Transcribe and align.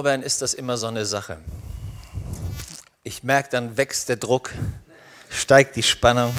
Lorbeeren 0.00 0.22
ist 0.22 0.40
das 0.40 0.54
immer 0.54 0.78
so 0.78 0.86
eine 0.86 1.04
Sache. 1.04 1.36
Ich 3.02 3.22
merke, 3.22 3.50
dann 3.50 3.76
wächst 3.76 4.08
der 4.08 4.16
Druck, 4.16 4.50
steigt 5.28 5.76
die 5.76 5.82
Spannung. 5.82 6.34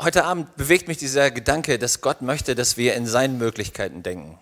Heute 0.00 0.24
Abend 0.24 0.56
bewegt 0.56 0.88
mich 0.88 0.98
dieser 0.98 1.30
Gedanke, 1.30 1.78
dass 1.78 2.00
Gott 2.00 2.22
möchte, 2.22 2.56
dass 2.56 2.76
wir 2.76 2.96
in 2.96 3.06
seinen 3.06 3.38
Möglichkeiten 3.38 4.02
denken. 4.02 4.36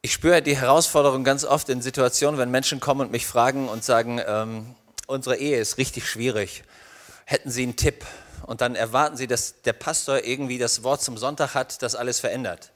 Ich 0.00 0.14
spüre 0.14 0.40
die 0.40 0.56
Herausforderung 0.56 1.24
ganz 1.24 1.44
oft 1.44 1.68
in 1.68 1.82
Situationen, 1.82 2.40
wenn 2.40 2.50
Menschen 2.50 2.80
kommen 2.80 3.02
und 3.02 3.12
mich 3.12 3.26
fragen 3.26 3.68
und 3.68 3.84
sagen, 3.84 4.18
ähm, 4.26 4.76
unsere 5.06 5.36
Ehe 5.36 5.58
ist 5.58 5.76
richtig 5.76 6.08
schwierig. 6.08 6.64
Hätten 7.26 7.50
Sie 7.50 7.64
einen 7.64 7.76
Tipp? 7.76 8.06
Und 8.46 8.62
dann 8.62 8.74
erwarten 8.74 9.18
Sie, 9.18 9.26
dass 9.26 9.60
der 9.60 9.74
Pastor 9.74 10.24
irgendwie 10.24 10.56
das 10.56 10.84
Wort 10.84 11.02
zum 11.02 11.18
Sonntag 11.18 11.52
hat, 11.52 11.82
das 11.82 11.96
alles 11.96 12.18
verändert. 12.18 12.72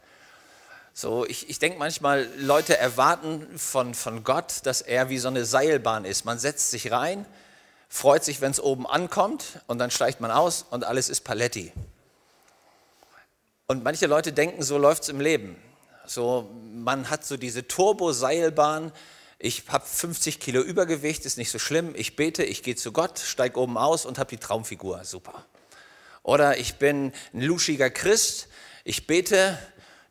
So, 0.92 1.24
ich, 1.24 1.48
ich 1.48 1.58
denke 1.58 1.78
manchmal, 1.78 2.28
Leute 2.36 2.76
erwarten 2.76 3.46
von, 3.56 3.94
von 3.94 4.24
Gott, 4.24 4.60
dass 4.64 4.82
er 4.82 5.08
wie 5.08 5.18
so 5.18 5.28
eine 5.28 5.44
Seilbahn 5.44 6.04
ist. 6.04 6.24
Man 6.24 6.38
setzt 6.38 6.70
sich 6.70 6.90
rein, 6.90 7.26
freut 7.88 8.24
sich, 8.24 8.40
wenn 8.40 8.50
es 8.50 8.60
oben 8.60 8.86
ankommt 8.86 9.60
und 9.66 9.78
dann 9.78 9.90
steigt 9.90 10.20
man 10.20 10.30
aus 10.30 10.66
und 10.70 10.84
alles 10.84 11.08
ist 11.08 11.22
Paletti. 11.22 11.72
Und 13.66 13.84
manche 13.84 14.06
Leute 14.06 14.32
denken, 14.32 14.62
so 14.62 14.78
läuft 14.78 15.04
es 15.04 15.08
im 15.08 15.20
Leben. 15.20 15.56
So, 16.04 16.50
man 16.74 17.08
hat 17.08 17.24
so 17.24 17.36
diese 17.36 17.68
Turbo-Seilbahn. 17.68 18.90
Ich 19.38 19.62
habe 19.68 19.86
50 19.86 20.40
Kilo 20.40 20.60
Übergewicht, 20.60 21.24
ist 21.24 21.38
nicht 21.38 21.52
so 21.52 21.60
schlimm. 21.60 21.94
Ich 21.94 22.16
bete, 22.16 22.42
ich 22.42 22.64
gehe 22.64 22.74
zu 22.74 22.90
Gott, 22.90 23.20
steige 23.20 23.60
oben 23.60 23.78
aus 23.78 24.06
und 24.06 24.18
habe 24.18 24.28
die 24.28 24.38
Traumfigur. 24.38 25.04
Super. 25.04 25.46
Oder 26.24 26.58
ich 26.58 26.74
bin 26.74 27.12
ein 27.32 27.42
luschiger 27.42 27.90
Christ, 27.90 28.48
ich 28.82 29.06
bete, 29.06 29.56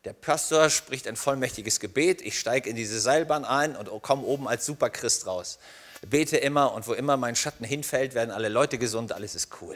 der 0.05 0.13
Pastor 0.13 0.70
spricht 0.70 1.08
ein 1.08 1.16
vollmächtiges 1.16 1.80
Gebet, 1.80 2.21
ich 2.21 2.39
steige 2.39 2.70
in 2.70 2.76
diese 2.76 2.99
Seilbahn 2.99 3.44
ein 3.44 3.76
und 3.76 3.89
komme 4.02 4.23
oben 4.23 4.48
als 4.48 4.66
Superchrist 4.66 5.27
raus. 5.27 5.59
Bete 6.08 6.38
immer 6.38 6.73
und 6.73 6.88
wo 6.88 6.94
immer 6.94 7.17
mein 7.17 7.36
Schatten 7.36 7.66
hinfällt, 7.66 8.14
werden 8.14 8.31
alle 8.31 8.47
Leute 8.47 8.77
gesund, 8.77 9.11
alles 9.11 9.36
ist 9.36 9.50
cool. 9.61 9.75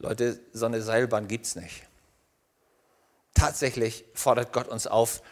Leute, 0.00 0.40
so 0.52 0.66
eine 0.66 0.82
Seilbahn 0.82 1.28
gibt 1.28 1.46
es 1.46 1.54
nicht. 1.54 1.84
Tatsächlich 3.34 4.04
fordert 4.14 4.52
Gott 4.52 4.68
uns 4.68 4.86
auf, 4.86 5.22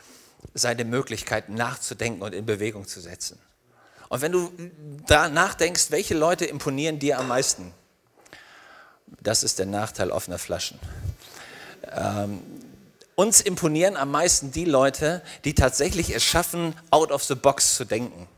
seine 0.55 0.85
Möglichkeiten 0.85 1.55
nachzudenken 1.55 2.23
und 2.23 2.35
in 2.35 2.47
Bewegung 2.47 2.87
zu 2.87 3.01
setzen. 3.01 3.39
Und 4.09 4.21
wenn 4.21 4.33
du 4.33 4.53
da 5.07 5.29
nachdenkst, 5.29 5.91
welche 5.91 6.15
Leute 6.15 6.45
imponieren 6.45 6.99
dir 6.99 7.19
am 7.19 7.29
meisten? 7.29 7.73
Das 9.21 9.43
ist 9.43 9.59
der 9.59 9.67
Nachteil 9.67 10.11
offener 10.11 10.39
Flaschen. 10.39 10.79
Ähm, 11.91 12.41
uns 13.15 13.41
imponieren 13.41 13.97
am 13.97 14.11
meisten 14.11 14.53
die 14.53 14.65
Leute, 14.65 15.23
die 15.45 15.55
tatsächlich 15.55 16.15
es 16.15 16.23
schaffen, 16.23 16.75
out 16.91 17.13
of 17.13 17.23
the 17.25 17.35
box 17.35 17.77
zu 17.77 17.85
denken. 17.85 18.29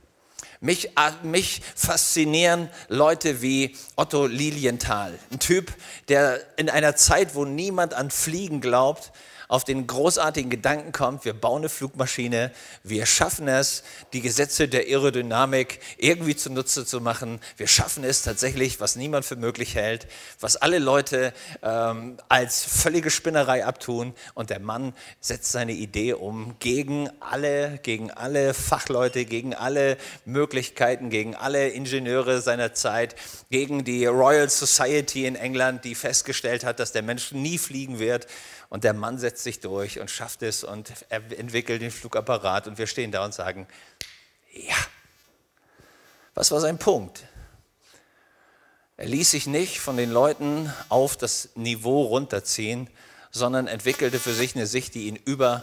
Mich, 0.60 0.96
äh, 0.96 1.10
mich, 1.22 1.60
faszinieren 1.74 2.70
Leute 2.88 3.42
wie 3.42 3.76
Otto 3.96 4.26
Lilienthal, 4.26 5.18
ein 5.30 5.38
Typ, 5.38 5.72
der 6.08 6.40
in 6.56 6.70
einer 6.70 6.96
Zeit, 6.96 7.34
wo 7.34 7.44
niemand 7.44 7.92
an 7.92 8.10
Fliegen 8.10 8.60
glaubt, 8.60 9.12
auf 9.48 9.64
den 9.64 9.86
großartigen 9.86 10.50
Gedanken 10.50 10.92
kommt, 10.92 11.24
wir 11.24 11.34
bauen 11.34 11.62
eine 11.62 11.68
Flugmaschine, 11.68 12.52
wir 12.82 13.06
schaffen 13.06 13.48
es, 13.48 13.82
die 14.12 14.20
Gesetze 14.20 14.68
der 14.68 14.82
Aerodynamik 14.82 15.80
irgendwie 15.98 16.36
zunutze 16.36 16.86
zu 16.86 17.00
machen. 17.00 17.40
Wir 17.56 17.66
schaffen 17.66 18.04
es 18.04 18.22
tatsächlich, 18.22 18.80
was 18.80 18.96
niemand 18.96 19.24
für 19.24 19.36
möglich 19.36 19.74
hält, 19.74 20.06
was 20.40 20.56
alle 20.56 20.78
Leute 20.78 21.32
ähm, 21.62 22.16
als 22.28 22.64
völlige 22.64 23.10
Spinnerei 23.10 23.64
abtun. 23.64 24.14
Und 24.34 24.50
der 24.50 24.60
Mann 24.60 24.94
setzt 25.20 25.52
seine 25.52 25.72
Idee 25.72 26.14
um 26.14 26.56
gegen 26.58 27.10
alle, 27.20 27.78
gegen 27.82 28.10
alle 28.10 28.54
Fachleute, 28.54 29.24
gegen 29.24 29.54
alle 29.54 29.96
Möglichkeiten, 30.24 31.10
gegen 31.10 31.34
alle 31.34 31.68
Ingenieure 31.68 32.40
seiner 32.40 32.74
Zeit, 32.74 33.14
gegen 33.50 33.84
die 33.84 34.06
Royal 34.06 34.48
Society 34.48 35.26
in 35.26 35.36
England, 35.36 35.84
die 35.84 35.94
festgestellt 35.94 36.64
hat, 36.64 36.80
dass 36.80 36.92
der 36.92 37.02
Mensch 37.02 37.32
nie 37.32 37.58
fliegen 37.58 37.98
wird. 37.98 38.26
Und 38.74 38.82
der 38.82 38.92
Mann 38.92 39.18
setzt 39.18 39.44
sich 39.44 39.60
durch 39.60 40.00
und 40.00 40.10
schafft 40.10 40.42
es 40.42 40.64
und 40.64 40.92
er 41.08 41.22
entwickelt 41.38 41.80
den 41.80 41.92
Flugapparat 41.92 42.66
und 42.66 42.76
wir 42.76 42.88
stehen 42.88 43.12
da 43.12 43.24
und 43.24 43.32
sagen, 43.32 43.68
ja. 44.52 44.74
Was 46.34 46.50
war 46.50 46.58
sein 46.58 46.76
Punkt? 46.76 47.22
Er 48.96 49.06
ließ 49.06 49.30
sich 49.30 49.46
nicht 49.46 49.78
von 49.78 49.96
den 49.96 50.10
Leuten 50.10 50.74
auf 50.88 51.16
das 51.16 51.50
Niveau 51.54 52.02
runterziehen, 52.02 52.90
sondern 53.30 53.68
entwickelte 53.68 54.18
für 54.18 54.34
sich 54.34 54.56
eine 54.56 54.66
Sicht, 54.66 54.96
die 54.96 55.06
ihn 55.06 55.20
über 55.24 55.62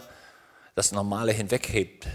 das 0.74 0.90
Normale 0.90 1.32
hinweghebt. 1.32 2.06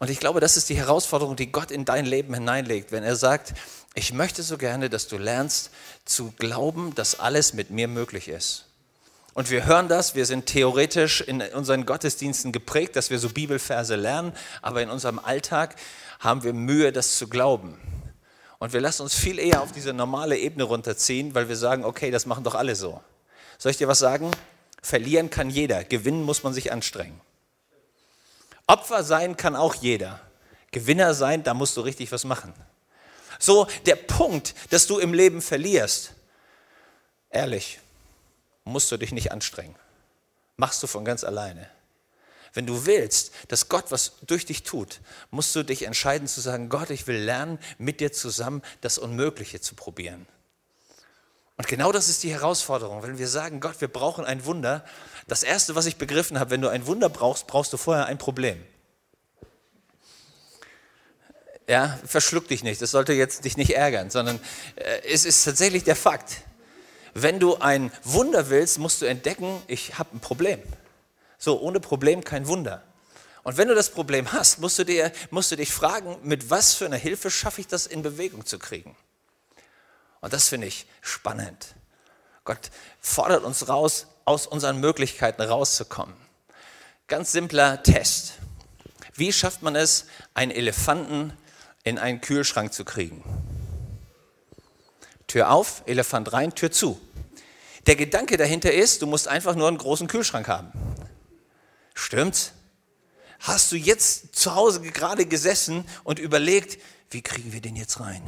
Und 0.00 0.10
ich 0.10 0.18
glaube, 0.18 0.40
das 0.40 0.56
ist 0.56 0.68
die 0.68 0.76
Herausforderung, 0.76 1.36
die 1.36 1.52
Gott 1.52 1.70
in 1.70 1.84
dein 1.84 2.06
Leben 2.06 2.34
hineinlegt, 2.34 2.90
wenn 2.90 3.04
er 3.04 3.14
sagt, 3.14 3.54
ich 3.94 4.12
möchte 4.12 4.42
so 4.42 4.58
gerne, 4.58 4.90
dass 4.90 5.06
du 5.06 5.16
lernst 5.16 5.70
zu 6.04 6.32
glauben, 6.32 6.92
dass 6.96 7.20
alles 7.20 7.54
mit 7.54 7.70
mir 7.70 7.86
möglich 7.86 8.26
ist. 8.26 8.67
Und 9.38 9.50
wir 9.50 9.66
hören 9.66 9.86
das, 9.86 10.16
wir 10.16 10.26
sind 10.26 10.46
theoretisch 10.46 11.20
in 11.20 11.40
unseren 11.40 11.86
Gottesdiensten 11.86 12.50
geprägt, 12.50 12.96
dass 12.96 13.10
wir 13.10 13.20
so 13.20 13.28
Bibelverse 13.28 13.94
lernen, 13.94 14.32
aber 14.62 14.82
in 14.82 14.90
unserem 14.90 15.20
Alltag 15.20 15.76
haben 16.18 16.42
wir 16.42 16.52
Mühe, 16.52 16.90
das 16.90 17.18
zu 17.18 17.28
glauben. 17.28 17.78
Und 18.58 18.72
wir 18.72 18.80
lassen 18.80 19.02
uns 19.02 19.14
viel 19.14 19.38
eher 19.38 19.62
auf 19.62 19.70
diese 19.70 19.92
normale 19.92 20.36
Ebene 20.36 20.64
runterziehen, 20.64 21.36
weil 21.36 21.48
wir 21.48 21.54
sagen, 21.54 21.84
okay, 21.84 22.10
das 22.10 22.26
machen 22.26 22.42
doch 22.42 22.56
alle 22.56 22.74
so. 22.74 23.00
Soll 23.58 23.70
ich 23.70 23.76
dir 23.78 23.86
was 23.86 24.00
sagen? 24.00 24.32
Verlieren 24.82 25.30
kann 25.30 25.50
jeder, 25.50 25.84
gewinnen 25.84 26.24
muss 26.24 26.42
man 26.42 26.52
sich 26.52 26.72
anstrengen. 26.72 27.20
Opfer 28.66 29.04
sein 29.04 29.36
kann 29.36 29.54
auch 29.54 29.76
jeder. 29.76 30.18
Gewinner 30.72 31.14
sein, 31.14 31.44
da 31.44 31.54
musst 31.54 31.76
du 31.76 31.82
richtig 31.82 32.10
was 32.10 32.24
machen. 32.24 32.52
So, 33.38 33.68
der 33.86 33.94
Punkt, 33.94 34.56
dass 34.70 34.88
du 34.88 34.98
im 34.98 35.14
Leben 35.14 35.42
verlierst, 35.42 36.10
ehrlich, 37.30 37.78
musst 38.68 38.90
du 38.92 38.96
dich 38.96 39.12
nicht 39.12 39.32
anstrengen. 39.32 39.74
Machst 40.56 40.82
du 40.82 40.86
von 40.86 41.04
ganz 41.04 41.24
alleine. 41.24 41.68
Wenn 42.54 42.66
du 42.66 42.86
willst, 42.86 43.32
dass 43.48 43.68
Gott 43.68 43.90
was 43.90 44.12
durch 44.26 44.46
dich 44.46 44.62
tut, 44.62 45.00
musst 45.30 45.54
du 45.54 45.62
dich 45.62 45.82
entscheiden 45.82 46.26
zu 46.28 46.40
sagen, 46.40 46.68
Gott, 46.68 46.90
ich 46.90 47.06
will 47.06 47.18
lernen, 47.18 47.58
mit 47.78 48.00
dir 48.00 48.12
zusammen 48.12 48.62
das 48.80 48.98
Unmögliche 48.98 49.60
zu 49.60 49.74
probieren. 49.74 50.26
Und 51.56 51.66
genau 51.66 51.92
das 51.92 52.08
ist 52.08 52.22
die 52.22 52.32
Herausforderung. 52.32 53.02
Wenn 53.02 53.18
wir 53.18 53.28
sagen, 53.28 53.60
Gott, 53.60 53.80
wir 53.80 53.88
brauchen 53.88 54.24
ein 54.24 54.44
Wunder, 54.44 54.84
das 55.26 55.42
Erste, 55.42 55.74
was 55.74 55.86
ich 55.86 55.96
begriffen 55.96 56.38
habe, 56.38 56.50
wenn 56.50 56.62
du 56.62 56.68
ein 56.68 56.86
Wunder 56.86 57.08
brauchst, 57.08 57.46
brauchst 57.48 57.72
du 57.72 57.76
vorher 57.76 58.06
ein 58.06 58.18
Problem. 58.18 58.64
Ja, 61.68 61.98
verschluck 62.06 62.48
dich 62.48 62.62
nicht, 62.62 62.80
das 62.80 62.92
sollte 62.92 63.12
jetzt 63.12 63.44
dich 63.44 63.58
nicht 63.58 63.76
ärgern, 63.76 64.08
sondern 64.08 64.40
äh, 64.76 65.02
es 65.12 65.26
ist 65.26 65.44
tatsächlich 65.44 65.84
der 65.84 65.96
Fakt. 65.96 66.38
Wenn 67.22 67.40
du 67.40 67.56
ein 67.56 67.90
Wunder 68.04 68.48
willst, 68.48 68.78
musst 68.78 69.02
du 69.02 69.06
entdecken, 69.06 69.62
ich 69.66 69.98
habe 69.98 70.16
ein 70.16 70.20
Problem. 70.20 70.62
So, 71.36 71.60
ohne 71.60 71.80
Problem 71.80 72.22
kein 72.22 72.46
Wunder. 72.46 72.82
Und 73.42 73.56
wenn 73.56 73.68
du 73.68 73.74
das 73.74 73.90
Problem 73.90 74.32
hast, 74.32 74.58
musst 74.58 74.78
du, 74.78 74.84
dir, 74.84 75.12
musst 75.30 75.50
du 75.50 75.56
dich 75.56 75.72
fragen, 75.72 76.16
mit 76.22 76.50
was 76.50 76.74
für 76.74 76.86
einer 76.86 76.96
Hilfe 76.96 77.30
schaffe 77.30 77.60
ich 77.60 77.66
das 77.66 77.86
in 77.86 78.02
Bewegung 78.02 78.44
zu 78.44 78.58
kriegen. 78.58 78.96
Und 80.20 80.32
das 80.32 80.48
finde 80.48 80.66
ich 80.66 80.86
spannend. 81.00 81.74
Gott 82.44 82.70
fordert 83.00 83.44
uns 83.44 83.68
raus, 83.68 84.06
aus 84.24 84.46
unseren 84.46 84.78
Möglichkeiten 84.78 85.42
rauszukommen. 85.42 86.14
Ganz 87.06 87.32
simpler 87.32 87.82
Test. 87.82 88.34
Wie 89.14 89.32
schafft 89.32 89.62
man 89.62 89.74
es, 89.76 90.06
einen 90.34 90.52
Elefanten 90.52 91.32
in 91.82 91.98
einen 91.98 92.20
Kühlschrank 92.20 92.72
zu 92.72 92.84
kriegen? 92.84 93.24
Tür 95.28 95.50
auf, 95.50 95.82
Elefant 95.86 96.32
rein, 96.32 96.54
Tür 96.54 96.72
zu. 96.72 97.00
Der 97.86 97.94
Gedanke 97.96 98.36
dahinter 98.36 98.72
ist, 98.72 99.02
du 99.02 99.06
musst 99.06 99.28
einfach 99.28 99.54
nur 99.54 99.68
einen 99.68 99.78
großen 99.78 100.08
Kühlschrank 100.08 100.48
haben. 100.48 100.72
Stimmt's? 101.94 102.52
Hast 103.40 103.70
du 103.70 103.76
jetzt 103.76 104.34
zu 104.34 104.56
Hause 104.56 104.80
gerade 104.80 105.26
gesessen 105.26 105.84
und 106.02 106.18
überlegt, 106.18 106.82
wie 107.10 107.22
kriegen 107.22 107.52
wir 107.52 107.60
den 107.60 107.76
jetzt 107.76 108.00
rein? 108.00 108.22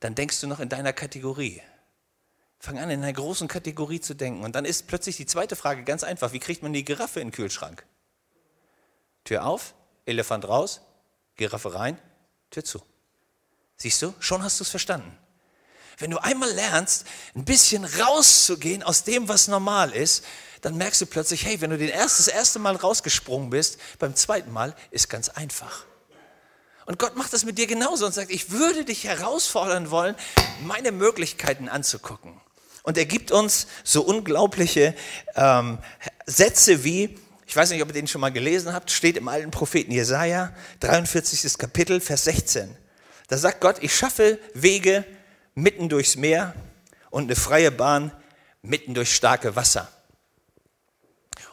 Dann 0.00 0.14
denkst 0.14 0.40
du 0.40 0.46
noch 0.46 0.60
in 0.60 0.68
deiner 0.68 0.92
Kategorie. 0.92 1.60
Fang 2.58 2.78
an, 2.78 2.90
in 2.90 3.02
einer 3.02 3.12
großen 3.12 3.48
Kategorie 3.48 4.00
zu 4.00 4.14
denken. 4.14 4.44
Und 4.44 4.54
dann 4.54 4.64
ist 4.64 4.86
plötzlich 4.86 5.16
die 5.16 5.26
zweite 5.26 5.56
Frage 5.56 5.84
ganz 5.84 6.04
einfach. 6.04 6.32
Wie 6.32 6.38
kriegt 6.38 6.62
man 6.62 6.72
die 6.72 6.84
Giraffe 6.84 7.20
in 7.20 7.28
den 7.28 7.32
Kühlschrank? 7.34 7.84
Tür 9.24 9.46
auf, 9.46 9.74
Elefant 10.06 10.48
raus, 10.48 10.80
Giraffe 11.36 11.74
rein, 11.74 11.98
Tür 12.50 12.64
zu. 12.64 12.82
Siehst 13.76 14.00
du, 14.02 14.14
schon 14.20 14.42
hast 14.42 14.60
du 14.60 14.64
es 14.64 14.70
verstanden. 14.70 15.16
Wenn 15.98 16.10
du 16.10 16.18
einmal 16.18 16.50
lernst, 16.52 17.06
ein 17.34 17.44
bisschen 17.44 17.84
rauszugehen 17.84 18.82
aus 18.82 19.04
dem, 19.04 19.28
was 19.28 19.48
normal 19.48 19.92
ist, 19.92 20.24
dann 20.62 20.76
merkst 20.76 21.00
du 21.00 21.06
plötzlich, 21.06 21.44
hey, 21.44 21.60
wenn 21.60 21.70
du 21.70 21.78
das 21.78 22.28
erste 22.28 22.58
Mal 22.58 22.76
rausgesprungen 22.76 23.50
bist, 23.50 23.78
beim 23.98 24.14
zweiten 24.14 24.52
Mal 24.52 24.74
ist 24.90 25.10
ganz 25.10 25.28
einfach. 25.28 25.84
Und 26.86 26.98
Gott 26.98 27.16
macht 27.16 27.32
das 27.32 27.44
mit 27.44 27.58
dir 27.58 27.66
genauso 27.66 28.06
und 28.06 28.12
sagt, 28.12 28.30
ich 28.30 28.50
würde 28.50 28.84
dich 28.84 29.04
herausfordern 29.04 29.90
wollen, 29.90 30.16
meine 30.64 30.92
Möglichkeiten 30.92 31.68
anzugucken. 31.68 32.40
Und 32.82 32.98
er 32.98 33.06
gibt 33.06 33.30
uns 33.30 33.66
so 33.84 34.02
unglaubliche 34.02 34.94
ähm, 35.36 35.78
Sätze 36.26 36.82
wie, 36.84 37.18
Ich 37.46 37.56
weiß 37.56 37.70
nicht, 37.70 37.82
ob 37.82 37.88
ihr 37.88 37.94
den 37.94 38.08
schon 38.08 38.20
mal 38.20 38.32
gelesen 38.32 38.72
habt, 38.72 38.90
steht 38.90 39.16
im 39.16 39.28
alten 39.28 39.50
Propheten 39.50 39.92
Jesaja, 39.92 40.52
43. 40.80 41.58
Kapitel, 41.58 42.00
Vers 42.00 42.24
16. 42.24 42.76
Da 43.28 43.38
sagt 43.38 43.60
Gott, 43.60 43.76
ich 43.80 43.94
schaffe 43.94 44.38
Wege 44.54 45.04
mitten 45.54 45.88
durchs 45.88 46.16
Meer 46.16 46.54
und 47.10 47.24
eine 47.24 47.36
freie 47.36 47.70
Bahn 47.70 48.12
mitten 48.62 48.94
durch 48.94 49.14
starke 49.14 49.56
Wasser. 49.56 49.90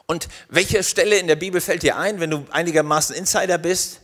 Und 0.05 0.27
welche 0.47 0.83
Stelle 0.83 1.17
in 1.17 1.27
der 1.27 1.35
Bibel 1.35 1.61
fällt 1.61 1.83
dir 1.83 1.97
ein, 1.97 2.19
wenn 2.19 2.31
du 2.31 2.45
einigermaßen 2.51 3.15
Insider 3.15 3.57
bist? 3.57 4.01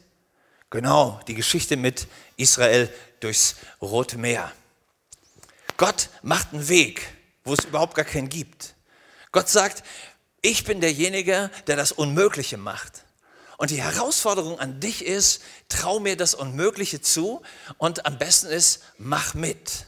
Genau, 0.69 1.19
die 1.27 1.35
Geschichte 1.35 1.77
mit 1.77 2.07
Israel 2.37 2.93
durchs 3.21 3.55
Rote 3.81 4.17
Meer. 4.17 4.51
Gott 5.77 6.09
macht 6.21 6.53
einen 6.53 6.67
Weg, 6.67 7.01
wo 7.43 7.53
es 7.53 7.65
überhaupt 7.65 7.95
gar 7.95 8.05
keinen 8.05 8.29
gibt. 8.29 8.75
Gott 9.31 9.49
sagt, 9.49 9.83
ich 10.41 10.63
bin 10.63 10.79
derjenige, 10.81 11.49
der 11.67 11.75
das 11.75 11.91
Unmögliche 11.91 12.57
macht. 12.57 13.04
Und 13.57 13.69
die 13.69 13.81
Herausforderung 13.81 14.59
an 14.59 14.79
dich 14.79 15.05
ist, 15.05 15.41
trau 15.69 15.99
mir 15.99 16.17
das 16.17 16.33
Unmögliche 16.35 17.01
zu 17.01 17.41
und 17.77 18.05
am 18.05 18.17
besten 18.17 18.47
ist, 18.47 18.83
mach 18.97 19.33
mit. 19.33 19.85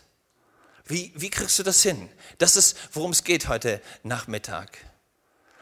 Wie, 0.86 1.12
wie 1.16 1.30
kriegst 1.30 1.60
du 1.60 1.64
das 1.64 1.81
hin? 1.81 2.10
Das 2.38 2.56
ist, 2.56 2.78
worum 2.94 3.12
es 3.12 3.24
geht 3.24 3.50
heute 3.50 3.81
Nachmittag. 4.04 4.78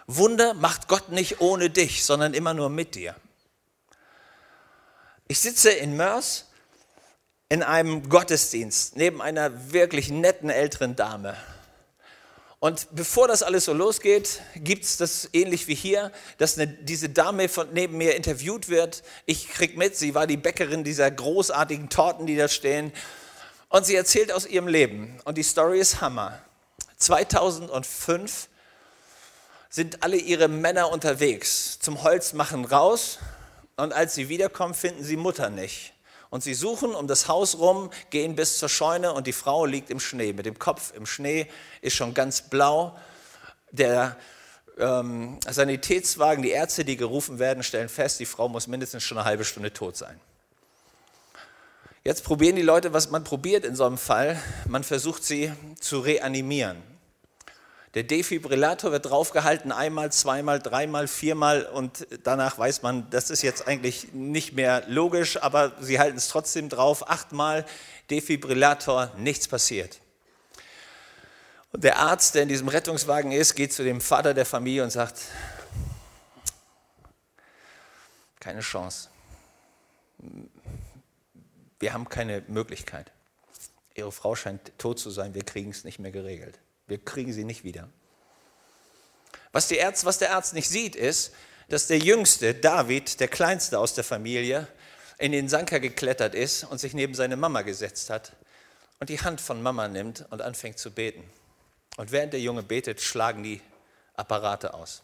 Wunder 0.08 0.54
macht 0.54 0.88
Gott 0.88 1.10
nicht 1.10 1.42
ohne 1.42 1.72
dich, 1.72 2.06
sondern 2.06 2.36
immer 2.36 2.54
nur 2.54 2.70
mit 2.70 2.94
dir. 2.94 3.16
Ich 5.28 5.40
sitze 5.40 5.72
in 5.72 5.98
Mörs 5.98 6.46
in 7.50 7.64
einem 7.64 8.10
Gottesdienst 8.10 8.98
neben 8.98 9.22
einer 9.22 9.72
wirklich 9.72 10.10
netten 10.10 10.52
älteren 10.52 10.96
Dame. 10.96 11.36
Und 12.66 12.88
bevor 12.94 13.28
das 13.28 13.44
alles 13.44 13.66
so 13.66 13.74
losgeht, 13.74 14.42
gibt 14.56 14.86
es 14.86 14.98
das 14.98 15.30
ähnlich 15.34 15.68
wie 15.68 15.76
hier, 15.76 16.12
dass 16.40 16.58
eine, 16.58 16.66
diese 16.66 17.10
Dame 17.10 17.48
von 17.48 17.72
neben 17.74 17.96
mir 17.96 18.16
interviewt 18.16 18.70
wird. 18.70 19.04
Ich 19.28 19.50
krieg 19.50 19.78
mit, 19.78 19.96
sie 19.96 20.16
war 20.16 20.26
die 20.26 20.36
Bäckerin 20.36 20.84
dieser 20.84 21.12
großartigen 21.12 21.90
Torten, 21.90 22.26
die 22.26 22.36
da 22.36 22.48
stehen. 22.48 22.92
Und 23.70 23.86
sie 23.86 23.94
erzählt 23.94 24.32
aus 24.32 24.48
ihrem 24.48 24.68
Leben. 24.68 25.22
Und 25.26 25.38
die 25.38 25.44
Story 25.44 25.80
ist 25.80 26.02
Hammer. 26.02 26.42
2005 26.98 28.50
sind 29.70 30.02
alle 30.02 30.18
ihre 30.18 30.48
Männer 30.48 30.92
unterwegs 30.92 31.78
zum 31.78 32.02
Holzmachen 32.02 32.66
raus. 32.66 33.20
Und 33.76 33.94
als 33.94 34.16
sie 34.16 34.28
wiederkommen, 34.28 34.74
finden 34.74 35.04
sie 35.04 35.18
Mutter 35.18 35.52
nicht. 35.52 35.94
Und 36.36 36.44
sie 36.44 36.54
suchen 36.54 36.94
um 36.94 37.08
das 37.08 37.30
Haus 37.30 37.60
rum, 37.60 37.90
gehen 38.10 38.36
bis 38.36 38.60
zur 38.60 38.68
Scheune 38.68 39.14
und 39.14 39.26
die 39.26 39.32
Frau 39.32 39.66
liegt 39.66 39.90
im 39.90 40.02
Schnee. 40.02 40.34
Mit 40.34 40.46
dem 40.46 40.60
Kopf 40.60 40.92
im 40.94 41.06
Schnee 41.06 41.48
ist 41.80 41.96
schon 41.96 42.14
ganz 42.14 42.42
blau. 42.42 42.94
Der 43.72 44.18
ähm, 44.78 45.40
Sanitätswagen, 45.50 46.44
die 46.44 46.50
Ärzte, 46.50 46.84
die 46.84 46.98
gerufen 46.98 47.40
werden, 47.40 47.64
stellen 47.64 47.88
fest, 47.88 48.20
die 48.20 48.26
Frau 48.26 48.50
muss 48.50 48.68
mindestens 48.68 49.04
schon 49.04 49.18
eine 49.18 49.24
halbe 49.24 49.46
Stunde 49.46 49.72
tot 49.72 49.96
sein. 49.96 50.20
Jetzt 52.04 52.26
probieren 52.26 52.58
die 52.58 52.64
Leute, 52.64 52.92
was 52.92 53.12
man 53.12 53.24
probiert 53.24 53.64
in 53.64 53.78
so 53.78 53.86
einem 53.86 53.98
Fall. 53.98 54.38
Man 54.68 54.84
versucht 54.84 55.24
sie 55.24 55.54
zu 55.80 56.02
reanimieren. 56.02 56.95
Der 57.96 58.04
Defibrillator 58.04 58.92
wird 58.92 59.10
draufgehalten, 59.10 59.72
einmal, 59.72 60.12
zweimal, 60.12 60.60
dreimal, 60.60 61.08
viermal 61.08 61.66
und 61.66 62.06
danach 62.24 62.60
weiß 62.60 62.82
man, 62.84 63.10
das 63.10 63.30
ist 63.30 63.42
jetzt 63.42 63.68
eigentlich 63.68 64.14
nicht 64.14 64.54
mehr 64.54 64.84
logisch, 64.88 65.42
aber 65.42 65.72
sie 65.80 65.98
halten 65.98 66.18
es 66.18 66.28
trotzdem 66.28 66.70
drauf, 66.70 67.10
achtmal 67.10 67.66
Defibrillator, 68.12 69.12
nichts 69.18 69.48
passiert. 69.48 70.00
Und 71.72 71.84
der 71.84 71.98
Arzt, 71.98 72.36
der 72.36 72.44
in 72.44 72.50
diesem 72.50 72.68
Rettungswagen 72.68 73.32
ist, 73.32 73.56
geht 73.56 73.74
zu 73.74 73.84
dem 73.84 74.02
Vater 74.02 74.34
der 74.34 74.46
Familie 74.46 74.84
und 74.84 74.92
sagt, 74.92 75.22
keine 78.40 78.60
Chance 78.60 79.10
wir 81.80 81.94
haben 81.94 82.10
keine 82.10 82.44
Möglichkeit. 82.48 83.12
Ihre 83.94 84.12
Frau 84.12 84.36
scheint 84.36 84.78
tot 84.78 85.00
zu 85.00 85.10
sein, 85.10 85.34
wir 85.34 85.44
kriegen 85.44 85.70
es 85.70 85.84
nicht 85.84 86.00
mehr 86.00 86.12
geregelt. 86.12 86.60
Wir 86.88 87.04
kriegen 87.04 87.34
sie 87.34 87.44
nicht 87.44 87.64
wieder. 87.64 87.90
Was, 89.52 89.72
Arzt, 89.72 90.06
was 90.06 90.18
der 90.18 90.36
Arzt 90.36 90.54
nicht 90.54 90.70
sieht, 90.70 90.96
ist, 90.96 91.34
dass 91.70 91.88
der 91.88 91.98
Jüngste, 91.98 92.54
David, 92.54 93.20
der 93.20 93.28
Kleinste 93.28 93.80
aus 93.80 93.94
der 93.94 94.04
Familie, 94.04 94.68
in 95.18 95.32
den 95.32 95.50
Sanker 95.50 95.80
geklettert 95.80 96.36
ist 96.36 96.66
und 96.66 96.80
sich 96.80 96.94
neben 96.94 97.16
seine 97.16 97.38
Mama 97.38 97.62
gesetzt 97.62 98.10
hat 98.10 98.34
und 99.00 99.10
die 99.10 99.22
Hand 99.22 99.42
von 99.42 99.62
Mama 99.62 99.88
nimmt 99.88 100.26
und 100.30 100.42
anfängt 100.42 100.78
zu 100.78 100.92
beten. 100.92 101.24
Und 101.98 102.12
während 102.12 102.34
der 102.34 102.42
Junge 102.42 102.64
betet, 102.64 103.02
schlagen 103.02 103.44
die 103.44 103.62
Apparate 104.16 104.74
aus. 104.74 105.04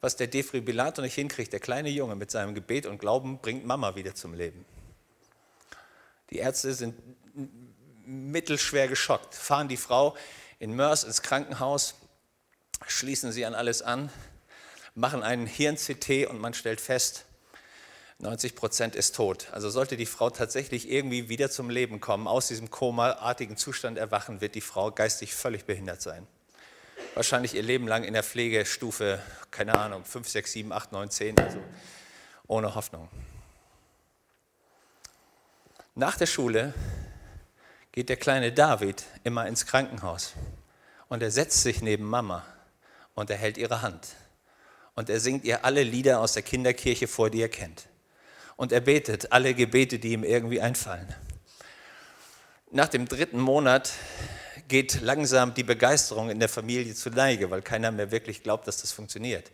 Was 0.00 0.16
der 0.16 0.28
Defibrillator 0.28 1.04
nicht 1.04 1.14
hinkriegt, 1.14 1.52
der 1.52 1.60
kleine 1.60 1.88
Junge 1.88 2.16
mit 2.16 2.30
seinem 2.30 2.54
Gebet 2.54 2.86
und 2.86 2.98
Glauben 2.98 3.38
bringt 3.38 3.66
Mama 3.66 3.94
wieder 3.94 4.14
zum 4.14 4.34
Leben. 4.34 4.64
Die 6.30 6.38
Ärzte 6.38 6.72
sind 6.74 6.94
mittelschwer 8.04 8.88
geschockt, 8.88 9.34
fahren 9.34 9.68
die 9.68 9.76
Frau 9.76 10.16
in 10.62 10.76
Mörs 10.76 11.02
ins 11.02 11.22
Krankenhaus, 11.22 11.96
schließen 12.86 13.32
sie 13.32 13.44
an 13.44 13.56
alles 13.56 13.82
an, 13.82 14.10
machen 14.94 15.24
einen 15.24 15.48
Hirn-CT 15.48 16.28
und 16.28 16.40
man 16.40 16.54
stellt 16.54 16.80
fest, 16.80 17.24
90 18.20 18.54
Prozent 18.54 18.94
ist 18.94 19.16
tot. 19.16 19.48
Also 19.50 19.70
sollte 19.70 19.96
die 19.96 20.06
Frau 20.06 20.30
tatsächlich 20.30 20.88
irgendwie 20.88 21.28
wieder 21.28 21.50
zum 21.50 21.68
Leben 21.68 21.98
kommen, 21.98 22.28
aus 22.28 22.46
diesem 22.46 22.70
komaartigen 22.70 23.56
Zustand 23.56 23.98
erwachen, 23.98 24.40
wird 24.40 24.54
die 24.54 24.60
Frau 24.60 24.92
geistig 24.92 25.34
völlig 25.34 25.64
behindert 25.64 26.00
sein. 26.00 26.28
Wahrscheinlich 27.14 27.56
ihr 27.56 27.64
Leben 27.64 27.88
lang 27.88 28.04
in 28.04 28.12
der 28.12 28.22
Pflegestufe, 28.22 29.20
keine 29.50 29.74
Ahnung, 29.74 30.04
5, 30.04 30.28
6, 30.28 30.52
7, 30.52 30.72
8, 30.72 30.92
9, 30.92 31.10
10, 31.10 31.38
also 31.40 31.58
ohne 32.46 32.76
Hoffnung. 32.76 33.08
Nach 35.96 36.16
der 36.16 36.26
Schule 36.26 36.72
geht 37.92 38.08
der 38.08 38.16
kleine 38.16 38.52
David 38.52 39.04
immer 39.22 39.46
ins 39.46 39.66
Krankenhaus 39.66 40.32
und 41.08 41.22
er 41.22 41.30
setzt 41.30 41.62
sich 41.62 41.82
neben 41.82 42.04
Mama 42.04 42.44
und 43.14 43.30
er 43.30 43.36
hält 43.36 43.58
ihre 43.58 43.82
Hand 43.82 44.08
und 44.94 45.10
er 45.10 45.20
singt 45.20 45.44
ihr 45.44 45.64
alle 45.64 45.82
Lieder 45.82 46.20
aus 46.20 46.32
der 46.32 46.42
Kinderkirche 46.42 47.06
vor, 47.06 47.30
die 47.30 47.42
er 47.42 47.48
kennt. 47.48 47.86
Und 48.56 48.72
er 48.72 48.80
betet 48.80 49.32
alle 49.32 49.54
Gebete, 49.54 49.98
die 49.98 50.12
ihm 50.12 50.24
irgendwie 50.24 50.60
einfallen. 50.60 51.14
Nach 52.70 52.88
dem 52.88 53.06
dritten 53.06 53.40
Monat 53.40 53.90
geht 54.68 55.00
langsam 55.00 55.54
die 55.54 55.64
Begeisterung 55.64 56.30
in 56.30 56.38
der 56.38 56.48
Familie 56.48 56.94
zu 56.94 57.10
Neige, 57.10 57.50
weil 57.50 57.62
keiner 57.62 57.90
mehr 57.90 58.10
wirklich 58.10 58.42
glaubt, 58.42 58.66
dass 58.66 58.78
das 58.78 58.92
funktioniert. 58.92 59.50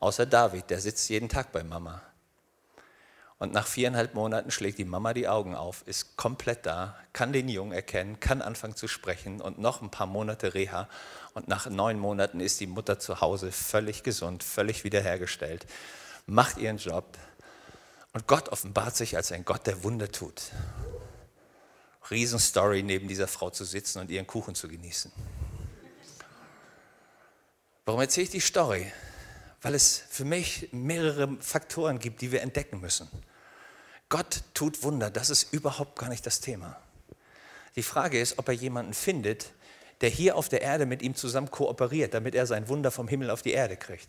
Außer 0.00 0.26
David, 0.26 0.70
der 0.70 0.80
sitzt 0.80 1.08
jeden 1.08 1.28
Tag 1.28 1.52
bei 1.52 1.62
Mama. 1.62 2.02
Und 3.38 3.52
nach 3.52 3.68
viereinhalb 3.68 4.14
Monaten 4.14 4.50
schlägt 4.50 4.78
die 4.78 4.84
Mama 4.84 5.14
die 5.14 5.28
Augen 5.28 5.54
auf, 5.54 5.82
ist 5.86 6.16
komplett 6.16 6.66
da, 6.66 6.96
kann 7.12 7.32
den 7.32 7.48
Jungen 7.48 7.70
erkennen, 7.70 8.18
kann 8.18 8.42
anfangen 8.42 8.74
zu 8.74 8.88
sprechen 8.88 9.40
und 9.40 9.58
noch 9.58 9.80
ein 9.80 9.90
paar 9.90 10.08
Monate 10.08 10.54
Reha. 10.54 10.88
Und 11.34 11.46
nach 11.46 11.70
neun 11.70 12.00
Monaten 12.00 12.40
ist 12.40 12.58
die 12.58 12.66
Mutter 12.66 12.98
zu 12.98 13.20
Hause 13.20 13.52
völlig 13.52 14.02
gesund, 14.02 14.42
völlig 14.42 14.82
wiederhergestellt, 14.82 15.66
macht 16.26 16.58
ihren 16.58 16.78
Job. 16.78 17.16
Und 18.12 18.26
Gott 18.26 18.48
offenbart 18.48 18.96
sich 18.96 19.16
als 19.16 19.30
ein 19.30 19.44
Gott, 19.44 19.68
der 19.68 19.84
Wunder 19.84 20.10
tut. 20.10 20.50
Riesenstory, 22.10 22.82
neben 22.82 23.06
dieser 23.06 23.28
Frau 23.28 23.50
zu 23.50 23.64
sitzen 23.64 24.00
und 24.00 24.10
ihren 24.10 24.26
Kuchen 24.26 24.56
zu 24.56 24.66
genießen. 24.66 25.12
Warum 27.84 28.00
erzähle 28.00 28.24
ich 28.24 28.30
die 28.30 28.40
Story? 28.40 28.90
Weil 29.62 29.74
es 29.74 30.02
für 30.10 30.24
mich 30.24 30.68
mehrere 30.72 31.36
Faktoren 31.40 31.98
gibt, 32.00 32.20
die 32.20 32.32
wir 32.32 32.42
entdecken 32.42 32.80
müssen. 32.80 33.08
Gott 34.08 34.42
tut 34.54 34.82
Wunder, 34.82 35.10
das 35.10 35.30
ist 35.30 35.52
überhaupt 35.52 35.98
gar 35.98 36.08
nicht 36.08 36.24
das 36.26 36.40
Thema. 36.40 36.80
Die 37.76 37.82
Frage 37.82 38.20
ist, 38.20 38.38
ob 38.38 38.48
er 38.48 38.54
jemanden 38.54 38.94
findet, 38.94 39.52
der 40.00 40.08
hier 40.08 40.36
auf 40.36 40.48
der 40.48 40.62
Erde 40.62 40.86
mit 40.86 41.02
ihm 41.02 41.14
zusammen 41.14 41.50
kooperiert, 41.50 42.14
damit 42.14 42.34
er 42.34 42.46
sein 42.46 42.68
Wunder 42.68 42.90
vom 42.90 43.08
Himmel 43.08 43.30
auf 43.30 43.42
die 43.42 43.52
Erde 43.52 43.76
kriegt. 43.76 44.08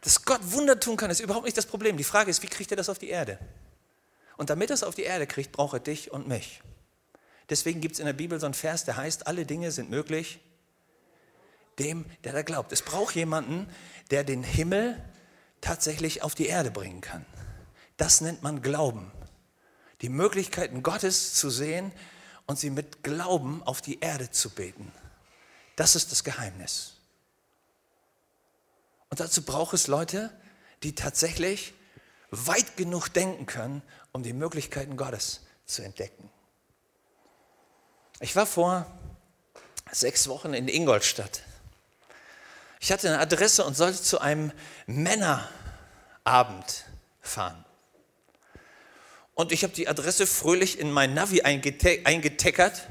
Dass 0.00 0.24
Gott 0.24 0.40
Wunder 0.42 0.78
tun 0.78 0.96
kann, 0.96 1.10
ist 1.10 1.20
überhaupt 1.20 1.44
nicht 1.44 1.56
das 1.56 1.66
Problem. 1.66 1.96
Die 1.96 2.04
Frage 2.04 2.30
ist, 2.30 2.42
wie 2.42 2.46
kriegt 2.46 2.70
er 2.70 2.76
das 2.76 2.88
auf 2.88 2.98
die 2.98 3.08
Erde? 3.08 3.38
Und 4.36 4.50
damit 4.50 4.70
er 4.70 4.74
es 4.74 4.82
auf 4.82 4.94
die 4.94 5.02
Erde 5.02 5.26
kriegt, 5.26 5.52
braucht 5.52 5.74
er 5.74 5.80
dich 5.80 6.10
und 6.10 6.28
mich. 6.28 6.62
Deswegen 7.50 7.80
gibt 7.80 7.94
es 7.94 8.00
in 8.00 8.06
der 8.06 8.12
Bibel 8.12 8.38
so 8.40 8.46
einen 8.46 8.54
Vers, 8.54 8.84
der 8.84 8.96
heißt, 8.96 9.26
alle 9.26 9.46
Dinge 9.46 9.70
sind 9.70 9.90
möglich 9.90 10.40
dem, 11.78 12.04
der 12.22 12.32
da 12.32 12.42
glaubt. 12.42 12.72
Es 12.72 12.82
braucht 12.82 13.14
jemanden, 13.16 13.68
der 14.10 14.24
den 14.24 14.42
Himmel 14.42 15.02
tatsächlich 15.64 16.22
auf 16.22 16.34
die 16.34 16.46
Erde 16.46 16.70
bringen 16.70 17.00
kann. 17.00 17.24
Das 17.96 18.20
nennt 18.20 18.42
man 18.42 18.60
Glauben. 18.60 19.10
Die 20.02 20.08
Möglichkeiten 20.10 20.82
Gottes 20.82 21.34
zu 21.34 21.48
sehen 21.48 21.90
und 22.46 22.58
sie 22.58 22.70
mit 22.70 23.02
Glauben 23.02 23.62
auf 23.62 23.80
die 23.80 24.00
Erde 24.00 24.30
zu 24.30 24.50
beten. 24.50 24.92
Das 25.76 25.96
ist 25.96 26.12
das 26.12 26.22
Geheimnis. 26.22 26.96
Und 29.08 29.20
dazu 29.20 29.42
braucht 29.42 29.74
es 29.74 29.86
Leute, 29.86 30.30
die 30.82 30.94
tatsächlich 30.94 31.72
weit 32.30 32.76
genug 32.76 33.08
denken 33.08 33.46
können, 33.46 33.82
um 34.12 34.22
die 34.22 34.32
Möglichkeiten 34.32 34.96
Gottes 34.96 35.40
zu 35.64 35.82
entdecken. 35.82 36.30
Ich 38.20 38.36
war 38.36 38.46
vor 38.46 38.86
sechs 39.90 40.28
Wochen 40.28 40.52
in 40.52 40.68
Ingolstadt. 40.68 41.42
Ich 42.84 42.92
hatte 42.92 43.08
eine 43.08 43.18
Adresse 43.18 43.64
und 43.64 43.78
sollte 43.78 44.02
zu 44.02 44.20
einem 44.20 44.52
Männerabend 44.86 46.84
fahren. 47.22 47.64
Und 49.32 49.52
ich 49.52 49.62
habe 49.62 49.72
die 49.72 49.88
Adresse 49.88 50.26
fröhlich 50.26 50.78
in 50.78 50.92
mein 50.92 51.14
Navi 51.14 51.40
eingeteckert 51.40 52.86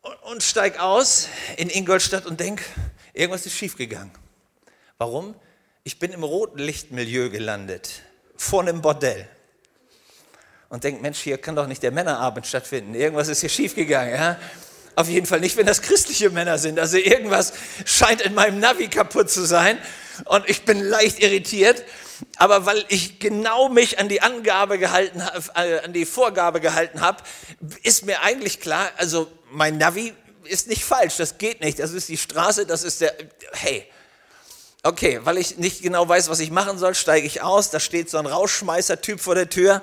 und, 0.00 0.14
und 0.22 0.42
steig 0.44 0.78
aus 0.78 1.26
in 1.56 1.70
Ingolstadt 1.70 2.24
und 2.24 2.38
denke, 2.38 2.62
irgendwas 3.14 3.46
ist 3.46 3.56
schiefgegangen. 3.56 4.12
Warum? 4.98 5.34
Ich 5.82 5.98
bin 5.98 6.12
im 6.12 6.22
Rotlichtmilieu 6.22 7.30
gelandet, 7.30 8.02
vor 8.36 8.62
einem 8.62 8.80
Bordell. 8.80 9.28
Und 10.68 10.84
denke, 10.84 11.02
Mensch, 11.02 11.18
hier 11.18 11.36
kann 11.36 11.56
doch 11.56 11.66
nicht 11.66 11.82
der 11.82 11.90
Männerabend 11.90 12.46
stattfinden. 12.46 12.94
Irgendwas 12.94 13.26
ist 13.26 13.40
hier 13.40 13.48
schiefgegangen. 13.48 14.14
Ja? 14.14 14.38
Auf 14.94 15.08
jeden 15.08 15.26
Fall 15.26 15.40
nicht, 15.40 15.56
wenn 15.56 15.66
das 15.66 15.82
christliche 15.82 16.30
Männer 16.30 16.58
sind. 16.58 16.78
Also 16.78 16.96
irgendwas 16.98 17.54
scheint 17.84 18.20
in 18.20 18.34
meinem 18.34 18.60
Navi 18.60 18.88
kaputt 18.88 19.30
zu 19.30 19.46
sein. 19.46 19.78
Und 20.26 20.48
ich 20.48 20.64
bin 20.64 20.80
leicht 20.80 21.20
irritiert. 21.20 21.84
Aber 22.36 22.66
weil 22.66 22.84
ich 22.88 23.18
genau 23.18 23.68
mich 23.68 23.98
an 23.98 24.08
die 24.08 24.20
Angabe 24.20 24.78
gehalten 24.78 25.22
äh, 25.56 25.80
an 25.80 25.92
die 25.92 26.04
Vorgabe 26.04 26.60
gehalten 26.60 27.00
habe, 27.00 27.22
ist 27.82 28.06
mir 28.06 28.22
eigentlich 28.22 28.60
klar, 28.60 28.90
also 28.96 29.30
mein 29.50 29.78
Navi 29.78 30.12
ist 30.44 30.68
nicht 30.68 30.84
falsch. 30.84 31.16
Das 31.16 31.38
geht 31.38 31.60
nicht. 31.60 31.78
Das 31.78 31.92
ist 31.92 32.08
die 32.08 32.18
Straße, 32.18 32.66
das 32.66 32.84
ist 32.84 33.00
der, 33.00 33.14
hey, 33.52 33.86
Okay, 34.84 35.20
weil 35.22 35.38
ich 35.38 35.58
nicht 35.58 35.80
genau 35.80 36.08
weiß, 36.08 36.28
was 36.28 36.40
ich 36.40 36.50
machen 36.50 36.76
soll, 36.76 36.96
steige 36.96 37.24
ich 37.24 37.40
aus. 37.40 37.70
Da 37.70 37.78
steht 37.78 38.10
so 38.10 38.18
ein 38.18 38.26
Rauschmeißer-Typ 38.26 39.20
vor 39.20 39.36
der 39.36 39.48
Tür 39.48 39.80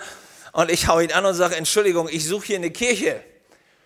und 0.52 0.70
ich 0.70 0.88
hau 0.90 1.00
ihn 1.00 1.14
an 1.14 1.26
und 1.26 1.36
sage, 1.36 1.56
Entschuldigung, 1.56 2.10
ich 2.10 2.26
suche 2.26 2.48
hier 2.48 2.58
eine 2.58 2.70
Kirche. 2.70 3.24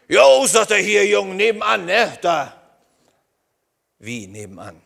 Jo, 0.08 0.46
sagt 0.48 0.72
er 0.72 0.78
hier, 0.78 1.06
Jung, 1.08 1.36
nebenan, 1.36 1.86
ne? 1.86 2.18
Da. 2.22 2.62
Wie 4.00 4.28
nebenan? 4.28 4.82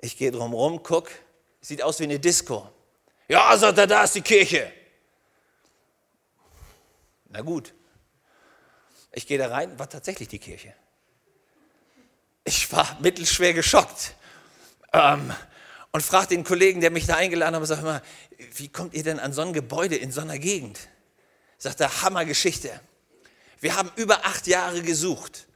Ich 0.00 0.16
gehe 0.16 0.30
drum 0.30 0.54
rum, 0.54 0.82
guck, 0.82 1.10
sieht 1.60 1.82
aus 1.82 2.00
wie 2.00 2.04
eine 2.04 2.18
Disco. 2.18 2.70
Ja, 3.28 3.56
sagt 3.56 3.78
er, 3.78 3.86
da 3.86 4.04
ist 4.04 4.14
die 4.14 4.22
Kirche. 4.22 4.72
Na 7.28 7.40
gut. 7.40 7.74
Ich 9.12 9.26
gehe 9.26 9.38
da 9.38 9.48
rein, 9.48 9.78
war 9.78 9.88
tatsächlich 9.88 10.28
die 10.28 10.38
Kirche. 10.38 10.74
Ich 12.44 12.70
war 12.70 12.98
mittelschwer 13.00 13.52
geschockt. 13.52 14.14
Ähm, 14.92 15.34
und 15.90 16.02
fragte 16.02 16.34
den 16.34 16.44
Kollegen, 16.44 16.80
der 16.80 16.90
mich 16.90 17.06
da 17.06 17.16
eingeladen 17.16 17.56
hat, 17.56 17.66
sag 17.66 17.82
mal, 17.82 18.02
wie 18.54 18.68
kommt 18.68 18.94
ihr 18.94 19.02
denn 19.02 19.18
an 19.18 19.32
so 19.32 19.42
ein 19.42 19.52
Gebäude 19.52 19.96
in 19.96 20.12
so 20.12 20.20
einer 20.20 20.38
Gegend? 20.38 20.78
Sagt 21.58 21.80
er, 21.80 22.02
Hammergeschichte. 22.02 22.80
Wir 23.60 23.76
haben 23.76 23.90
über 23.96 24.24
acht 24.26 24.46
Jahre 24.46 24.82
gesucht 24.82 25.46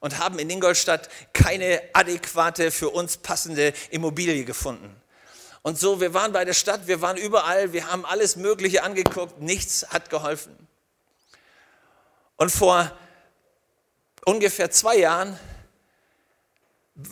und 0.00 0.18
haben 0.18 0.38
in 0.38 0.48
Ingolstadt 0.48 1.08
keine 1.32 1.82
adäquate, 1.92 2.70
für 2.70 2.88
uns 2.88 3.18
passende 3.18 3.72
Immobilie 3.90 4.44
gefunden. 4.44 4.96
Und 5.62 5.78
so, 5.78 6.00
wir 6.00 6.14
waren 6.14 6.32
bei 6.32 6.44
der 6.44 6.54
Stadt, 6.54 6.86
wir 6.86 7.02
waren 7.02 7.18
überall, 7.18 7.74
wir 7.74 7.90
haben 7.90 8.06
alles 8.06 8.36
Mögliche 8.36 8.82
angeguckt, 8.82 9.40
nichts 9.40 9.86
hat 9.90 10.08
geholfen. 10.08 10.56
Und 12.36 12.50
vor 12.50 12.90
ungefähr 14.24 14.70
zwei 14.70 14.96
Jahren 14.96 15.38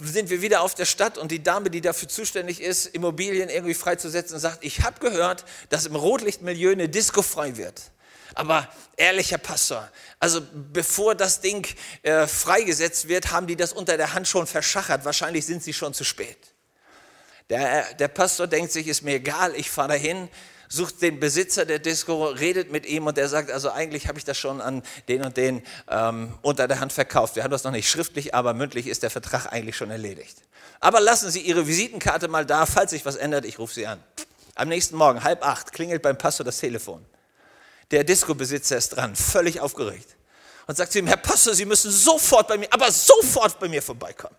sind 0.02 0.30
wir 0.30 0.40
wieder 0.40 0.62
auf 0.62 0.74
der 0.74 0.86
Stadt 0.86 1.18
und 1.18 1.30
die 1.30 1.42
Dame, 1.42 1.70
die 1.70 1.82
dafür 1.82 2.08
zuständig 2.08 2.60
ist, 2.60 2.86
Immobilien 2.86 3.50
irgendwie 3.50 3.74
freizusetzen, 3.74 4.38
sagt, 4.38 4.64
ich 4.64 4.82
habe 4.82 4.98
gehört, 5.00 5.44
dass 5.68 5.86
im 5.86 5.96
Rotlichtmilieu 5.96 6.72
eine 6.72 6.88
Disco 6.88 7.22
frei 7.22 7.56
wird. 7.58 7.90
Aber 8.38 8.68
ehrlicher 8.96 9.36
Pastor, 9.36 9.90
also 10.20 10.40
bevor 10.72 11.16
das 11.16 11.40
Ding 11.40 11.66
äh, 12.02 12.24
freigesetzt 12.28 13.08
wird, 13.08 13.32
haben 13.32 13.48
die 13.48 13.56
das 13.56 13.72
unter 13.72 13.96
der 13.96 14.14
Hand 14.14 14.28
schon 14.28 14.46
verschachert. 14.46 15.04
Wahrscheinlich 15.04 15.44
sind 15.44 15.60
sie 15.60 15.72
schon 15.72 15.92
zu 15.92 16.04
spät. 16.04 16.38
Der, 17.50 17.92
der 17.94 18.06
Pastor 18.06 18.46
denkt 18.46 18.70
sich, 18.70 18.86
ist 18.86 19.02
mir 19.02 19.16
egal, 19.16 19.56
ich 19.56 19.68
fahre 19.68 19.88
dahin, 19.88 20.28
sucht 20.68 21.02
den 21.02 21.18
Besitzer 21.18 21.64
der 21.64 21.80
Disco, 21.80 22.26
redet 22.26 22.70
mit 22.70 22.86
ihm 22.86 23.08
und 23.08 23.16
der 23.16 23.28
sagt, 23.28 23.50
also 23.50 23.72
eigentlich 23.72 24.06
habe 24.06 24.20
ich 24.20 24.24
das 24.24 24.38
schon 24.38 24.60
an 24.60 24.84
den 25.08 25.24
und 25.24 25.36
den 25.36 25.64
ähm, 25.88 26.38
unter 26.42 26.68
der 26.68 26.78
Hand 26.78 26.92
verkauft. 26.92 27.34
Wir 27.34 27.42
haben 27.42 27.50
das 27.50 27.64
noch 27.64 27.72
nicht 27.72 27.90
schriftlich, 27.90 28.36
aber 28.36 28.54
mündlich 28.54 28.86
ist 28.86 29.02
der 29.02 29.10
Vertrag 29.10 29.52
eigentlich 29.52 29.76
schon 29.76 29.90
erledigt. 29.90 30.36
Aber 30.78 31.00
lassen 31.00 31.28
Sie 31.32 31.40
Ihre 31.40 31.66
Visitenkarte 31.66 32.28
mal 32.28 32.46
da, 32.46 32.66
falls 32.66 32.92
sich 32.92 33.04
was 33.04 33.16
ändert, 33.16 33.44
ich 33.44 33.58
rufe 33.58 33.74
Sie 33.74 33.88
an. 33.88 34.00
Am 34.54 34.68
nächsten 34.68 34.94
Morgen, 34.94 35.24
halb 35.24 35.44
acht, 35.44 35.72
klingelt 35.72 36.02
beim 36.02 36.16
Pastor 36.16 36.46
das 36.46 36.58
Telefon. 36.58 37.04
Der 37.90 38.04
Disco-Besitzer 38.04 38.76
ist 38.76 38.90
dran, 38.90 39.16
völlig 39.16 39.60
aufgeregt 39.60 40.16
und 40.66 40.76
sagt 40.76 40.92
zu 40.92 40.98
ihm, 40.98 41.06
Herr 41.06 41.16
Pastor, 41.16 41.54
Sie 41.54 41.64
müssen 41.64 41.90
sofort 41.90 42.48
bei 42.48 42.58
mir, 42.58 42.68
aber 42.70 42.92
sofort 42.92 43.58
bei 43.58 43.68
mir 43.68 43.82
vorbeikommen. 43.82 44.36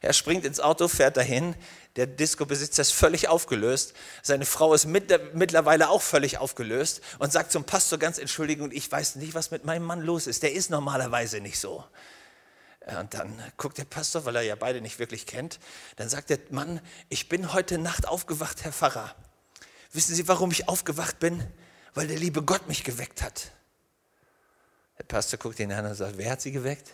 Er 0.00 0.12
springt 0.12 0.44
ins 0.44 0.60
Auto, 0.60 0.86
fährt 0.88 1.16
dahin. 1.16 1.54
Der 1.96 2.06
Disco-Besitzer 2.06 2.82
ist 2.82 2.92
völlig 2.92 3.28
aufgelöst. 3.28 3.94
Seine 4.22 4.44
Frau 4.44 4.74
ist 4.74 4.84
mit, 4.84 5.34
mittlerweile 5.34 5.88
auch 5.88 6.02
völlig 6.02 6.36
aufgelöst 6.38 7.00
und 7.18 7.32
sagt 7.32 7.52
zum 7.52 7.64
Pastor 7.64 7.98
ganz 7.98 8.18
Entschuldigung, 8.18 8.70
ich 8.70 8.90
weiß 8.90 9.14
nicht, 9.16 9.34
was 9.34 9.50
mit 9.50 9.64
meinem 9.64 9.84
Mann 9.84 10.02
los 10.02 10.26
ist. 10.26 10.42
Der 10.42 10.52
ist 10.52 10.68
normalerweise 10.68 11.40
nicht 11.40 11.58
so. 11.58 11.84
Und 12.98 13.14
dann 13.14 13.42
guckt 13.56 13.78
der 13.78 13.86
Pastor, 13.86 14.26
weil 14.26 14.36
er 14.36 14.42
ja 14.42 14.56
beide 14.56 14.82
nicht 14.82 14.98
wirklich 14.98 15.24
kennt, 15.24 15.58
dann 15.96 16.10
sagt 16.10 16.28
der 16.28 16.38
Mann, 16.50 16.82
ich 17.08 17.30
bin 17.30 17.54
heute 17.54 17.78
Nacht 17.78 18.06
aufgewacht, 18.06 18.62
Herr 18.62 18.72
Pfarrer. 18.72 19.14
Wissen 19.92 20.14
Sie, 20.14 20.28
warum 20.28 20.50
ich 20.50 20.68
aufgewacht 20.68 21.18
bin? 21.18 21.42
Weil 21.94 22.08
der 22.08 22.18
liebe 22.18 22.42
Gott 22.42 22.68
mich 22.68 22.84
geweckt 22.84 23.22
hat. 23.22 23.52
Der 24.98 25.04
Pastor 25.04 25.38
guckt 25.38 25.58
ihn 25.60 25.72
an 25.72 25.86
und 25.86 25.94
sagt, 25.94 26.18
wer 26.18 26.32
hat 26.32 26.40
Sie 26.40 26.52
geweckt? 26.52 26.90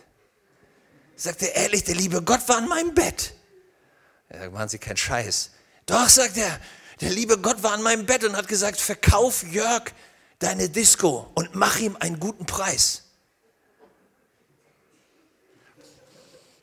Sagt 1.15 1.41
er, 1.41 1.55
ehrlich, 1.55 1.83
der 1.83 1.95
liebe 1.95 2.21
Gott 2.21 2.47
war 2.47 2.57
an 2.57 2.67
meinem 2.67 2.93
Bett. 2.93 3.33
Er 4.29 4.39
sagt, 4.39 4.53
machen 4.53 4.69
Sie 4.69 4.79
keinen 4.79 4.97
Scheiß. 4.97 5.51
Doch, 5.85 6.07
sagt 6.07 6.37
er, 6.37 6.59
der 7.01 7.09
liebe 7.09 7.37
Gott 7.39 7.61
war 7.63 7.73
an 7.73 7.81
meinem 7.81 8.05
Bett 8.05 8.23
und 8.23 8.35
hat 8.35 8.47
gesagt, 8.47 8.79
verkauf 8.79 9.43
Jörg 9.43 9.91
deine 10.39 10.69
Disco 10.69 11.29
und 11.35 11.55
mach 11.55 11.79
ihm 11.79 11.95
einen 11.99 12.19
guten 12.19 12.45
Preis. 12.45 13.03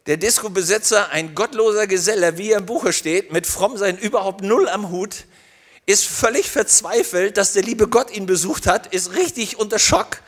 Der 0.06 0.16
Disco-Besitzer, 0.16 1.10
ein 1.10 1.34
gottloser 1.34 1.86
Geseller, 1.86 2.38
wie 2.38 2.52
er 2.52 2.60
im 2.60 2.66
Buche 2.66 2.92
steht, 2.94 3.30
mit 3.30 3.46
Frommsein 3.46 3.98
überhaupt 3.98 4.40
null 4.40 4.68
am 4.68 4.88
Hut, 4.88 5.26
ist 5.88 6.04
völlig 6.04 6.50
verzweifelt, 6.50 7.38
dass 7.38 7.54
der 7.54 7.62
liebe 7.62 7.88
Gott 7.88 8.10
ihn 8.10 8.26
besucht 8.26 8.66
hat, 8.66 8.92
ist 8.92 9.14
richtig 9.14 9.58
unter 9.58 9.78
Schock 9.78 10.20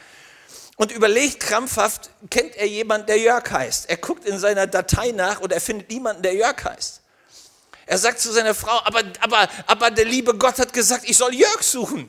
und 0.77 0.91
überlegt 0.91 1.41
krampfhaft, 1.41 2.09
kennt 2.31 2.57
er 2.57 2.67
jemanden, 2.67 3.09
der 3.09 3.19
Jörg 3.19 3.51
heißt? 3.51 3.91
Er 3.91 3.99
guckt 3.99 4.25
in 4.25 4.39
seiner 4.39 4.67
Datei 4.67 5.11
nach 5.11 5.41
und 5.41 5.53
er 5.53 5.61
findet 5.61 5.91
niemanden, 5.91 6.23
der 6.23 6.35
Jörg 6.35 6.65
heißt. 6.65 7.03
Er 7.85 7.99
sagt 7.99 8.21
zu 8.21 8.33
seiner 8.33 8.55
Frau, 8.55 8.81
aber, 8.85 9.03
aber, 9.21 9.49
aber 9.67 9.91
der 9.91 10.07
liebe 10.07 10.35
Gott 10.35 10.59
hat 10.59 10.73
gesagt, 10.73 11.07
ich 11.07 11.19
soll 11.19 11.35
Jörg 11.35 11.63
suchen. 11.63 12.09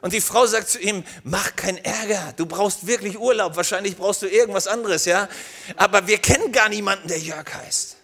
Und 0.00 0.12
die 0.12 0.20
Frau 0.20 0.46
sagt 0.46 0.68
zu 0.68 0.78
ihm, 0.78 1.02
mach 1.24 1.56
keinen 1.56 1.78
Ärger, 1.78 2.34
du 2.36 2.46
brauchst 2.46 2.86
wirklich 2.86 3.18
Urlaub, 3.18 3.56
wahrscheinlich 3.56 3.96
brauchst 3.96 4.22
du 4.22 4.28
irgendwas 4.28 4.68
anderes, 4.68 5.06
ja. 5.06 5.28
Aber 5.74 6.06
wir 6.06 6.18
kennen 6.18 6.52
gar 6.52 6.68
niemanden, 6.68 7.08
der 7.08 7.18
Jörg 7.18 7.52
heißt. 7.52 7.96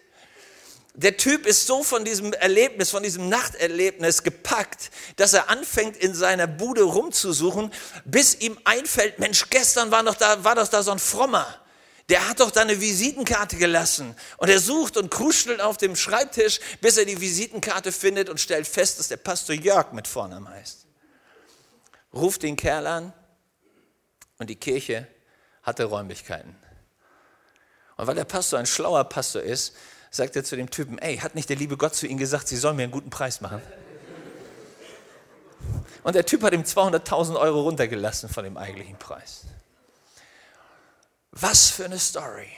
Der 0.95 1.17
Typ 1.17 1.47
ist 1.47 1.67
so 1.67 1.83
von 1.83 2.05
diesem 2.05 2.35
Erlebnis, 2.35 2.91
von 2.91 3.03
diesem 3.03 3.31
Nachterlebnis 3.31 4.23
gepackt, 4.23 4.91
dass 5.17 5.33
er 5.33 5.49
anfängt 5.49 5.97
in 5.97 6.15
seiner 6.15 6.47
Bude 6.47 6.83
rumzusuchen, 6.83 7.73
bis 8.05 8.35
ihm 8.35 8.59
einfällt, 8.65 9.19
Mensch, 9.19 9.49
gestern 9.49 9.91
war 9.91 10.03
doch 10.03 10.17
da, 10.17 10.45
war 10.45 10.55
doch 10.55 10.69
da 10.69 10.83
so 10.83 10.91
ein 10.91 10.99
Frommer. 10.99 11.47
Der 12.11 12.29
hat 12.29 12.41
doch 12.41 12.51
da 12.51 12.61
eine 12.61 12.79
Visitenkarte 12.79 13.57
gelassen. 13.57 14.15
Und 14.37 14.51
er 14.51 14.59
sucht 14.59 14.99
und 14.99 15.11
kruschelt 15.11 15.63
auf 15.63 15.79
dem 15.79 15.97
Schreibtisch, 15.97 16.61
bis 16.83 16.99
er 16.99 17.07
die 17.07 17.19
Visitenkarte 17.19 17.91
findet 17.91 18.29
und 18.29 18.39
stellt 18.39 18.67
fest, 18.67 18.99
dass 18.99 19.09
der 19.09 19.17
Pastor 19.17 19.55
Jörg 19.55 19.93
mit 19.93 20.07
Vornamen 20.07 20.49
heißt. 20.49 20.87
Ruft 22.13 22.43
den 22.43 22.57
Kerl 22.57 22.87
an 22.87 23.15
und 24.39 24.51
die 24.51 24.57
Kirche 24.57 25.07
hatte 25.63 25.85
Räumlichkeiten. 25.85 26.55
Und 27.97 28.07
weil 28.07 28.15
der 28.15 28.25
Pastor 28.25 28.59
ein 28.59 28.67
schlauer 28.67 29.05
Pastor 29.05 29.41
ist, 29.41 29.73
sagt 30.13 30.37
er 30.37 30.45
zu 30.45 30.57
dem 30.57 30.71
Typen, 30.71 30.99
ey, 30.99 31.17
hat 31.17 31.35
nicht 31.35 31.49
der 31.49 31.57
liebe 31.57 31.77
Gott 31.77 31.95
zu 31.97 32.07
ihm 32.07 32.19
gesagt, 32.19 32.47
sie 32.47 32.57
sollen 32.57 32.77
mir 32.77 32.85
einen 32.85 32.93
guten 32.93 33.11
Preis 33.11 33.41
machen? 33.41 33.63
Und 36.05 36.15
der 36.15 36.27
Typ 36.27 36.43
hat 36.43 36.53
ihm 36.53 36.63
200.000 36.63 37.41
Euro 37.41 37.63
runtergelassen 37.63 38.29
von 38.29 38.45
dem 38.45 38.57
eigentlichen 38.57 38.99
Preis. 38.99 39.45
Was 41.31 41.71
für 41.71 41.87
eine 41.87 41.99
Story. 41.99 42.51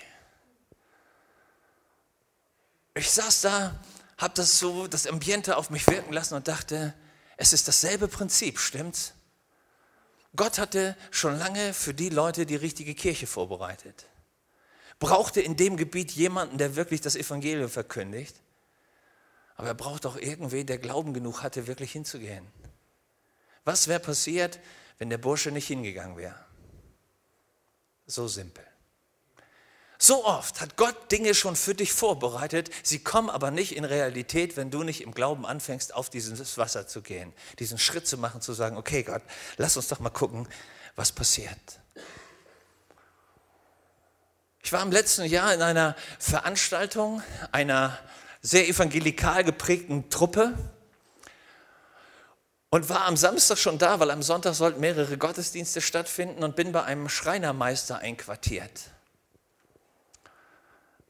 Ich 2.94 3.10
saß 3.10 3.42
da, 3.42 3.74
habe 4.18 4.34
das 4.34 4.58
so, 4.58 4.88
das 4.88 5.06
Ambiente 5.06 5.56
auf 5.56 5.70
mich 5.70 5.86
wirken 5.86 6.12
lassen 6.12 6.34
und 6.34 6.48
dachte, 6.48 6.92
es 7.36 7.52
ist 7.52 7.68
dasselbe 7.68 8.08
Prinzip, 8.08 8.58
stimmt's? 8.58 9.12
Gott 10.34 10.58
hatte 10.58 10.96
schon 11.12 11.38
lange 11.38 11.72
für 11.72 11.94
die 11.94 12.08
Leute 12.08 12.46
die 12.46 12.56
richtige 12.56 12.94
Kirche 12.94 13.28
vorbereitet 13.28 14.06
brauchte 15.04 15.42
in 15.42 15.54
dem 15.54 15.76
Gebiet 15.76 16.12
jemanden, 16.12 16.56
der 16.56 16.76
wirklich 16.76 17.02
das 17.02 17.14
Evangelium 17.14 17.68
verkündigt. 17.68 18.40
Aber 19.54 19.68
er 19.68 19.74
braucht 19.74 20.06
auch 20.06 20.16
irgendwen, 20.16 20.66
der 20.66 20.78
Glauben 20.78 21.12
genug 21.12 21.42
hatte, 21.42 21.66
wirklich 21.66 21.92
hinzugehen. 21.92 22.46
Was 23.64 23.86
wäre 23.86 24.00
passiert, 24.00 24.58
wenn 24.96 25.10
der 25.10 25.18
Bursche 25.18 25.50
nicht 25.50 25.66
hingegangen 25.66 26.16
wäre? 26.16 26.42
So 28.06 28.28
simpel. 28.28 28.64
So 29.98 30.24
oft 30.24 30.62
hat 30.62 30.78
Gott 30.78 31.12
Dinge 31.12 31.34
schon 31.34 31.54
für 31.54 31.74
dich 31.74 31.92
vorbereitet, 31.92 32.70
sie 32.82 32.98
kommen 32.98 33.28
aber 33.28 33.50
nicht 33.50 33.76
in 33.76 33.84
Realität, 33.84 34.56
wenn 34.56 34.70
du 34.70 34.84
nicht 34.84 35.02
im 35.02 35.12
Glauben 35.12 35.44
anfängst, 35.44 35.94
auf 35.94 36.08
dieses 36.08 36.56
Wasser 36.56 36.86
zu 36.86 37.02
gehen, 37.02 37.32
diesen 37.58 37.76
Schritt 37.78 38.06
zu 38.06 38.16
machen, 38.16 38.40
zu 38.40 38.54
sagen, 38.54 38.78
okay 38.78 39.02
Gott, 39.02 39.22
lass 39.58 39.76
uns 39.76 39.88
doch 39.88 40.00
mal 40.00 40.08
gucken, 40.08 40.48
was 40.96 41.12
passiert. 41.12 41.80
Ich 44.64 44.72
war 44.72 44.82
im 44.82 44.90
letzten 44.90 45.26
Jahr 45.26 45.52
in 45.52 45.60
einer 45.60 45.94
Veranstaltung 46.18 47.22
einer 47.52 47.98
sehr 48.40 48.66
evangelikal 48.66 49.44
geprägten 49.44 50.08
Truppe 50.08 50.54
und 52.70 52.88
war 52.88 53.04
am 53.04 53.18
Samstag 53.18 53.58
schon 53.58 53.76
da, 53.76 54.00
weil 54.00 54.10
am 54.10 54.22
Sonntag 54.22 54.54
sollten 54.54 54.80
mehrere 54.80 55.18
Gottesdienste 55.18 55.82
stattfinden 55.82 56.42
und 56.42 56.56
bin 56.56 56.72
bei 56.72 56.82
einem 56.82 57.10
Schreinermeister 57.10 57.98
einquartiert. 57.98 58.84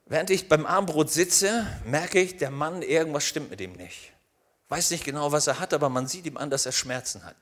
Während 0.06 0.30
ich 0.30 0.48
beim 0.48 0.66
Armbrot 0.66 1.12
sitze, 1.12 1.64
merke 1.84 2.20
ich, 2.20 2.36
der 2.36 2.50
Mann, 2.50 2.82
irgendwas 2.82 3.24
stimmt 3.24 3.50
mit 3.50 3.60
ihm 3.60 3.74
nicht. 3.74 4.10
Weiß 4.68 4.90
nicht 4.90 5.04
genau, 5.04 5.30
was 5.30 5.46
er 5.46 5.60
hat, 5.60 5.72
aber 5.72 5.90
man 5.90 6.08
sieht 6.08 6.26
ihm 6.26 6.38
an, 6.38 6.50
dass 6.50 6.66
er 6.66 6.72
Schmerzen 6.72 7.24
hat. 7.24 7.36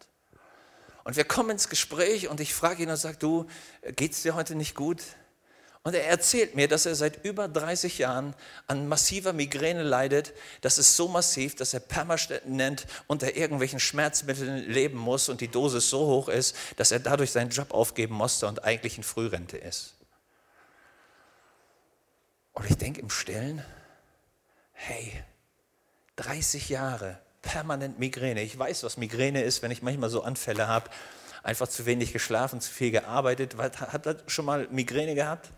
Und 1.05 1.17
wir 1.17 1.25
kommen 1.25 1.49
ins 1.49 1.71
Gespräch 1.71 2.29
und 2.29 2.39
ich 2.39 2.53
frage 2.53 2.83
ihn 2.83 2.91
und 2.91 2.99
sage, 2.99 3.17
du, 3.17 3.47
geht's 3.97 4.21
dir 4.21 4.35
heute 4.35 4.55
nicht 4.55 4.75
gut? 4.75 5.01
Und 5.85 5.95
er 5.95 6.07
erzählt 6.07 6.55
mir, 6.55 6.69
dass 6.69 6.87
er 6.87 6.95
seit 6.95 7.25
über 7.25 7.49
30 7.49 7.99
Jahren 7.99 8.35
an 8.69 8.87
massiver 8.87 9.33
Migräne 9.33 9.83
leidet. 9.83 10.33
Das 10.61 10.79
ist 10.79 10.95
so 10.95 11.09
massiv, 11.09 11.57
dass 11.57 11.75
er 11.75 11.81
permanent 11.81 12.87
unter 13.09 13.35
irgendwelchen 13.35 13.81
Schmerzmitteln 13.81 14.71
leben 14.71 14.97
muss 14.97 15.29
und 15.29 15.41
die 15.41 15.49
Dosis 15.49 15.91
so 15.91 16.07
hoch 16.07 16.29
ist, 16.29 16.57
dass 16.77 16.93
er 16.93 17.01
dadurch 17.01 17.33
seinen 17.33 17.51
Job 17.51 17.75
aufgeben 17.75 18.15
musste 18.15 18.47
und 18.47 18.63
eigentlich 18.63 18.97
in 18.97 19.03
Frührente 19.03 19.59
ist. 19.59 19.95
Und 22.53 22.71
ich 22.71 22.77
denke 22.77 23.01
im 23.01 23.11
Stillen, 23.11 23.65
hey, 24.73 25.25
30 26.15 26.69
Jahre 26.69 27.19
permanent 27.41 27.99
Migräne. 27.99 28.43
Ich 28.43 28.57
weiß, 28.57 28.85
was 28.85 28.99
Migräne 28.99 29.43
ist, 29.43 29.63
wenn 29.63 29.73
ich 29.73 29.83
manchmal 29.83 30.11
so 30.11 30.23
Anfälle 30.23 30.69
habe. 30.69 30.89
Einfach 31.43 31.67
zu 31.67 31.87
wenig 31.87 32.13
geschlafen, 32.13 32.61
zu 32.61 32.71
viel 32.71 32.93
gearbeitet. 32.93 33.57
Hat 33.57 34.07
er 34.07 34.17
schon 34.29 34.45
mal 34.45 34.69
Migräne 34.71 35.17
gehabt? 35.17 35.51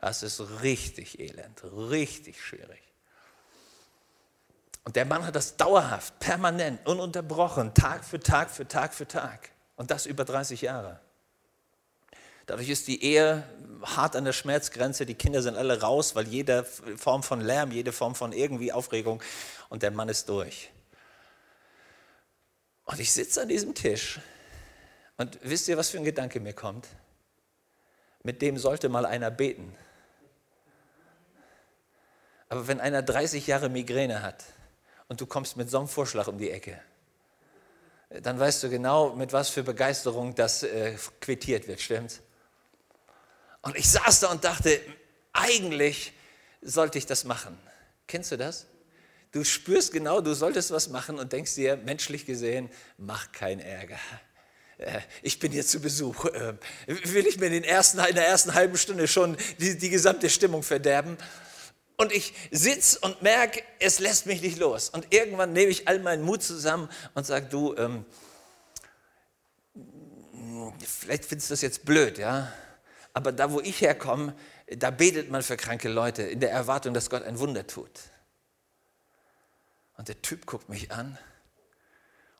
Das 0.00 0.22
ist 0.22 0.40
richtig 0.62 1.18
elend, 1.18 1.62
richtig 1.64 2.40
schwierig. 2.40 2.82
Und 4.84 4.94
der 4.94 5.04
Mann 5.04 5.26
hat 5.26 5.34
das 5.34 5.56
dauerhaft, 5.56 6.18
permanent, 6.20 6.86
ununterbrochen, 6.86 7.74
Tag 7.74 8.04
für 8.04 8.20
Tag 8.20 8.50
für 8.50 8.68
Tag 8.68 8.94
für 8.94 9.08
Tag. 9.08 9.50
Und 9.74 9.90
das 9.90 10.06
über 10.06 10.24
30 10.24 10.60
Jahre. 10.62 11.00
Dadurch 12.46 12.68
ist 12.68 12.86
die 12.86 13.02
Ehe 13.02 13.42
hart 13.82 14.14
an 14.14 14.24
der 14.24 14.32
Schmerzgrenze, 14.32 15.04
die 15.04 15.16
Kinder 15.16 15.42
sind 15.42 15.56
alle 15.56 15.80
raus, 15.80 16.14
weil 16.14 16.28
jede 16.28 16.64
Form 16.64 17.24
von 17.24 17.40
Lärm, 17.40 17.72
jede 17.72 17.92
Form 17.92 18.14
von 18.14 18.32
irgendwie 18.32 18.72
Aufregung 18.72 19.20
und 19.68 19.82
der 19.82 19.90
Mann 19.90 20.08
ist 20.08 20.28
durch. 20.28 20.70
Und 22.84 23.00
ich 23.00 23.12
sitze 23.12 23.42
an 23.42 23.48
diesem 23.48 23.74
Tisch 23.74 24.20
und 25.16 25.38
wisst 25.42 25.66
ihr, 25.66 25.76
was 25.76 25.90
für 25.90 25.98
ein 25.98 26.04
Gedanke 26.04 26.38
mir 26.38 26.52
kommt? 26.52 26.86
Mit 28.22 28.40
dem 28.42 28.58
sollte 28.58 28.88
mal 28.88 29.04
einer 29.04 29.32
beten. 29.32 29.76
Aber 32.48 32.68
wenn 32.68 32.80
einer 32.80 33.02
30 33.02 33.46
Jahre 33.46 33.68
Migräne 33.68 34.22
hat 34.22 34.44
und 35.08 35.20
du 35.20 35.26
kommst 35.26 35.56
mit 35.56 35.70
so 35.70 35.78
einem 35.78 35.88
Vorschlag 35.88 36.28
um 36.28 36.38
die 36.38 36.50
Ecke, 36.50 36.80
dann 38.22 38.38
weißt 38.38 38.62
du 38.62 38.70
genau, 38.70 39.14
mit 39.14 39.32
was 39.32 39.48
für 39.48 39.62
Begeisterung 39.62 40.34
das 40.34 40.62
äh, 40.62 40.96
quittiert 41.20 41.66
wird, 41.66 41.80
stimmt's? 41.80 42.20
Und 43.62 43.76
ich 43.76 43.90
saß 43.90 44.20
da 44.20 44.30
und 44.30 44.44
dachte, 44.44 44.80
eigentlich 45.32 46.12
sollte 46.62 46.98
ich 46.98 47.06
das 47.06 47.24
machen. 47.24 47.58
Kennst 48.06 48.30
du 48.30 48.36
das? 48.36 48.66
Du 49.32 49.42
spürst 49.42 49.92
genau, 49.92 50.20
du 50.20 50.34
solltest 50.34 50.70
was 50.70 50.88
machen 50.88 51.18
und 51.18 51.32
denkst 51.32 51.56
dir, 51.56 51.76
menschlich 51.76 52.26
gesehen, 52.26 52.70
mach 52.96 53.32
keinen 53.32 53.60
Ärger. 53.60 53.98
Äh, 54.78 55.00
ich 55.22 55.40
bin 55.40 55.50
hier 55.50 55.66
zu 55.66 55.80
Besuch. 55.80 56.26
Äh, 56.26 56.54
will 56.86 57.26
ich 57.26 57.38
mir 57.38 57.48
in, 57.48 57.64
ersten, 57.64 57.98
in 57.98 58.14
der 58.14 58.28
ersten 58.28 58.54
halben 58.54 58.78
Stunde 58.78 59.08
schon 59.08 59.36
die, 59.58 59.76
die 59.76 59.90
gesamte 59.90 60.30
Stimmung 60.30 60.62
verderben? 60.62 61.18
Und 61.96 62.12
ich 62.12 62.34
sitze 62.50 62.98
und 63.00 63.22
merke, 63.22 63.62
es 63.78 63.98
lässt 64.00 64.26
mich 64.26 64.42
nicht 64.42 64.58
los. 64.58 64.90
Und 64.90 65.12
irgendwann 65.14 65.52
nehme 65.52 65.70
ich 65.70 65.88
all 65.88 65.98
meinen 65.98 66.22
Mut 66.22 66.42
zusammen 66.42 66.90
und 67.14 67.24
sage, 67.24 67.46
du, 67.46 67.74
ähm, 67.76 68.04
vielleicht 70.84 71.24
findest 71.24 71.50
du 71.50 71.52
das 71.54 71.62
jetzt 71.62 71.84
blöd, 71.84 72.18
ja? 72.18 72.52
Aber 73.14 73.32
da, 73.32 73.50
wo 73.50 73.60
ich 73.60 73.80
herkomme, 73.80 74.34
da 74.66 74.90
betet 74.90 75.30
man 75.30 75.42
für 75.42 75.56
kranke 75.56 75.88
Leute 75.88 76.22
in 76.22 76.40
der 76.40 76.50
Erwartung, 76.50 76.92
dass 76.92 77.08
Gott 77.08 77.22
ein 77.22 77.38
Wunder 77.38 77.66
tut. 77.66 77.90
Und 79.96 80.08
der 80.08 80.20
Typ 80.20 80.44
guckt 80.44 80.68
mich 80.68 80.90
an 80.92 81.16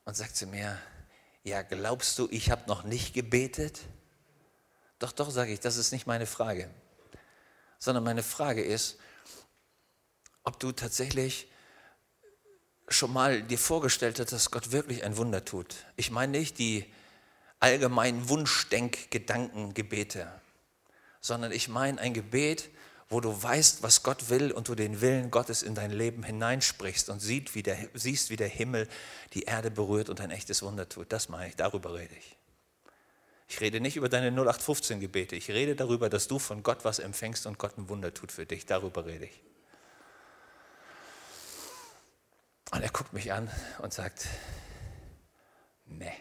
und 0.05 0.15
sagt 0.15 0.35
zu 0.35 0.45
mir, 0.45 0.77
ja, 1.43 1.63
glaubst 1.63 2.19
du, 2.19 2.27
ich 2.29 2.51
habe 2.51 2.67
noch 2.67 2.83
nicht 2.83 3.13
gebetet? 3.13 3.79
Doch, 4.99 5.11
doch, 5.11 5.31
sage 5.31 5.51
ich, 5.51 5.59
das 5.59 5.77
ist 5.77 5.91
nicht 5.91 6.05
meine 6.05 6.27
Frage. 6.27 6.69
Sondern 7.79 8.03
meine 8.03 8.23
Frage 8.23 8.63
ist, 8.63 8.97
ob 10.47 10.59
du 10.61 10.71
tatsächlich 10.71 11.47
schon 12.87 13.11
mal 13.11 13.43
dir 13.43 13.59
vorgestellt 13.59 14.17
hast, 14.17 14.31
dass 14.31 14.49
Gott 14.49 14.71
wirklich 14.71 15.03
ein 15.03 15.17
Wunder 15.17 15.43
tut. 15.43 15.75
Ich 15.97 16.09
meine 16.09 16.37
nicht 16.37 16.57
die 16.57 16.85
allgemeinen 17.59 18.29
Wunschdenkgedankengebete, 18.29 20.31
sondern 21.19 21.51
ich 21.51 21.67
meine 21.67 21.99
ein 21.99 22.13
Gebet, 22.13 22.69
wo 23.09 23.19
du 23.19 23.43
weißt, 23.43 23.83
was 23.83 24.03
Gott 24.03 24.29
will 24.29 24.53
und 24.53 24.69
du 24.69 24.75
den 24.75 25.01
Willen 25.01 25.31
Gottes 25.31 25.63
in 25.63 25.75
dein 25.75 25.91
Leben 25.91 26.23
hineinsprichst 26.23 27.09
und 27.09 27.19
siehst, 27.19 27.53
wie 27.53 27.63
der, 27.63 27.77
siehst, 27.93 28.29
wie 28.29 28.37
der 28.37 28.47
Himmel 28.47 28.87
die 29.33 29.43
Erde 29.43 29.69
berührt 29.69 30.07
und 30.07 30.21
ein 30.21 30.31
echtes 30.31 30.63
Wunder 30.63 30.87
tut. 30.87 31.11
Das 31.11 31.27
meine 31.27 31.49
ich, 31.49 31.57
darüber 31.57 31.93
rede 31.93 32.15
ich. 32.17 32.37
Ich 33.49 33.59
rede 33.59 33.81
nicht 33.81 33.97
über 33.97 34.07
deine 34.07 34.31
0815-Gebete. 34.31 35.35
Ich 35.35 35.49
rede 35.49 35.75
darüber, 35.75 36.09
dass 36.09 36.29
du 36.29 36.39
von 36.39 36.63
Gott 36.63 36.85
was 36.85 36.99
empfängst 36.99 37.45
und 37.47 37.59
Gott 37.59 37.77
ein 37.77 37.89
Wunder 37.89 38.13
tut 38.13 38.31
für 38.31 38.45
dich. 38.45 38.65
Darüber 38.65 39.05
rede 39.05 39.25
ich. 39.25 39.41
Und 42.71 42.81
er 42.81 42.89
guckt 42.89 43.13
mich 43.13 43.31
an 43.31 43.49
und 43.79 43.93
sagt, 43.93 44.27
nee. 45.85 46.11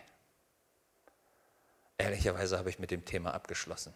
Ehrlicherweise 1.98 2.58
habe 2.58 2.70
ich 2.70 2.78
mit 2.78 2.90
dem 2.90 3.04
Thema 3.04 3.34
abgeschlossen. 3.34 3.94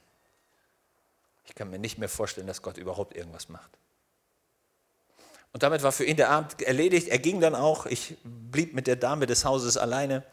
Ich 1.44 1.54
kann 1.54 1.70
mir 1.70 1.78
nicht 1.78 1.98
mehr 1.98 2.08
vorstellen, 2.08 2.46
dass 2.46 2.62
Gott 2.62 2.76
überhaupt 2.76 3.16
irgendwas 3.16 3.48
macht. 3.48 3.70
Und 5.52 5.62
damit 5.62 5.82
war 5.82 5.92
für 5.92 6.04
ihn 6.04 6.16
der 6.16 6.30
Abend 6.30 6.62
erledigt. 6.62 7.08
Er 7.08 7.18
ging 7.18 7.40
dann 7.40 7.54
auch. 7.54 7.86
Ich 7.86 8.16
blieb 8.22 8.72
mit 8.74 8.86
der 8.86 8.96
Dame 8.96 9.26
des 9.26 9.44
Hauses 9.44 9.76
alleine. 9.76 10.24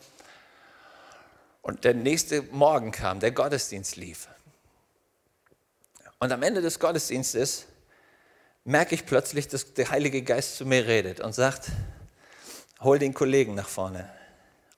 Und 1.62 1.84
der 1.84 1.93
nächste 1.93 2.43
Morgen 2.43 2.91
kam, 2.91 3.19
der 3.19 3.32
Gottesdienst 3.32 3.95
lief. 3.95 4.27
Und 6.19 6.32
am 6.32 6.43
Ende 6.43 6.62
des 6.62 6.80
Gottesdienstes 6.80 7.65
merke 8.63 8.95
ich 8.95 9.06
plötzlich, 9.06 9.47
dass 9.47 9.73
der 9.73 9.89
Heilige 9.89 10.21
Geist 10.21 10.56
zu 10.58 10.65
mir 10.65 10.88
redet 10.88 11.19
und 11.19 11.34
sagt, 11.34 11.71
hol 12.82 13.00
den 13.00 13.13
Kollegen 13.13 13.56
nach 13.56 13.68
vorne. 13.68 14.10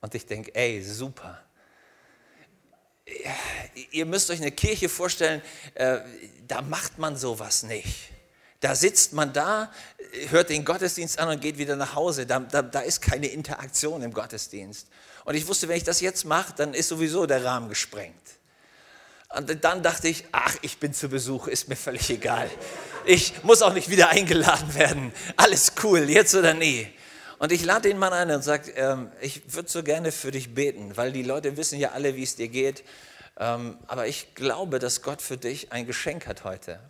Und 0.01 0.15
ich 0.15 0.25
denke, 0.25 0.53
ey, 0.55 0.81
super 0.81 1.43
ihr 3.91 4.05
müsst 4.05 4.29
euch 4.29 4.41
eine 4.41 4.51
Kirche 4.51 4.89
vorstellen, 4.89 5.41
äh, 5.75 5.99
da 6.47 6.61
macht 6.61 6.97
man 6.97 7.15
sowas 7.15 7.63
nicht. 7.63 8.11
Da 8.59 8.75
sitzt 8.75 9.13
man 9.13 9.31
da, 9.31 9.71
hört 10.29 10.49
den 10.49 10.65
Gottesdienst 10.65 11.17
an 11.19 11.29
und 11.29 11.41
geht 11.41 11.57
wieder 11.57 11.75
nach 11.75 11.95
Hause. 11.95 12.25
Da, 12.25 12.39
da, 12.39 12.61
da 12.61 12.81
ist 12.81 13.01
keine 13.01 13.27
Interaktion 13.27 14.01
im 14.01 14.13
Gottesdienst. 14.13 14.87
Und 15.23 15.35
ich 15.35 15.47
wusste, 15.47 15.67
wenn 15.69 15.77
ich 15.77 15.85
das 15.85 16.01
jetzt 16.01 16.25
mache, 16.25 16.53
dann 16.57 16.73
ist 16.73 16.89
sowieso 16.89 17.25
der 17.25 17.43
Rahmen 17.43 17.69
gesprengt. 17.69 18.15
Und 19.29 19.63
dann 19.63 19.83
dachte 19.83 20.07
ich, 20.07 20.25
ach, 20.31 20.55
ich 20.61 20.79
bin 20.79 20.93
zu 20.93 21.07
Besuch, 21.07 21.47
ist 21.47 21.69
mir 21.69 21.75
völlig 21.75 22.09
egal. 22.09 22.49
Ich 23.05 23.43
muss 23.43 23.61
auch 23.61 23.73
nicht 23.73 23.89
wieder 23.89 24.09
eingeladen 24.09 24.73
werden. 24.75 25.13
Alles 25.37 25.73
cool, 25.83 26.09
jetzt 26.09 26.35
oder 26.35 26.53
nie. 26.53 26.91
Und 27.39 27.53
ich 27.53 27.63
lade 27.63 27.87
den 27.87 27.97
Mann 27.97 28.11
ein 28.11 28.29
und 28.31 28.43
sage, 28.43 28.71
ähm, 28.71 29.11
ich 29.21 29.53
würde 29.53 29.69
so 29.69 29.81
gerne 29.81 30.11
für 30.11 30.29
dich 30.29 30.53
beten, 30.53 30.97
weil 30.97 31.13
die 31.13 31.23
Leute 31.23 31.55
wissen 31.55 31.79
ja 31.79 31.91
alle, 31.91 32.17
wie 32.17 32.23
es 32.23 32.35
dir 32.35 32.49
geht. 32.49 32.83
Ähm, 33.37 33.77
aber 33.87 34.07
ich 34.07 34.35
glaube, 34.35 34.77
dass 34.77 35.01
Gott 35.01 35.21
für 35.21 35.37
dich 35.37 35.71
ein 35.71 35.87
Geschenk 35.87 36.27
hat 36.27 36.43
heute. 36.43 36.81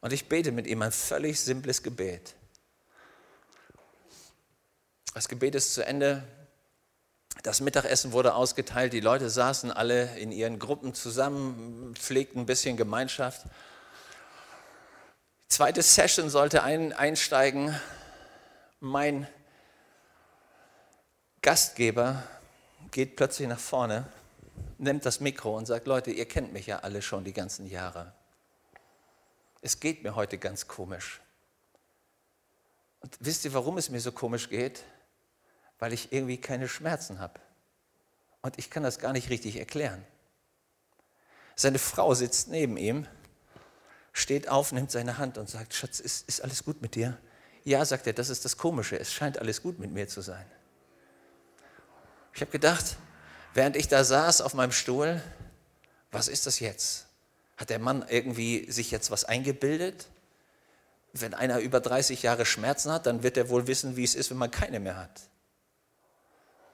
Und 0.00 0.12
ich 0.12 0.28
bete 0.28 0.50
mit 0.50 0.66
ihm 0.66 0.82
ein 0.82 0.90
völlig 0.90 1.40
simples 1.40 1.84
Gebet. 1.84 2.34
Das 5.14 5.28
Gebet 5.28 5.54
ist 5.54 5.74
zu 5.74 5.86
Ende. 5.86 6.24
Das 7.44 7.60
Mittagessen 7.60 8.10
wurde 8.10 8.34
ausgeteilt. 8.34 8.92
Die 8.92 9.00
Leute 9.00 9.30
saßen 9.30 9.70
alle 9.70 10.18
in 10.18 10.32
ihren 10.32 10.58
Gruppen 10.58 10.92
zusammen, 10.92 11.94
pflegten 11.96 12.42
ein 12.42 12.46
bisschen 12.46 12.76
Gemeinschaft. 12.76 13.46
Zweite 15.46 15.82
Session 15.82 16.30
sollte 16.30 16.64
ein, 16.64 16.92
einsteigen 16.92 17.78
mein 18.84 19.26
Gastgeber 21.40 22.22
geht 22.90 23.16
plötzlich 23.16 23.48
nach 23.48 23.58
vorne, 23.58 24.06
nimmt 24.76 25.06
das 25.06 25.20
Mikro 25.20 25.56
und 25.56 25.64
sagt, 25.64 25.86
Leute, 25.86 26.10
ihr 26.10 26.28
kennt 26.28 26.52
mich 26.52 26.66
ja 26.66 26.80
alle 26.80 27.00
schon 27.00 27.24
die 27.24 27.32
ganzen 27.32 27.66
Jahre. 27.66 28.12
es 29.62 29.80
geht 29.80 30.02
mir 30.02 30.14
heute 30.14 30.36
ganz 30.36 30.68
komisch. 30.68 31.22
Und 33.00 33.16
wisst 33.20 33.46
ihr, 33.46 33.54
warum 33.54 33.78
es 33.78 33.88
mir 33.88 34.00
so 34.00 34.12
komisch 34.12 34.50
geht? 34.50 34.84
Weil 35.78 35.94
ich 35.94 36.12
irgendwie 36.12 36.36
keine 36.36 36.68
Schmerzen 36.68 37.18
habe. 37.18 37.40
Und 38.42 38.58
ich 38.58 38.68
kann 38.68 38.82
das 38.82 38.98
gar 38.98 39.14
nicht 39.14 39.30
richtig 39.30 39.56
erklären. 39.56 40.04
Seine 41.56 41.78
Frau 41.78 42.12
sitzt 42.12 42.48
neben 42.48 42.76
ihm, 42.76 43.06
steht 44.12 44.50
auf, 44.50 44.72
nimmt 44.72 44.90
seine 44.90 45.16
Hand 45.16 45.38
und 45.38 45.48
sagt, 45.48 45.72
Schatz, 45.72 46.00
ist, 46.00 46.28
ist 46.28 46.42
alles 46.42 46.64
gut 46.64 46.82
mit 46.82 46.94
dir? 46.94 47.18
Ja, 47.64 47.84
sagt 47.84 48.06
er, 48.06 48.12
das 48.12 48.28
ist 48.28 48.44
das 48.44 48.56
Komische, 48.56 48.98
es 48.98 49.12
scheint 49.12 49.38
alles 49.38 49.62
gut 49.62 49.78
mit 49.78 49.90
mir 49.90 50.06
zu 50.06 50.20
sein. 50.20 50.44
Ich 52.34 52.40
habe 52.40 52.50
gedacht, 52.50 52.96
während 53.54 53.76
ich 53.76 53.88
da 53.88 54.04
saß 54.04 54.42
auf 54.42 54.54
meinem 54.54 54.72
Stuhl, 54.72 55.22
was 56.10 56.28
ist 56.28 56.46
das 56.46 56.60
jetzt? 56.60 57.06
Hat 57.56 57.70
der 57.70 57.78
Mann 57.78 58.04
irgendwie 58.08 58.70
sich 58.70 58.90
jetzt 58.90 59.10
was 59.10 59.24
eingebildet? 59.24 60.08
Wenn 61.12 61.32
einer 61.32 61.60
über 61.60 61.80
30 61.80 62.22
Jahre 62.22 62.44
Schmerzen 62.44 62.92
hat, 62.92 63.06
dann 63.06 63.22
wird 63.22 63.36
er 63.36 63.48
wohl 63.48 63.66
wissen, 63.66 63.96
wie 63.96 64.04
es 64.04 64.14
ist, 64.14 64.30
wenn 64.30 64.36
man 64.36 64.50
keine 64.50 64.80
mehr 64.80 64.96
hat. 64.96 65.22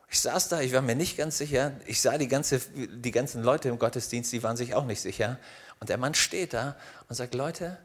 Ich 0.09 0.21
saß 0.21 0.49
da, 0.49 0.61
ich 0.61 0.73
war 0.73 0.83
mir 0.83 0.97
nicht 0.97 1.17
ganz 1.17 1.39
sicher. 1.39 1.73
Ich 1.87 2.01
sah 2.01 2.19
die, 2.19 2.27
ganze, 2.27 2.59
die 2.59 3.13
ganzen 3.13 3.43
Leute 3.43 3.69
im 3.69 3.79
Gottesdienst, 3.79 4.33
die 4.33 4.43
waren 4.43 4.57
sich 4.57 4.75
auch 4.75 4.87
nicht 4.87 5.01
sicher. 5.01 5.39
Und 5.79 5.89
der 5.89 5.99
Mann 5.99 6.15
steht 6.15 6.53
da 6.53 6.75
und 7.09 7.15
sagt, 7.15 7.35
Leute, 7.35 7.79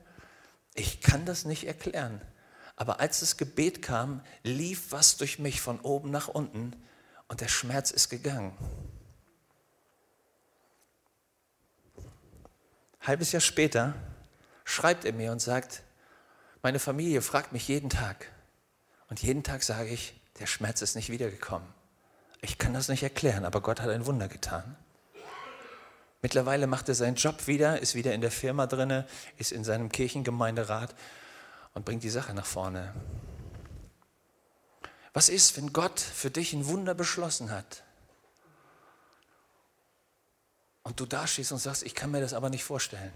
ich 0.74 1.02
kann 1.02 1.26
das 1.26 1.46
nicht 1.46 1.68
erklären. 1.68 2.22
Aber 2.76 3.00
als 3.00 3.22
das 3.22 3.38
Gebet 3.38 3.82
kam, 3.82 4.22
lief 4.44 4.92
was 4.92 5.18
durch 5.18 5.40
mich 5.40 5.62
von 5.62 5.80
oben 5.80 6.12
nach 6.12 6.28
unten 6.28 6.76
und 7.28 7.42
der 7.42 7.48
Schmerz 7.48 7.92
ist 7.92 8.10
gegangen. 8.10 8.58
halbes 13.08 13.32
Jahr 13.32 13.42
später 13.42 13.94
schreibt 14.64 15.06
er 15.06 15.14
mir 15.14 15.32
und 15.32 15.42
sagt, 15.42 15.84
meine 16.62 16.80
Familie 16.80 17.22
fragt 17.22 17.54
mich 17.54 17.68
jeden 17.68 17.90
Tag. 17.90 18.32
Und 19.10 19.22
jeden 19.22 19.44
Tag 19.44 19.64
sage 19.64 19.90
ich, 19.90 20.20
der 20.40 20.48
Schmerz 20.48 20.82
ist 20.82 20.96
nicht 20.96 21.10
wiedergekommen. 21.10 21.68
Ich 22.42 22.58
kann 22.58 22.74
das 22.74 22.90
nicht 22.90 23.04
erklären, 23.04 23.46
aber 23.46 23.62
Gott 23.62 23.82
hat 23.82 23.90
ein 23.90 24.06
Wunder 24.06 24.28
getan. 24.28 24.76
Mittlerweile 26.22 26.66
macht 26.66 26.90
er 26.90 26.96
seinen 26.96 27.16
Job 27.16 27.46
wieder, 27.46 27.80
ist 27.82 27.94
wieder 27.94 28.14
in 28.14 28.22
der 28.22 28.32
Firma 28.32 28.66
drin, 28.66 29.04
ist 29.38 29.52
in 29.52 29.64
seinem 29.64 29.90
Kirchengemeinderat 29.90 30.96
und 31.76 31.86
bringt 31.86 32.02
die 32.02 32.10
Sache 32.10 32.34
nach 32.34 32.46
vorne. 32.46 32.96
Was 35.14 35.30
ist, 35.30 35.56
wenn 35.56 35.72
Gott 35.72 36.00
für 36.00 36.32
dich 36.32 36.54
ein 36.54 36.66
Wunder 36.66 36.96
beschlossen 36.96 37.52
hat? 37.52 37.84
Und 40.82 41.00
du 41.00 41.06
dastehst 41.06 41.52
und 41.52 41.60
sagst, 41.60 41.84
ich 41.84 41.94
kann 41.94 42.12
mir 42.12 42.22
das 42.22 42.34
aber 42.34 42.50
nicht 42.50 42.64
vorstellen. 42.64 43.14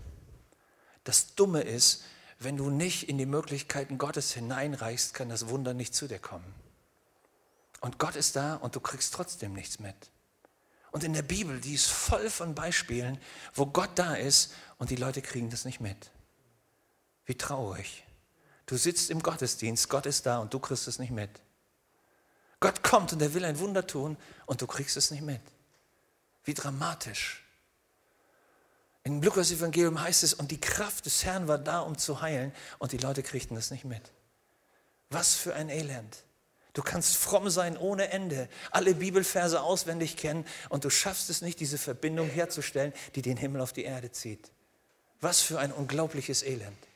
Das 1.04 1.36
Dumme 1.36 1.62
ist, 1.62 2.04
wenn 2.38 2.58
du 2.58 2.70
nicht 2.70 3.10
in 3.10 3.18
die 3.18 3.26
Möglichkeiten 3.26 3.98
Gottes 3.98 4.34
hineinreichst, 4.34 5.14
kann 5.14 5.30
das 5.30 5.50
Wunder 5.50 5.74
nicht 5.74 5.94
zu 5.94 6.08
dir 6.08 6.20
kommen. 6.20 6.54
Und 7.82 7.98
Gott 7.98 8.16
ist 8.16 8.36
da 8.36 8.56
und 8.56 8.76
du 8.76 8.80
kriegst 8.80 9.14
trotzdem 9.14 9.54
nichts 9.54 9.80
mit. 9.80 9.96
Und 10.92 11.04
in 11.04 11.14
der 11.14 11.22
Bibel, 11.22 11.62
die 11.62 11.76
ist 11.76 11.88
voll 11.88 12.30
von 12.30 12.56
Beispielen, 12.56 13.20
wo 13.54 13.66
Gott 13.68 13.92
da 13.96 14.16
ist 14.16 14.54
und 14.78 14.90
die 14.90 14.96
Leute 14.96 15.22
kriegen 15.22 15.50
das 15.50 15.64
nicht 15.64 15.80
mit. 15.80 16.12
Wie 17.26 17.36
traurig. 17.36 18.04
Du 18.70 18.78
sitzt 18.78 19.10
im 19.10 19.24
Gottesdienst, 19.24 19.90
Gott 19.90 20.06
ist 20.06 20.28
da 20.28 20.38
und 20.38 20.54
du 20.54 20.60
kriegst 20.60 20.88
es 20.88 21.00
nicht 21.00 21.10
mit. 21.10 21.32
Gott 22.60 22.84
kommt 22.84 23.12
und 23.12 23.20
er 23.20 23.34
will 23.34 23.44
ein 23.44 23.58
Wunder 23.58 23.88
tun 23.88 24.16
und 24.46 24.62
du 24.62 24.68
kriegst 24.68 24.96
es 24.96 25.10
nicht 25.10 25.24
mit. 25.24 25.42
Wie 26.44 26.54
dramatisch. 26.54 27.44
Im 29.04 29.24
Lukas-Evangelium 29.24 30.00
heißt 30.00 30.22
es, 30.22 30.36
und 30.36 30.52
die 30.52 30.62
Kraft 30.62 31.08
des 31.08 31.26
Herrn 31.26 31.48
war 31.48 31.58
da, 31.58 31.80
um 31.80 31.98
zu 31.98 32.22
heilen, 32.22 32.54
und 32.78 32.92
die 32.92 32.98
Leute 32.98 33.24
kriegten 33.24 33.56
das 33.56 33.72
nicht 33.72 33.86
mit. 33.86 34.12
Was 35.10 35.34
für 35.34 35.56
ein 35.56 35.70
Elend. 35.70 36.18
Du 36.74 36.84
kannst 36.84 37.18
fromm 37.18 37.50
sein 37.50 37.76
ohne 37.76 38.12
Ende, 38.12 38.48
alle 38.70 38.94
Bibelverse 38.94 39.64
auswendig 39.64 40.16
kennen 40.16 40.46
und 40.70 40.86
du 40.86 40.92
schaffst 40.92 41.32
es 41.32 41.42
nicht, 41.42 41.60
diese 41.60 41.80
Verbindung 41.80 42.30
herzustellen, 42.30 42.94
die 43.16 43.24
den 43.24 43.38
Himmel 43.38 43.62
auf 43.62 43.74
die 43.74 43.86
Erde 43.86 44.12
zieht. 44.12 44.52
Was 45.22 45.42
für 45.42 45.58
ein 45.58 45.72
unglaubliches 45.72 46.44
Elend. 46.44 46.89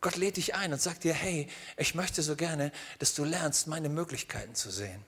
Gott 0.00 0.16
lädt 0.16 0.36
dich 0.36 0.54
ein 0.54 0.72
und 0.72 0.80
sagt 0.80 1.04
dir, 1.04 1.14
hey, 1.14 1.48
ich 1.76 1.94
möchte 1.94 2.22
so 2.22 2.36
gerne, 2.36 2.72
dass 2.98 3.14
du 3.14 3.24
lernst, 3.24 3.66
meine 3.66 3.88
Möglichkeiten 3.88 4.54
zu 4.54 4.70
sehen. 4.70 5.04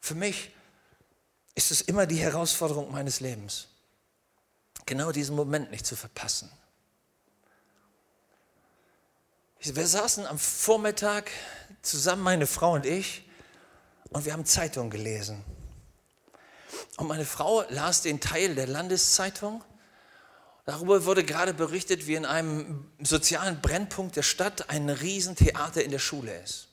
Für 0.00 0.14
mich 0.14 0.50
ist 1.54 1.70
es 1.70 1.82
immer 1.82 2.06
die 2.06 2.18
Herausforderung 2.18 2.90
meines 2.90 3.20
Lebens, 3.20 3.68
genau 4.86 5.12
diesen 5.12 5.36
Moment 5.36 5.70
nicht 5.70 5.86
zu 5.86 5.94
verpassen. 5.94 6.50
Wir 9.60 9.86
saßen 9.86 10.26
am 10.26 10.40
Vormittag 10.40 11.30
zusammen, 11.82 12.22
meine 12.22 12.48
Frau 12.48 12.72
und 12.72 12.84
ich, 12.84 13.28
und 14.10 14.24
wir 14.24 14.32
haben 14.32 14.44
Zeitung 14.44 14.90
gelesen. 14.90 15.44
Und 16.96 17.06
meine 17.06 17.24
Frau 17.24 17.62
las 17.70 18.02
den 18.02 18.20
Teil 18.20 18.54
der 18.54 18.66
Landeszeitung. 18.66 19.64
Darüber 20.64 21.04
wurde 21.04 21.24
gerade 21.24 21.54
berichtet, 21.54 22.06
wie 22.06 22.14
in 22.14 22.24
einem 22.24 22.86
sozialen 23.00 23.60
Brennpunkt 23.60 24.14
der 24.16 24.22
Stadt 24.22 24.70
ein 24.70 24.88
Riesentheater 24.88 25.82
in 25.82 25.90
der 25.90 25.98
Schule 25.98 26.32
ist. 26.42 26.68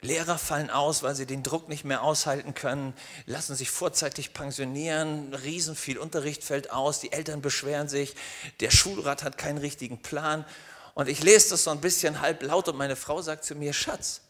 Lehrer 0.00 0.38
fallen 0.38 0.70
aus, 0.70 1.02
weil 1.02 1.14
sie 1.14 1.26
den 1.26 1.42
Druck 1.42 1.68
nicht 1.68 1.84
mehr 1.84 2.02
aushalten 2.02 2.54
können, 2.54 2.94
lassen 3.26 3.56
sich 3.56 3.70
vorzeitig 3.70 4.34
pensionieren, 4.34 5.32
riesen 5.34 5.74
viel 5.74 5.98
Unterricht 5.98 6.44
fällt 6.44 6.70
aus, 6.70 7.00
die 7.00 7.10
Eltern 7.10 7.40
beschweren 7.40 7.88
sich, 7.88 8.14
der 8.60 8.70
Schulrat 8.70 9.24
hat 9.24 9.38
keinen 9.38 9.58
richtigen 9.58 10.02
Plan. 10.02 10.44
Und 10.92 11.08
ich 11.08 11.22
lese 11.22 11.50
das 11.50 11.64
so 11.64 11.70
ein 11.70 11.80
bisschen 11.80 12.20
halb 12.20 12.42
laut 12.42 12.68
und 12.68 12.76
meine 12.76 12.96
Frau 12.96 13.22
sagt 13.22 13.44
zu 13.44 13.54
mir, 13.54 13.72
Schatz, 13.72 14.20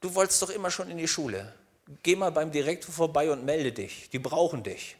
du 0.00 0.14
wolltest 0.14 0.42
doch 0.42 0.50
immer 0.50 0.70
schon 0.70 0.90
in 0.90 0.98
die 0.98 1.08
Schule. 1.08 1.54
Geh 2.02 2.16
mal 2.16 2.32
beim 2.32 2.50
Direktor 2.50 2.92
vorbei 2.92 3.30
und 3.30 3.44
melde 3.44 3.72
dich, 3.72 4.10
die 4.10 4.18
brauchen 4.18 4.62
dich. 4.64 4.96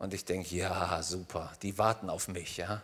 Und 0.00 0.14
ich 0.14 0.24
denke, 0.24 0.56
ja, 0.56 1.02
super, 1.02 1.52
die 1.60 1.76
warten 1.76 2.08
auf 2.08 2.26
mich, 2.26 2.56
ja. 2.56 2.80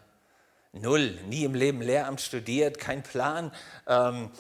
Null, 0.72 1.18
nie 1.28 1.44
im 1.44 1.54
Leben 1.54 1.80
Lehramt 1.80 2.20
studiert, 2.20 2.78
kein 2.78 3.02
Plan. 3.02 3.50
Ähm, 3.86 4.30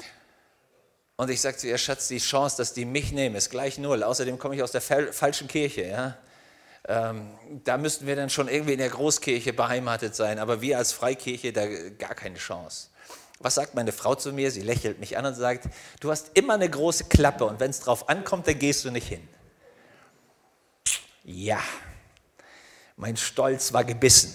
und 1.16 1.30
ich 1.30 1.40
sage 1.40 1.56
zu 1.56 1.66
ihr, 1.66 1.78
Schatz, 1.78 2.08
die 2.08 2.18
Chance, 2.18 2.58
dass 2.58 2.74
die 2.74 2.84
mich 2.84 3.12
nehmen, 3.12 3.34
ist 3.34 3.48
gleich 3.48 3.78
null. 3.78 4.02
Außerdem 4.02 4.38
komme 4.38 4.56
ich 4.56 4.62
aus 4.62 4.72
der 4.72 4.82
falschen 4.82 5.48
Kirche. 5.48 5.86
Ja? 5.86 6.18
Ähm, 6.86 7.30
da 7.64 7.78
müssten 7.78 8.06
wir 8.06 8.14
dann 8.14 8.28
schon 8.28 8.46
irgendwie 8.46 8.74
in 8.74 8.78
der 8.78 8.90
Großkirche 8.90 9.54
beheimatet 9.54 10.14
sein, 10.14 10.38
aber 10.38 10.60
wir 10.60 10.76
als 10.76 10.92
Freikirche, 10.92 11.54
da 11.54 11.66
gar 11.66 12.14
keine 12.14 12.36
Chance. 12.36 12.88
Was 13.38 13.54
sagt 13.54 13.74
meine 13.74 13.92
Frau 13.92 14.16
zu 14.16 14.34
mir? 14.34 14.50
Sie 14.50 14.60
lächelt 14.60 15.00
mich 15.00 15.16
an 15.16 15.24
und 15.24 15.34
sagt, 15.34 15.66
du 16.00 16.10
hast 16.10 16.32
immer 16.34 16.54
eine 16.54 16.68
große 16.68 17.04
Klappe 17.04 17.46
und 17.46 17.58
wenn 17.58 17.70
es 17.70 17.80
drauf 17.80 18.10
ankommt, 18.10 18.46
dann 18.46 18.58
gehst 18.58 18.84
du 18.84 18.90
nicht 18.90 19.08
hin. 19.08 19.26
Ja, 21.24 21.62
mein 22.96 23.16
Stolz 23.16 23.72
war 23.72 23.84
gebissen. 23.84 24.34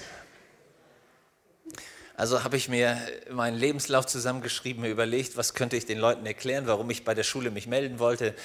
Also 2.15 2.43
habe 2.43 2.56
ich 2.56 2.69
mir 2.69 2.97
meinen 3.32 3.58
Lebenslauf 3.58 4.06
zusammengeschrieben, 4.06 4.84
mir 4.84 4.89
überlegt, 4.89 5.38
was 5.38 5.56
könnte 5.56 5.76
ich 5.76 5.88
den 5.88 5.97
Leuten 5.97 6.26
erklären, 6.26 6.67
warum 6.67 6.89
ich 6.91 7.04
bei 7.04 7.15
der 7.15 7.24
Schule 7.24 7.50
mich 7.50 7.65
melden 7.65 7.97
wollte. 7.97 8.36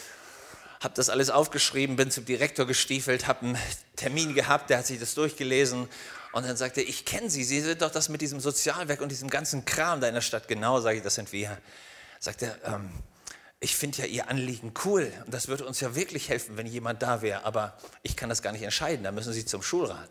Habe 0.80 0.94
das 0.94 1.10
alles 1.10 1.30
aufgeschrieben, 1.30 1.96
bin 1.96 2.10
zum 2.10 2.24
Direktor 2.24 2.66
gestiefelt, 2.66 3.26
habe 3.26 3.46
einen 3.46 3.58
Termin 3.96 4.34
gehabt, 4.34 4.70
der 4.70 4.78
hat 4.78 4.86
sich 4.86 4.98
das 4.98 5.14
durchgelesen 5.14 5.88
und 6.32 6.46
dann 6.46 6.56
sagte 6.56 6.80
er, 6.80 6.88
ich 6.88 7.04
kenne 7.04 7.30
Sie, 7.30 7.44
Sie 7.44 7.60
sind 7.60 7.82
doch 7.82 7.90
das 7.90 8.08
mit 8.08 8.20
diesem 8.20 8.40
Sozialwerk 8.40 9.00
und 9.00 9.10
diesem 9.10 9.28
ganzen 9.28 9.64
Kram 9.64 10.00
da 10.00 10.08
in 10.08 10.14
der 10.14 10.20
Stadt. 10.20 10.48
Genau, 10.48 10.80
sage 10.80 10.98
ich, 10.98 11.02
das 11.02 11.14
sind 11.14 11.32
wir. 11.32 11.58
Sagt 12.18 12.42
er, 12.42 12.56
ähm, 12.64 12.90
ich 13.60 13.76
finde 13.76 13.98
ja 13.98 14.04
Ihr 14.04 14.28
Anliegen 14.28 14.72
cool 14.84 15.12
und 15.24 15.32
das 15.32 15.48
würde 15.48 15.64
uns 15.64 15.80
ja 15.80 15.94
wirklich 15.94 16.28
helfen, 16.28 16.56
wenn 16.56 16.66
jemand 16.66 17.02
da 17.02 17.22
wäre, 17.22 17.44
aber 17.44 17.76
ich 18.02 18.16
kann 18.16 18.28
das 18.28 18.42
gar 18.42 18.52
nicht 18.52 18.62
entscheiden, 18.62 19.04
da 19.04 19.12
müssen 19.12 19.32
Sie 19.32 19.44
zum 19.44 19.62
Schulrat. 19.62 20.10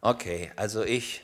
Okay, 0.00 0.50
also 0.56 0.82
ich 0.82 1.22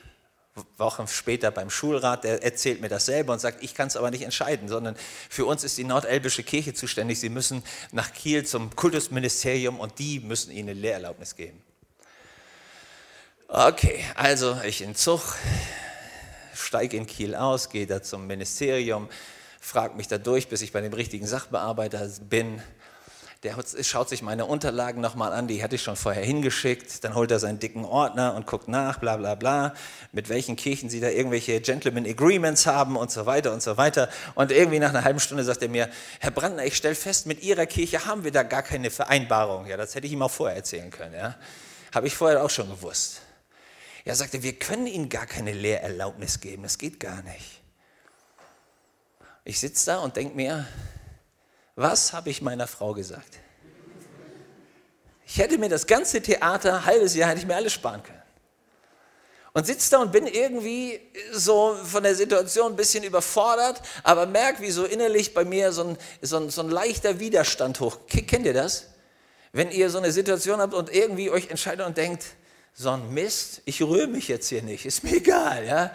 Wochen 0.77 1.07
später 1.07 1.51
beim 1.51 1.69
Schulrat, 1.69 2.23
der 2.23 2.43
erzählt 2.43 2.81
mir 2.81 2.89
dasselbe 2.89 3.31
und 3.31 3.39
sagt, 3.39 3.63
ich 3.63 3.75
kann 3.75 3.87
es 3.87 3.95
aber 3.95 4.11
nicht 4.11 4.23
entscheiden, 4.23 4.67
sondern 4.67 4.95
für 5.29 5.45
uns 5.45 5.63
ist 5.63 5.77
die 5.77 5.83
Nordelbische 5.83 6.43
Kirche 6.43 6.73
zuständig. 6.73 7.19
Sie 7.19 7.29
müssen 7.29 7.63
nach 7.91 8.13
Kiel 8.13 8.45
zum 8.45 8.75
Kultusministerium 8.75 9.79
und 9.79 9.99
die 9.99 10.19
müssen 10.19 10.51
Ihnen 10.51 10.69
eine 10.69 10.79
Lehrerlaubnis 10.79 11.35
geben. 11.35 11.61
Okay, 13.47 14.03
also 14.15 14.57
ich 14.65 14.81
in 14.81 14.95
Zug, 14.95 15.21
steige 16.53 16.97
in 16.97 17.07
Kiel 17.07 17.35
aus, 17.35 17.69
gehe 17.69 17.87
da 17.87 18.01
zum 18.01 18.27
Ministerium, 18.27 19.09
frage 19.59 19.95
mich 19.95 20.07
da 20.07 20.17
durch, 20.17 20.47
bis 20.47 20.61
ich 20.61 20.71
bei 20.71 20.81
dem 20.81 20.93
richtigen 20.93 21.27
Sachbearbeiter 21.27 22.07
bin 22.29 22.61
der 23.43 23.55
schaut 23.83 24.09
sich 24.09 24.21
meine 24.21 24.45
Unterlagen 24.45 24.99
nochmal 24.99 25.31
an, 25.31 25.47
die 25.47 25.61
hatte 25.61 25.75
ich 25.75 25.83
schon 25.83 25.95
vorher 25.95 26.23
hingeschickt, 26.23 27.03
dann 27.03 27.13
holt 27.13 27.29
er 27.29 27.39
seinen 27.39 27.59
dicken 27.59 27.85
Ordner 27.85 28.33
und 28.35 28.47
guckt 28.47 28.67
nach, 28.67 28.99
bla 28.99 29.17
bla 29.17 29.35
bla, 29.35 29.73
mit 30.11 30.29
welchen 30.29 30.55
Kirchen 30.55 30.89
sie 30.89 30.99
da 30.99 31.09
irgendwelche 31.09 31.61
Gentleman 31.61 32.05
Agreements 32.05 32.65
haben 32.65 32.95
und 32.95 33.11
so 33.11 33.25
weiter 33.25 33.53
und 33.53 33.61
so 33.61 33.77
weiter. 33.77 34.09
Und 34.33 34.51
irgendwie 34.51 34.79
nach 34.79 34.89
einer 34.89 35.03
halben 35.03 35.19
Stunde 35.19 35.43
sagt 35.43 35.61
er 35.61 35.69
mir, 35.69 35.89
Herr 36.19 36.31
Brandner, 36.31 36.65
ich 36.65 36.75
stelle 36.75 36.95
fest, 36.95 37.27
mit 37.27 37.43
Ihrer 37.43 37.67
Kirche 37.67 38.05
haben 38.05 38.23
wir 38.23 38.31
da 38.31 38.41
gar 38.41 38.63
keine 38.63 38.89
Vereinbarung. 38.89 39.67
Ja, 39.67 39.77
das 39.77 39.93
hätte 39.93 40.07
ich 40.07 40.13
ihm 40.13 40.21
auch 40.23 40.31
vorher 40.31 40.57
erzählen 40.57 40.89
können. 40.89 41.13
Ja 41.13 41.35
Habe 41.93 42.07
ich 42.07 42.15
vorher 42.15 42.43
auch 42.43 42.49
schon 42.49 42.69
gewusst. 42.69 43.21
Er 44.03 44.15
sagte, 44.15 44.41
wir 44.41 44.53
können 44.53 44.87
Ihnen 44.87 45.09
gar 45.09 45.25
keine 45.25 45.51
Lehrerlaubnis 45.51 46.39
geben, 46.39 46.63
das 46.63 46.77
geht 46.77 46.99
gar 46.99 47.21
nicht. 47.23 47.56
Ich 49.47 49.61
sitze 49.61 49.85
da 49.85 49.99
und 49.99 50.17
denke 50.17 50.35
mir, 50.35 50.67
was 51.77 52.11
habe 52.11 52.29
ich 52.29 52.41
meiner 52.41 52.67
Frau 52.67 52.93
gesagt? 52.93 53.37
Ich 55.25 55.37
hätte 55.37 55.57
mir 55.57 55.69
das 55.69 55.87
ganze 55.87 56.21
Theater, 56.21 56.83
halbes 56.83 57.15
Jahr, 57.15 57.29
hätte 57.29 57.39
ich 57.39 57.47
mir 57.47 57.55
alles 57.55 57.71
sparen 57.71 58.03
können. 58.03 58.21
Und 59.53 59.65
sitze 59.65 59.91
da 59.91 59.99
und 59.99 60.11
bin 60.11 60.27
irgendwie 60.27 60.99
so 61.31 61.77
von 61.81 62.03
der 62.03 62.13
Situation 62.13 62.73
ein 62.73 62.75
bisschen 62.75 63.05
überfordert, 63.05 63.81
aber 64.03 64.25
merke, 64.25 64.61
wie 64.63 64.69
so 64.69 64.83
innerlich 64.83 65.33
bei 65.33 65.45
mir 65.45 65.71
so 65.71 65.85
ein, 65.85 65.97
so 66.21 66.39
ein, 66.39 66.49
so 66.49 66.61
ein 66.61 66.69
leichter 66.69 67.21
Widerstand 67.21 67.79
hoch. 67.79 67.99
Kennt 68.07 68.45
ihr 68.45 68.53
das? 68.53 68.87
Wenn 69.53 69.71
ihr 69.71 69.89
so 69.89 69.97
eine 69.97 70.11
Situation 70.11 70.59
habt 70.59 70.73
und 70.73 70.93
irgendwie 70.93 71.29
euch 71.29 71.49
entscheidet 71.49 71.87
und 71.87 71.95
denkt, 71.95 72.25
so 72.73 72.89
ein 72.89 73.13
Mist, 73.13 73.61
ich 73.63 73.81
rühre 73.81 74.07
mich 74.07 74.27
jetzt 74.27 74.49
hier 74.49 74.61
nicht, 74.61 74.85
ist 74.85 75.05
mir 75.05 75.15
egal, 75.15 75.65
ja. 75.65 75.93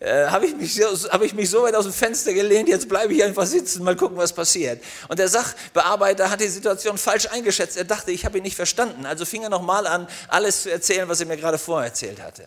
Äh, 0.00 0.28
habe 0.28 0.46
ich, 0.46 0.56
mich, 0.56 0.80
hab 0.80 1.22
ich 1.22 1.34
mich 1.34 1.50
so 1.50 1.62
weit 1.62 1.74
aus 1.74 1.84
dem 1.84 1.92
Fenster 1.92 2.32
gelehnt, 2.32 2.70
jetzt 2.70 2.88
bleibe 2.88 3.12
ich 3.12 3.22
einfach 3.22 3.44
sitzen, 3.44 3.84
mal 3.84 3.94
gucken, 3.94 4.16
was 4.16 4.32
passiert. 4.32 4.82
Und 5.08 5.18
der 5.18 5.28
Sachbearbeiter 5.28 6.30
hat 6.30 6.40
die 6.40 6.48
Situation 6.48 6.96
falsch 6.96 7.26
eingeschätzt. 7.26 7.76
Er 7.76 7.84
dachte, 7.84 8.10
ich 8.10 8.24
habe 8.24 8.38
ihn 8.38 8.42
nicht 8.42 8.56
verstanden. 8.56 9.04
Also 9.04 9.26
fing 9.26 9.42
er 9.42 9.50
nochmal 9.50 9.86
an, 9.86 10.08
alles 10.28 10.62
zu 10.62 10.70
erzählen, 10.70 11.06
was 11.06 11.20
er 11.20 11.26
mir 11.26 11.36
gerade 11.36 11.58
vorher 11.58 11.90
erzählt 11.90 12.22
hatte. 12.22 12.44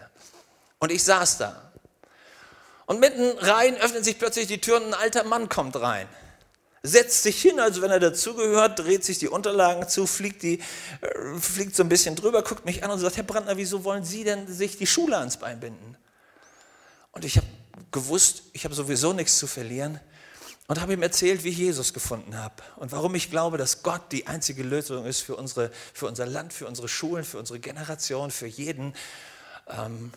Und 0.79 0.91
ich 0.91 1.03
saß 1.03 1.37
da. 1.37 1.71
Und 2.87 2.99
mitten 2.99 3.37
rein 3.37 3.77
öffnet 3.77 4.03
sich 4.03 4.17
plötzlich 4.17 4.47
die 4.47 4.59
Tür 4.59 4.77
und 4.77 4.87
ein 4.87 4.93
alter 4.95 5.23
Mann 5.23 5.47
kommt 5.47 5.79
rein 5.79 6.07
setzt 6.85 7.23
sich 7.23 7.41
hin, 7.41 7.61
als 7.61 7.81
wenn 7.81 7.91
er 7.91 7.99
dazugehört, 8.01 8.79
dreht 8.79 9.05
sich 9.05 9.17
die 9.17 9.29
Unterlagen 9.29 9.87
zu, 9.87 10.05
fliegt, 10.05 10.43
die, 10.43 10.59
äh, 10.99 11.39
fliegt 11.39 11.77
so 11.77 11.83
ein 11.83 11.87
bisschen 11.87 12.17
drüber, 12.17 12.43
guckt 12.43 12.65
mich 12.65 12.83
an 12.83 12.91
und 12.91 12.99
sagt, 12.99 13.15
Herr 13.15 13.23
Brandner, 13.23 13.55
wieso 13.55 13.85
wollen 13.85 14.03
Sie 14.03 14.25
denn 14.25 14.47
sich 14.53 14.77
die 14.77 14.85
Schule 14.85 15.17
ans 15.17 15.37
Bein 15.37 15.61
binden? 15.61 15.95
Und 17.13 17.23
ich 17.26 17.38
habe 17.38 17.47
gewusst, 17.91 18.43
ich 18.52 18.65
habe 18.65 18.76
sowieso 18.76 19.13
nichts 19.13 19.38
zu 19.38 19.47
verlieren 19.47 19.99
und 20.67 20.82
habe 20.82 20.93
ihm 20.93 21.04
erzählt, 21.04 21.43
wie 21.43 21.49
ich 21.49 21.58
Jesus 21.58 21.93
gefunden 21.93 22.38
habe 22.38 22.56
und 22.78 22.91
warum 22.91 23.15
ich 23.15 23.30
glaube, 23.30 23.58
dass 23.58 23.84
Gott 23.84 24.12
die 24.12 24.28
einzige 24.28 24.63
Lösung 24.63 25.06
ist 25.06 25.21
für, 25.21 25.36
unsere, 25.36 25.71
für 25.93 26.08
unser 26.08 26.26
Land, 26.26 26.54
für 26.54 26.67
unsere 26.67 26.89
Schulen, 26.89 27.23
für 27.23 27.38
unsere 27.38 27.60
Generation, 27.60 28.32
für 28.32 28.47
jeden. 28.47 28.93
Ähm, 29.69 30.12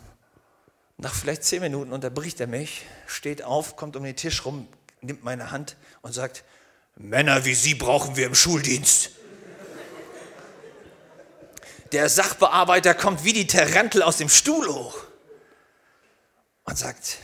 nach 0.97 1.13
vielleicht 1.13 1.43
zehn 1.43 1.61
Minuten 1.61 1.93
unterbricht 1.93 2.39
er 2.41 2.47
mich, 2.47 2.85
steht 3.05 3.43
auf, 3.43 3.75
kommt 3.75 3.95
um 3.95 4.03
den 4.03 4.15
Tisch 4.15 4.43
rum, 4.45 4.67
nimmt 5.01 5.23
meine 5.23 5.51
Hand 5.51 5.77
und 6.01 6.13
sagt, 6.13 6.43
Männer 6.95 7.45
wie 7.45 7.53
Sie 7.53 7.75
brauchen 7.75 8.15
wir 8.15 8.25
im 8.25 8.33
Schuldienst. 8.33 9.11
Der 11.91 12.09
Sachbearbeiter 12.09 12.95
kommt 12.95 13.23
wie 13.23 13.33
die 13.33 13.45
Tarantel 13.45 14.01
aus 14.01 14.17
dem 14.17 14.29
Stuhl 14.29 14.67
hoch 14.67 15.06
und 16.67 16.77
sagt, 16.77 17.17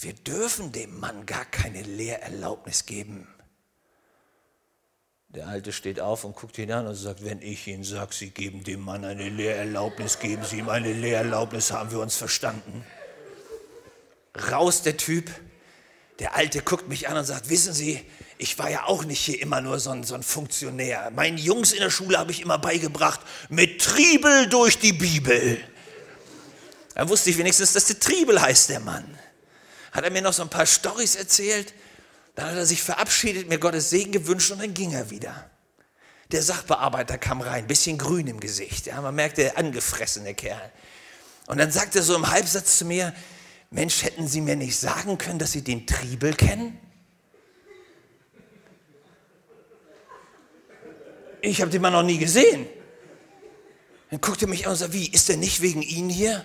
wir 0.00 0.12
dürfen 0.12 0.72
dem 0.72 0.98
Mann 0.98 1.26
gar 1.26 1.44
keine 1.44 1.82
Lehrerlaubnis 1.82 2.86
geben. 2.86 3.26
Der 5.30 5.48
Alte 5.48 5.72
steht 5.72 6.00
auf 6.00 6.24
und 6.24 6.36
guckt 6.36 6.56
ihn 6.56 6.72
an 6.72 6.86
und 6.86 6.94
sagt, 6.94 7.22
wenn 7.22 7.42
ich 7.42 7.66
Ihnen 7.66 7.84
sage, 7.84 8.14
Sie 8.14 8.30
geben 8.30 8.64
dem 8.64 8.80
Mann 8.80 9.04
eine 9.04 9.28
Lehrerlaubnis, 9.28 10.20
geben 10.20 10.44
Sie 10.44 10.58
ihm 10.58 10.70
eine 10.70 10.92
Lehrerlaubnis, 10.92 11.72
haben 11.72 11.90
wir 11.90 11.98
uns 11.98 12.16
verstanden. 12.16 12.84
Raus 14.50 14.82
der 14.82 14.96
Typ. 14.96 15.30
Der 16.20 16.34
Alte 16.34 16.62
guckt 16.62 16.88
mich 16.88 17.08
an 17.08 17.16
und 17.16 17.24
sagt, 17.24 17.50
wissen 17.50 17.74
Sie, 17.74 18.00
ich 18.38 18.58
war 18.58 18.70
ja 18.70 18.84
auch 18.84 19.04
nicht 19.04 19.20
hier 19.20 19.42
immer 19.42 19.60
nur 19.60 19.80
so 19.80 19.90
ein, 19.90 20.04
so 20.04 20.14
ein 20.14 20.22
Funktionär. 20.22 21.10
Meinen 21.10 21.36
Jungs 21.36 21.72
in 21.72 21.80
der 21.80 21.90
Schule 21.90 22.18
habe 22.18 22.30
ich 22.30 22.40
immer 22.40 22.58
beigebracht, 22.58 23.20
mit 23.50 23.82
Triebel 23.82 24.48
durch 24.48 24.78
die 24.78 24.92
Bibel. 24.92 25.60
Da 26.98 27.08
wusste 27.08 27.30
ich 27.30 27.38
wenigstens, 27.38 27.74
dass 27.74 27.84
der 27.84 28.00
Triebel 28.00 28.42
heißt, 28.42 28.70
der 28.70 28.80
Mann. 28.80 29.06
Hat 29.92 30.02
er 30.02 30.10
mir 30.10 30.20
noch 30.20 30.32
so 30.32 30.42
ein 30.42 30.50
paar 30.50 30.66
Storys 30.66 31.14
erzählt. 31.14 31.72
Dann 32.34 32.46
hat 32.46 32.56
er 32.56 32.66
sich 32.66 32.82
verabschiedet, 32.82 33.48
mir 33.48 33.60
Gottes 33.60 33.90
Segen 33.90 34.10
gewünscht 34.10 34.50
und 34.50 34.60
dann 34.60 34.74
ging 34.74 34.92
er 34.92 35.08
wieder. 35.08 35.48
Der 36.32 36.42
Sachbearbeiter 36.42 37.16
kam 37.16 37.40
rein, 37.40 37.68
bisschen 37.68 37.98
grün 37.98 38.26
im 38.26 38.40
Gesicht. 38.40 38.86
Ja, 38.86 39.00
man 39.00 39.14
merkte, 39.14 39.42
der 39.42 39.58
angefressene 39.58 40.34
Kerl. 40.34 40.72
Und 41.46 41.58
dann 41.58 41.70
sagte 41.70 42.00
er 42.00 42.02
so 42.02 42.16
im 42.16 42.28
Halbsatz 42.28 42.78
zu 42.78 42.84
mir, 42.84 43.14
Mensch, 43.70 44.02
hätten 44.02 44.26
Sie 44.26 44.40
mir 44.40 44.56
nicht 44.56 44.76
sagen 44.76 45.18
können, 45.18 45.38
dass 45.38 45.52
Sie 45.52 45.62
den 45.62 45.86
Triebel 45.86 46.34
kennen? 46.34 46.80
ich 51.42 51.60
habe 51.60 51.70
den 51.70 51.80
Mann 51.80 51.92
noch 51.92 52.02
nie 52.02 52.18
gesehen. 52.18 52.66
Dann 54.10 54.20
guckt 54.20 54.42
er 54.42 54.48
mich 54.48 54.66
an 54.66 54.72
und 54.72 54.78
sagt, 54.78 54.92
wie, 54.92 55.08
ist 55.08 55.28
der 55.28 55.36
nicht 55.36 55.62
wegen 55.62 55.82
Ihnen 55.82 56.10
hier? 56.10 56.44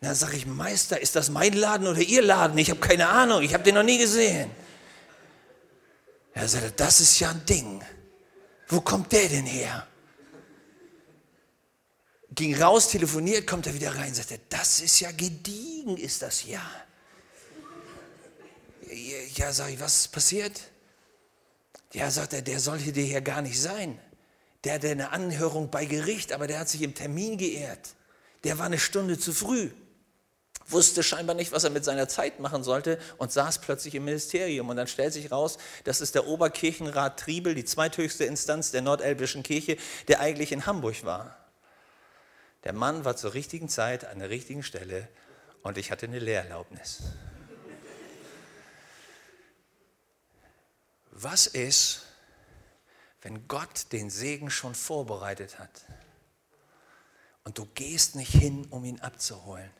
Dann 0.00 0.14
sage 0.14 0.36
ich, 0.36 0.46
Meister, 0.46 1.00
ist 1.00 1.14
das 1.14 1.28
mein 1.28 1.52
Laden 1.52 1.86
oder 1.86 2.00
Ihr 2.00 2.22
Laden? 2.22 2.56
Ich 2.56 2.70
habe 2.70 2.80
keine 2.80 3.08
Ahnung, 3.08 3.42
ich 3.42 3.52
habe 3.52 3.64
den 3.64 3.74
noch 3.74 3.82
nie 3.82 3.98
gesehen. 3.98 4.50
Er 6.32 6.48
sagte, 6.48 6.72
das 6.72 7.00
ist 7.00 7.18
ja 7.20 7.30
ein 7.30 7.44
Ding. 7.44 7.82
Wo 8.68 8.80
kommt 8.80 9.12
der 9.12 9.28
denn 9.28 9.46
her? 9.46 9.86
Ging 12.32 12.54
raus, 12.60 12.88
telefoniert, 12.88 13.46
kommt 13.46 13.66
er 13.66 13.74
wieder 13.74 13.94
rein, 13.94 14.14
sagte, 14.14 14.40
das 14.48 14.80
ist 14.80 15.00
ja 15.00 15.10
gediegen, 15.10 15.96
ist 15.96 16.22
das 16.22 16.46
ja. 16.46 16.62
Ja, 19.34 19.52
sage 19.52 19.74
ich, 19.74 19.80
was 19.80 20.00
ist 20.00 20.12
passiert? 20.12 20.60
Ja, 21.92 22.10
sagt 22.10 22.32
er, 22.32 22.42
der 22.42 22.60
sollte 22.60 22.92
dir 22.92 23.04
hier 23.04 23.20
gar 23.20 23.42
nicht 23.42 23.60
sein. 23.60 23.98
Der 24.64 24.74
hatte 24.74 24.90
eine 24.90 25.10
Anhörung 25.10 25.70
bei 25.70 25.84
Gericht, 25.84 26.32
aber 26.32 26.46
der 26.46 26.60
hat 26.60 26.68
sich 26.68 26.82
im 26.82 26.94
Termin 26.94 27.36
geehrt. 27.36 27.94
Der 28.44 28.58
war 28.58 28.66
eine 28.66 28.78
Stunde 28.78 29.18
zu 29.18 29.32
früh, 29.32 29.70
wusste 30.72 31.02
scheinbar 31.02 31.34
nicht, 31.34 31.52
was 31.52 31.64
er 31.64 31.70
mit 31.70 31.84
seiner 31.84 32.08
Zeit 32.08 32.40
machen 32.40 32.62
sollte 32.64 32.98
und 33.18 33.32
saß 33.32 33.60
plötzlich 33.60 33.94
im 33.94 34.04
Ministerium. 34.04 34.68
Und 34.68 34.76
dann 34.76 34.86
stellt 34.86 35.12
sich 35.12 35.30
raus, 35.30 35.58
das 35.84 36.00
ist 36.00 36.14
der 36.14 36.26
Oberkirchenrat 36.26 37.18
Triebel, 37.20 37.54
die 37.54 37.64
zweithöchste 37.64 38.24
Instanz 38.24 38.70
der 38.70 38.82
nordelbischen 38.82 39.42
Kirche, 39.42 39.76
der 40.08 40.20
eigentlich 40.20 40.52
in 40.52 40.66
Hamburg 40.66 41.04
war. 41.04 41.36
Der 42.64 42.72
Mann 42.72 43.04
war 43.04 43.16
zur 43.16 43.34
richtigen 43.34 43.68
Zeit 43.68 44.04
an 44.04 44.18
der 44.18 44.30
richtigen 44.30 44.62
Stelle 44.62 45.08
und 45.62 45.78
ich 45.78 45.90
hatte 45.90 46.06
eine 46.06 46.18
Lehrerlaubnis. 46.18 47.02
Was 51.10 51.46
ist, 51.46 52.02
wenn 53.22 53.46
Gott 53.48 53.92
den 53.92 54.10
Segen 54.10 54.50
schon 54.50 54.74
vorbereitet 54.74 55.58
hat 55.58 55.70
und 57.44 57.58
du 57.58 57.66
gehst 57.74 58.16
nicht 58.16 58.32
hin, 58.32 58.66
um 58.70 58.84
ihn 58.84 59.00
abzuholen. 59.00 59.70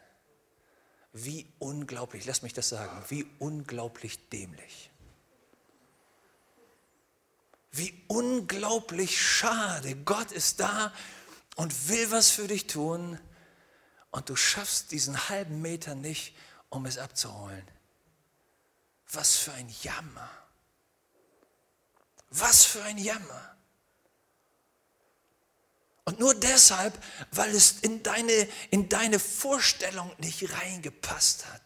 Wie 1.12 1.46
unglaublich, 1.58 2.24
lass 2.26 2.42
mich 2.42 2.52
das 2.52 2.68
sagen, 2.68 3.04
wie 3.08 3.26
unglaublich 3.38 4.28
dämlich. 4.28 4.90
Wie 7.72 8.02
unglaublich 8.08 9.20
schade. 9.20 9.96
Gott 9.96 10.32
ist 10.32 10.60
da 10.60 10.92
und 11.56 11.88
will 11.88 12.10
was 12.10 12.30
für 12.30 12.46
dich 12.46 12.66
tun 12.66 13.18
und 14.10 14.28
du 14.28 14.36
schaffst 14.36 14.92
diesen 14.92 15.28
halben 15.28 15.60
Meter 15.60 15.94
nicht, 15.94 16.34
um 16.68 16.86
es 16.86 16.98
abzuholen. 16.98 17.66
Was 19.12 19.36
für 19.36 19.52
ein 19.52 19.68
Jammer. 19.82 20.30
Was 22.30 22.64
für 22.64 22.82
ein 22.84 22.98
Jammer. 22.98 23.56
Und 26.10 26.18
nur 26.18 26.34
deshalb, 26.34 27.00
weil 27.30 27.54
es 27.54 27.78
in 27.82 28.02
deine, 28.02 28.48
in 28.70 28.88
deine 28.88 29.20
Vorstellung 29.20 30.10
nicht 30.18 30.52
reingepasst 30.52 31.46
hat. 31.46 31.62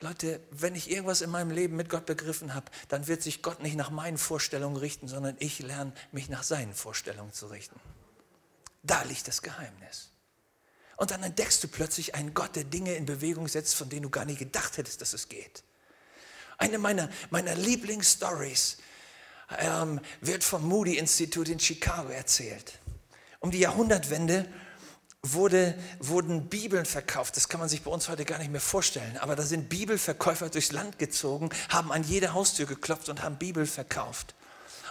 Leute, 0.00 0.38
wenn 0.50 0.74
ich 0.74 0.90
irgendwas 0.90 1.22
in 1.22 1.30
meinem 1.30 1.50
Leben 1.50 1.76
mit 1.76 1.88
Gott 1.88 2.04
begriffen 2.04 2.52
habe, 2.52 2.70
dann 2.88 3.06
wird 3.06 3.22
sich 3.22 3.40
Gott 3.40 3.62
nicht 3.62 3.74
nach 3.74 3.88
meinen 3.88 4.18
Vorstellungen 4.18 4.76
richten, 4.76 5.08
sondern 5.08 5.34
ich 5.38 5.60
lerne 5.60 5.94
mich 6.12 6.28
nach 6.28 6.42
seinen 6.42 6.74
Vorstellungen 6.74 7.32
zu 7.32 7.46
richten. 7.46 7.80
Da 8.82 9.02
liegt 9.04 9.28
das 9.28 9.40
Geheimnis. 9.40 10.10
Und 10.98 11.10
dann 11.10 11.22
entdeckst 11.22 11.64
du 11.64 11.68
plötzlich 11.68 12.14
einen 12.14 12.34
Gott, 12.34 12.54
der 12.54 12.64
Dinge 12.64 12.92
in 12.96 13.06
Bewegung 13.06 13.48
setzt, 13.48 13.76
von 13.76 13.88
denen 13.88 14.02
du 14.02 14.10
gar 14.10 14.26
nicht 14.26 14.40
gedacht 14.40 14.76
hättest, 14.76 15.00
dass 15.00 15.14
es 15.14 15.30
geht. 15.30 15.64
Eine 16.58 16.76
meiner, 16.76 17.08
meiner 17.30 17.54
Lieblingsstories 17.54 18.76
ähm, 19.58 20.00
wird 20.20 20.44
vom 20.44 20.66
Moody-Institut 20.66 21.48
in 21.48 21.60
Chicago 21.60 22.10
erzählt. 22.10 22.78
Um 23.40 23.50
die 23.50 23.60
Jahrhundertwende 23.60 24.46
wurde, 25.22 25.74
wurden 25.98 26.48
Bibeln 26.48 26.84
verkauft. 26.84 27.36
Das 27.36 27.48
kann 27.48 27.60
man 27.60 27.68
sich 27.68 27.82
bei 27.82 27.90
uns 27.90 28.08
heute 28.08 28.24
gar 28.24 28.38
nicht 28.38 28.50
mehr 28.50 28.60
vorstellen. 28.60 29.16
Aber 29.18 29.36
da 29.36 29.42
sind 29.42 29.68
Bibelverkäufer 29.68 30.48
durchs 30.48 30.72
Land 30.72 30.98
gezogen, 30.98 31.50
haben 31.68 31.92
an 31.92 32.04
jede 32.04 32.34
Haustür 32.34 32.66
geklopft 32.66 33.08
und 33.08 33.22
haben 33.22 33.36
Bibel 33.36 33.66
verkauft. 33.66 34.34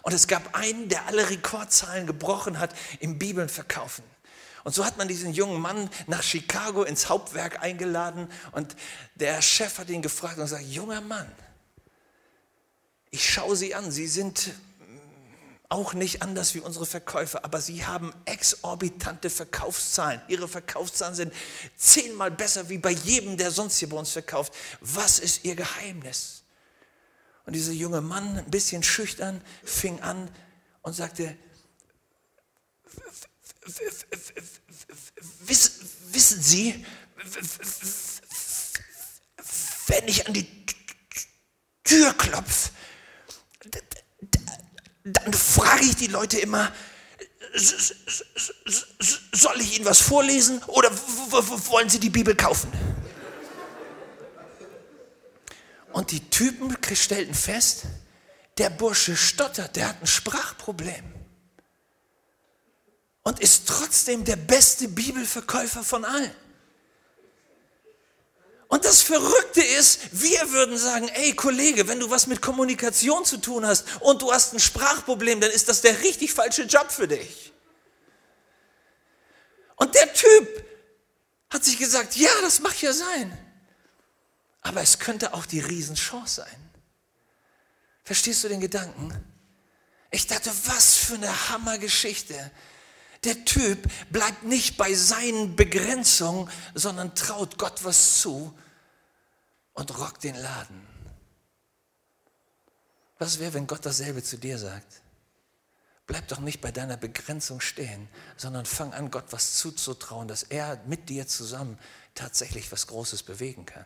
Und 0.01 0.13
es 0.13 0.27
gab 0.27 0.55
einen, 0.55 0.89
der 0.89 1.05
alle 1.07 1.29
Rekordzahlen 1.29 2.07
gebrochen 2.07 2.59
hat 2.59 2.73
im 2.99 3.19
Bibeln 3.19 3.49
verkaufen. 3.49 4.03
Und 4.63 4.73
so 4.73 4.85
hat 4.85 4.97
man 4.97 5.07
diesen 5.07 5.33
jungen 5.33 5.61
Mann 5.61 5.89
nach 6.07 6.23
Chicago 6.23 6.83
ins 6.83 7.07
Hauptwerk 7.07 7.63
eingeladen 7.63 8.27
und 8.51 8.75
der 9.15 9.41
Chef 9.41 9.77
hat 9.79 9.89
ihn 9.89 10.01
gefragt 10.01 10.39
und 10.39 10.47
sagt, 10.47 10.65
junger 10.65 10.99
Mann, 10.99 11.31
ich 13.17 13.33
schaue 13.33 13.55
Sie 13.55 13.73
an, 13.73 13.89
Sie 13.91 14.07
sind 14.07 14.51
Auch 15.69 15.93
nicht 15.93 16.21
anders 16.21 16.53
wie 16.53 16.59
unsere 16.59 16.85
Verkäufer, 16.85 17.43
aber 17.43 17.59
sie 17.59 17.85
haben 17.85 18.13
exorbitante 18.23 19.29
Verkaufszahlen. 19.29 20.21
Ihre 20.29 20.47
Verkaufszahlen 20.47 21.13
sind 21.13 21.33
zehnmal 21.75 22.31
besser 22.31 22.69
wie 22.69 22.77
bei 22.77 22.91
jedem, 22.91 23.35
der 23.35 23.51
sonst 23.51 23.77
hier 23.77 23.89
bei 23.89 23.97
uns 23.97 24.11
verkauft. 24.11 24.53
Was 24.79 25.19
ist 25.19 25.43
ihr 25.43 25.55
Geheimnis? 25.57 26.43
Und 27.45 27.53
dieser 27.53 27.73
junge 27.73 27.99
Mann, 27.99 28.37
ein 28.37 28.49
bisschen 28.49 28.81
schüchtern, 28.81 29.41
fing 29.65 29.99
an 29.99 30.29
und 30.83 30.93
sagte, 30.93 31.35
wissen 35.41 36.41
Sie, 36.41 36.85
wenn 39.87 40.07
ich 40.07 40.27
an 40.27 40.33
die 40.33 40.47
Tür 41.83 42.13
klopfe, 42.13 42.69
dann 45.13 45.33
frage 45.33 45.85
ich 45.85 45.95
die 45.95 46.07
Leute 46.07 46.39
immer, 46.39 46.71
soll 49.31 49.61
ich 49.61 49.77
Ihnen 49.77 49.85
was 49.85 50.01
vorlesen 50.01 50.61
oder 50.67 50.91
wollen 50.91 51.89
Sie 51.89 51.99
die 51.99 52.09
Bibel 52.09 52.35
kaufen? 52.35 52.71
Und 55.93 56.11
die 56.11 56.29
Typen 56.29 56.75
stellten 56.93 57.33
fest, 57.33 57.83
der 58.57 58.69
Bursche 58.69 59.15
stottert, 59.15 59.75
der 59.75 59.89
hat 59.89 60.01
ein 60.01 60.07
Sprachproblem. 60.07 61.03
Und 63.23 63.39
ist 63.39 63.67
trotzdem 63.67 64.23
der 64.23 64.35
beste 64.35 64.87
Bibelverkäufer 64.87 65.83
von 65.83 66.05
allen. 66.05 66.31
Und 68.67 68.83
das 68.83 69.01
Verrückte 69.01 69.61
ist, 69.61 69.99
wir 70.11 70.51
würden 70.51 70.77
sagen, 70.77 71.07
ey 71.09 71.33
Kollege, 71.33 71.87
wenn 71.87 71.99
du 71.99 72.09
was 72.09 72.27
mit 72.27 72.41
Kommunikation 72.41 73.23
zu 73.23 73.37
tun 73.37 73.65
hast 73.65 73.85
und 74.01 74.21
du 74.21 74.31
hast 74.31 74.53
ein 74.53 74.59
Sprachproblem, 74.59 75.39
dann 75.39 75.51
ist 75.51 75.69
das 75.69 75.81
der 75.81 76.01
richtig 76.01 76.33
falsche 76.33 76.63
Job 76.63 76.91
für 76.91 77.07
dich. 77.07 77.53
Und 79.77 79.95
der 79.95 80.11
Typ 80.13 80.65
hat 81.49 81.63
sich 81.63 81.77
gesagt, 81.77 82.17
ja, 82.17 82.31
das 82.41 82.59
mag 82.59 82.81
ja 82.81 82.91
sein. 82.91 83.37
Aber 84.61 84.81
es 84.81 84.99
könnte 84.99 85.33
auch 85.33 85.45
die 85.45 85.61
Riesenchance 85.61 86.41
sein. 86.41 86.71
Verstehst 88.03 88.43
du 88.43 88.49
den 88.49 88.59
Gedanken? 88.59 89.13
Ich 90.11 90.27
dachte, 90.27 90.51
was 90.65 90.95
für 90.95 91.15
eine 91.15 91.49
Hammergeschichte. 91.49 92.51
Der 93.27 93.43
Typ 93.43 93.91
bleibt 94.09 94.43
nicht 94.43 94.77
bei 94.77 94.93
seinen 94.93 95.57
Begrenzungen, 95.57 96.49
sondern 96.73 97.13
traut 97.13 97.57
Gott 97.57 97.83
was 97.83 98.21
zu 98.21 98.57
und 99.73 99.99
rockt 99.99 100.23
den 100.23 100.35
Laden. 100.35 100.87
Was 103.19 103.39
wäre, 103.39 103.53
wenn 103.53 103.67
Gott 103.67 103.85
dasselbe 103.85 104.23
zu 104.23 104.37
dir 104.37 104.57
sagt? 104.57 105.01
Bleib 106.05 106.29
doch 106.29 106.39
nicht 106.39 106.61
bei 106.61 106.71
deiner 106.71 106.95
Begrenzung 106.95 107.59
stehen, 107.59 108.07
sondern 108.37 108.65
fang 108.65 108.93
an, 108.93 109.11
Gott 109.11 109.25
was 109.31 109.55
zuzutrauen, 109.55 110.29
dass 110.29 110.43
er 110.43 110.81
mit 110.85 111.09
dir 111.09 111.27
zusammen 111.27 111.77
tatsächlich 112.15 112.71
was 112.71 112.87
Großes 112.87 113.23
bewegen 113.23 113.65
kann. 113.65 113.85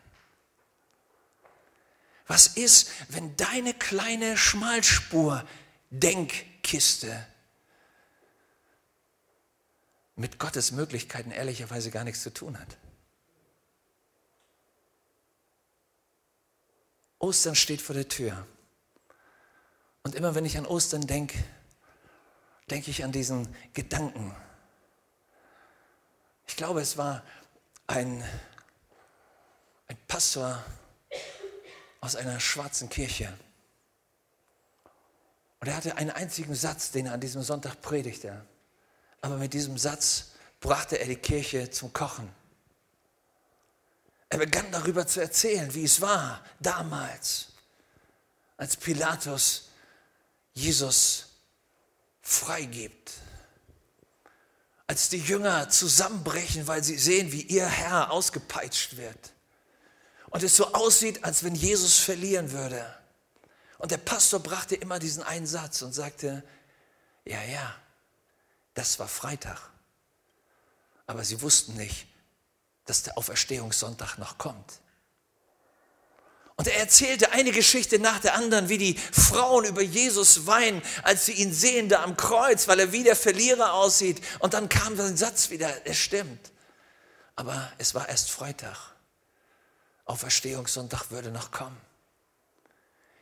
Was 2.27 2.45
ist, 2.45 2.91
wenn 3.10 3.36
deine 3.38 3.73
kleine 3.73 4.38
Schmalspur-Denkkiste 4.38 7.25
mit 10.15 10.39
Gottes 10.39 10.71
Möglichkeiten 10.71 11.32
ehrlicherweise 11.32 11.91
gar 11.91 12.04
nichts 12.04 12.21
zu 12.21 12.34
tun 12.34 12.60
hat. 12.60 12.78
Ostern 17.19 17.56
steht 17.56 17.82
vor 17.82 17.95
der 17.95 18.08
Tür. 18.08 18.45
Und 20.04 20.15
immer 20.15 20.34
wenn 20.34 20.45
ich 20.45 20.58
an 20.58 20.65
Ostern 20.65 21.06
denke, 21.06 21.38
denke 22.69 22.89
ich 22.89 23.04
an 23.04 23.12
diesen 23.12 23.54
Gedanken. 23.74 24.36
Ich 26.47 26.56
glaube, 26.56 26.82
es 26.82 26.97
war 26.97 27.24
ein, 27.88 28.24
ein 29.88 29.97
Pastor 30.08 30.63
aus 32.00 32.15
einer 32.15 32.39
schwarzen 32.39 32.89
Kirche. 32.89 33.32
Und 35.60 35.67
er 35.67 35.76
hatte 35.76 35.97
einen 35.97 36.10
einzigen 36.10 36.56
Satz, 36.56 36.91
den 36.91 37.06
er 37.06 37.13
an 37.13 37.21
diesem 37.21 37.43
Sonntag 37.43 37.82
predigte. 37.82 38.43
Aber 39.21 39.38
mit 39.38 39.53
diesem 39.53 39.77
Satz 39.77 40.31
brachte 40.60 40.99
er 40.99 41.07
die 41.07 41.15
Kirche 41.15 41.69
zum 41.69 41.93
Kochen. 41.93 42.29
Er 44.29 44.38
begann 44.38 44.71
darüber 44.71 45.05
zu 45.05 45.19
erzählen, 45.19 45.73
wie 45.73 45.84
es 45.84 46.01
war 46.01 46.43
damals, 46.60 47.47
als 48.57 48.77
Pilatus 48.77 49.69
Jesus 50.53 51.27
freigibt. 52.21 53.12
Als 54.88 55.10
die 55.10 55.19
Jünger 55.19 55.69
zusammenbrechen, 55.69 56.67
weil 56.67 56.84
sie 56.84 56.97
sehen, 56.97 57.31
wie 57.31 57.41
ihr 57.41 57.65
Herr 57.65 58.12
ausgepeitscht 58.12 58.97
wird. 58.97 59.34
Und 60.29 60.43
es 60.43 60.55
so 60.55 60.73
aussieht, 60.73 61.23
als 61.23 61.43
wenn 61.43 61.55
Jesus 61.55 61.97
verlieren 61.99 62.51
würde. 62.51 62.86
Und 63.77 63.91
der 63.91 63.97
Pastor 63.97 64.39
brachte 64.39 64.75
immer 64.75 64.99
diesen 64.99 65.23
einen 65.23 65.47
Satz 65.47 65.81
und 65.81 65.93
sagte, 65.93 66.43
ja, 67.25 67.41
ja, 67.43 67.75
das 68.73 68.99
war 68.99 69.07
Freitag. 69.07 69.60
Aber 71.07 71.23
sie 71.23 71.41
wussten 71.41 71.73
nicht, 71.75 72.07
dass 72.86 73.03
der 73.03 73.17
Auferstehungssonntag 73.17 74.17
noch 74.17 74.38
kommt. 74.38 74.81
Und 76.55 76.67
er 76.67 76.77
erzählte 76.77 77.31
eine 77.31 77.51
Geschichte 77.51 77.97
nach 77.97 78.19
der 78.19 78.36
anderen, 78.36 78.69
wie 78.69 78.77
die 78.77 78.95
Frauen 78.95 79.65
über 79.65 79.81
Jesus 79.81 80.45
weinen, 80.45 80.81
als 81.03 81.25
sie 81.25 81.34
ihn 81.34 81.51
sehen 81.53 81.89
da 81.89 82.03
am 82.03 82.15
Kreuz, 82.17 82.67
weil 82.67 82.79
er 82.79 82.91
wie 82.91 83.03
der 83.03 83.15
Verlierer 83.15 83.73
aussieht. 83.73 84.21
Und 84.39 84.53
dann 84.53 84.69
kam 84.69 84.95
sein 84.95 85.17
Satz 85.17 85.49
wieder, 85.49 85.86
er 85.86 85.93
stimmt. 85.93 86.51
Aber 87.36 87.71
es 87.79 87.95
war 87.95 88.07
erst 88.10 88.29
Freitag. 88.29 88.77
Auferstehungssonntag 90.05 91.10
würde 91.10 91.31
noch 91.31 91.51
kommen. 91.51 91.77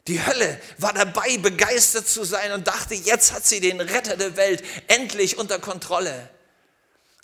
Die 0.07 0.25
Hölle 0.25 0.59
war 0.77 0.93
dabei, 0.93 1.37
begeistert 1.37 2.07
zu 2.07 2.23
sein 2.23 2.51
und 2.51 2.67
dachte, 2.67 2.95
jetzt 2.95 3.33
hat 3.33 3.45
sie 3.45 3.59
den 3.59 3.79
Retter 3.79 4.17
der 4.17 4.35
Welt 4.35 4.63
endlich 4.87 5.37
unter 5.37 5.59
Kontrolle. 5.59 6.29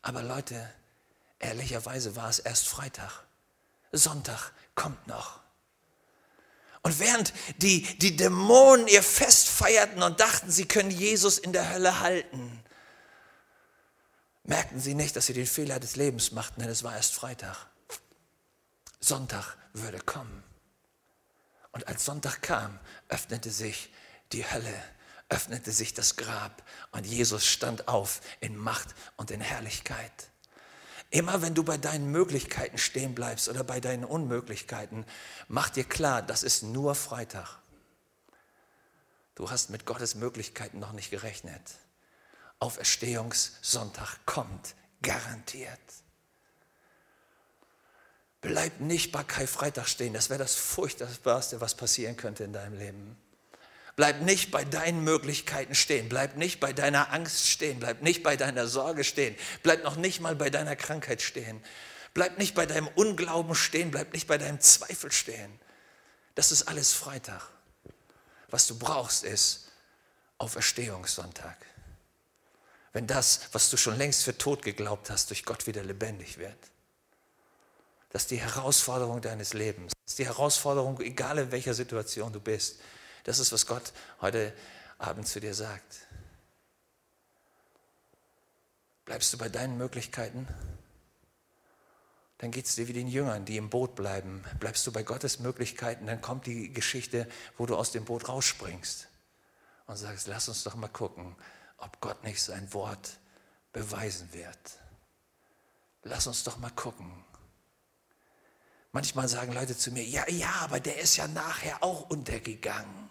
Aber 0.02 0.22
Leute, 0.22 0.70
ehrlicherweise 1.40 2.16
war 2.16 2.30
es 2.30 2.40
erst 2.40 2.68
Freitag. 2.68 3.24
Sonntag 3.92 4.52
kommt 4.76 5.08
noch. 5.08 5.40
Und 6.84 7.00
während 7.00 7.34
die, 7.58 7.82
die 7.98 8.16
Dämonen 8.16 8.88
ihr 8.88 9.02
Fest 9.02 9.48
feierten 9.48 10.04
und 10.04 10.20
dachten, 10.20 10.52
sie 10.52 10.68
können 10.68 10.92
Jesus 10.92 11.40
in 11.40 11.52
der 11.52 11.74
Hölle 11.74 12.02
halten, 12.02 12.64
merkten 14.44 14.80
sie 14.80 14.94
nicht, 14.94 15.16
dass 15.16 15.26
sie 15.26 15.34
den 15.34 15.48
Fehler 15.48 15.80
des 15.80 15.96
Lebens 15.96 16.32
machten, 16.32 16.62
denn 16.62 16.70
es 16.70 16.84
war 16.84 16.96
erst 16.96 17.16
Freitag. 17.16 17.66
Sonntag 19.00 19.58
würde 19.74 20.00
kommen. 20.00 20.44
Und 21.76 21.90
als 21.90 22.06
Sonntag 22.06 22.42
kam, 22.42 22.80
öffnete 23.10 23.52
sich 23.52 23.92
die 24.32 24.50
Hölle, 24.50 24.74
öffnete 25.28 25.74
sich 25.74 25.94
das 25.94 26.16
Grab 26.16 26.64
und 26.94 27.06
Jesus 27.06 27.46
stand 27.46 27.90
auf 27.90 28.22
in 28.40 28.56
Macht 28.56 28.96
und 29.18 29.30
in 29.30 29.42
Herrlichkeit. 29.42 30.30
Immer 31.10 31.42
wenn 31.42 31.54
du 31.54 31.66
bei 31.66 31.78
deinen 31.78 32.12
Möglichkeiten 32.12 32.78
stehen 32.78 33.14
bleibst 33.14 33.50
oder 33.50 33.66
bei 33.66 33.82
deinen 33.82 34.06
Unmöglichkeiten, 34.06 35.06
mach 35.50 35.70
dir 35.70 35.84
klar, 35.84 36.22
das 36.22 36.44
ist 36.44 36.64
nur 36.64 36.96
Freitag. 36.96 37.60
Du 39.36 39.52
hast 39.52 39.70
mit 39.70 39.86
Gottes 39.86 40.16
Möglichkeiten 40.16 40.80
noch 40.80 40.94
nicht 40.94 41.12
gerechnet. 41.12 41.76
Auferstehungssonntag 42.60 44.26
kommt, 44.26 44.76
garantiert. 45.02 45.82
Bleib 48.48 48.80
nicht 48.80 49.12
bei 49.12 49.24
Karfreitag 49.24 49.88
stehen. 49.88 50.14
Das 50.14 50.30
wäre 50.30 50.40
das 50.40 50.56
Furchtbarste, 50.56 51.62
was 51.62 51.76
passieren 51.76 52.16
könnte 52.16 52.44
in 52.44 52.54
deinem 52.54 52.78
Leben. 52.78 53.18
Bleib 53.96 54.22
nicht 54.22 54.52
bei 54.52 54.66
deinen 54.66 55.04
Möglichkeiten 55.04 55.74
stehen. 55.74 56.10
Bleib 56.10 56.36
nicht 56.36 56.60
bei 56.60 56.74
deiner 56.74 57.14
Angst 57.14 57.48
stehen. 57.48 57.80
Bleib 57.80 58.02
nicht 58.02 58.24
bei 58.24 58.36
deiner 58.36 58.68
Sorge 58.68 59.04
stehen. 59.04 59.36
Bleib 59.64 59.84
noch 59.84 59.96
nicht 59.96 60.20
mal 60.20 60.36
bei 60.36 60.50
deiner 60.50 60.76
Krankheit 60.76 61.22
stehen. 61.22 61.64
Bleib 62.14 62.38
nicht 62.38 62.56
bei 62.56 62.66
deinem 62.66 62.88
Unglauben 62.90 63.56
stehen. 63.56 63.92
Bleib 63.92 64.14
nicht 64.14 64.28
bei 64.28 64.38
deinem 64.38 64.60
Zweifel 64.60 65.12
stehen. 65.12 65.60
Das 66.36 66.52
ist 66.52 66.64
alles 66.64 66.94
Freitag. 66.94 67.50
Was 68.50 68.68
du 68.68 68.78
brauchst, 68.78 69.24
ist 69.24 69.72
Auferstehungssonntag. 70.38 71.58
Wenn 72.92 73.08
das, 73.08 73.50
was 73.54 73.70
du 73.70 73.78
schon 73.78 73.98
längst 73.98 74.24
für 74.24 74.38
tot 74.38 74.62
geglaubt 74.62 75.10
hast, 75.10 75.30
durch 75.30 75.46
Gott 75.46 75.68
wieder 75.68 75.84
lebendig 75.84 76.38
wird. 76.38 76.58
Das 78.16 78.22
ist 78.22 78.32
die 78.32 78.40
Herausforderung 78.40 79.20
deines 79.20 79.52
Lebens. 79.54 79.92
Das 80.06 80.14
ist 80.14 80.20
die 80.20 80.26
Herausforderung, 80.26 81.02
egal 81.02 81.38
in 81.38 81.52
welcher 81.52 81.74
Situation 81.74 82.32
du 82.32 82.40
bist. 82.40 82.80
Das 83.26 83.40
ist, 83.40 83.52
was 83.52 83.68
Gott 83.68 83.92
heute 84.22 84.54
Abend 84.98 85.28
zu 85.28 85.42
dir 85.42 85.54
sagt. 85.54 86.08
Bleibst 89.04 89.34
du 89.34 89.38
bei 89.38 89.50
deinen 89.50 89.78
Möglichkeiten? 89.78 90.48
Dann 92.38 92.52
geht 92.52 92.68
es 92.68 92.76
dir 92.76 92.88
wie 92.88 92.94
den 92.94 93.10
Jüngern, 93.10 93.44
die 93.44 93.58
im 93.58 93.70
Boot 93.70 93.96
bleiben. 93.96 94.46
Bleibst 94.62 94.88
du 94.88 94.94
bei 94.94 95.04
Gottes 95.04 95.40
Möglichkeiten, 95.40 96.08
dann 96.08 96.22
kommt 96.22 96.46
die 96.46 96.72
Geschichte, 96.72 97.28
wo 97.58 97.66
du 97.66 97.76
aus 97.76 97.92
dem 97.92 98.06
Boot 98.06 98.30
rausspringst 98.30 99.10
und 99.88 99.98
sagst, 99.98 100.28
lass 100.28 100.48
uns 100.48 100.64
doch 100.64 100.76
mal 100.76 100.88
gucken, 100.88 101.36
ob 101.80 102.00
Gott 102.00 102.24
nicht 102.24 102.42
sein 102.42 102.72
Wort 102.74 103.18
beweisen 103.74 104.32
wird. 104.32 104.80
Lass 106.04 106.28
uns 106.28 106.46
doch 106.46 106.56
mal 106.60 106.72
gucken. 106.72 107.26
Manchmal 108.96 109.28
sagen 109.28 109.52
Leute 109.52 109.78
zu 109.78 109.92
mir, 109.92 110.06
ja, 110.06 110.26
ja, 110.30 110.54
aber 110.62 110.80
der 110.80 110.98
ist 111.02 111.18
ja 111.18 111.28
nachher 111.28 111.84
auch 111.84 112.10
untergegangen. 112.10 113.10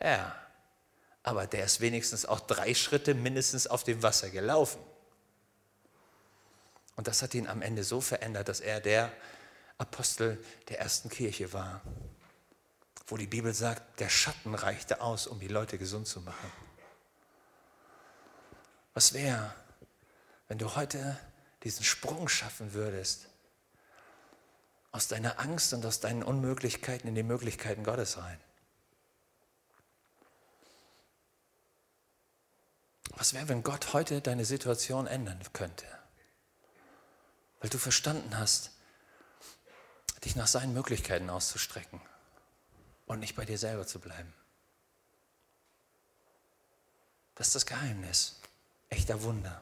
Ja, 0.00 0.34
aber 1.22 1.46
der 1.46 1.66
ist 1.66 1.82
wenigstens 1.82 2.24
auch 2.24 2.40
drei 2.40 2.72
Schritte 2.72 3.12
mindestens 3.12 3.66
auf 3.66 3.84
dem 3.84 4.02
Wasser 4.02 4.30
gelaufen. 4.30 4.80
Und 6.94 7.06
das 7.06 7.20
hat 7.20 7.34
ihn 7.34 7.46
am 7.46 7.60
Ende 7.60 7.84
so 7.84 8.00
verändert, 8.00 8.48
dass 8.48 8.60
er 8.60 8.80
der 8.80 9.12
Apostel 9.76 10.42
der 10.70 10.80
ersten 10.80 11.10
Kirche 11.10 11.52
war, 11.52 11.82
wo 13.08 13.18
die 13.18 13.26
Bibel 13.26 13.52
sagt, 13.52 14.00
der 14.00 14.08
Schatten 14.08 14.54
reichte 14.54 15.02
aus, 15.02 15.26
um 15.26 15.38
die 15.38 15.48
Leute 15.48 15.76
gesund 15.76 16.08
zu 16.08 16.22
machen. 16.22 16.50
Was 18.94 19.12
wäre, 19.12 19.54
wenn 20.48 20.56
du 20.56 20.76
heute 20.76 21.18
diesen 21.62 21.84
Sprung 21.84 22.26
schaffen 22.30 22.72
würdest, 22.72 23.28
aus 24.96 25.08
deiner 25.08 25.38
Angst 25.38 25.74
und 25.74 25.84
aus 25.84 26.00
deinen 26.00 26.22
Unmöglichkeiten 26.22 27.06
in 27.06 27.14
die 27.14 27.22
Möglichkeiten 27.22 27.84
Gottes 27.84 28.16
rein? 28.16 28.40
Was 33.10 33.34
wäre, 33.34 33.48
wenn 33.48 33.62
Gott 33.62 33.92
heute 33.92 34.22
deine 34.22 34.46
Situation 34.46 35.06
ändern 35.06 35.38
könnte? 35.52 35.84
Weil 37.60 37.68
du 37.68 37.76
verstanden 37.76 38.38
hast, 38.38 38.70
dich 40.24 40.34
nach 40.34 40.46
seinen 40.46 40.72
Möglichkeiten 40.72 41.28
auszustrecken 41.28 42.00
und 43.04 43.20
nicht 43.20 43.36
bei 43.36 43.44
dir 43.44 43.58
selber 43.58 43.86
zu 43.86 43.98
bleiben. 43.98 44.32
Das 47.34 47.48
ist 47.48 47.54
das 47.54 47.66
Geheimnis 47.66 48.40
echter 48.88 49.22
Wunder. 49.22 49.60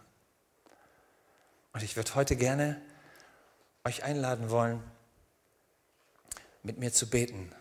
Und 1.73 1.83
ich 1.83 1.97
würde 1.97 2.15
heute 2.15 2.37
gerne 2.37 2.81
euch 3.83 4.05
einladen 4.05 4.51
wollen, 4.51 4.94
mit 6.65 6.79
mir 6.79 6.93
zu 6.93 7.09
beten. 7.09 7.55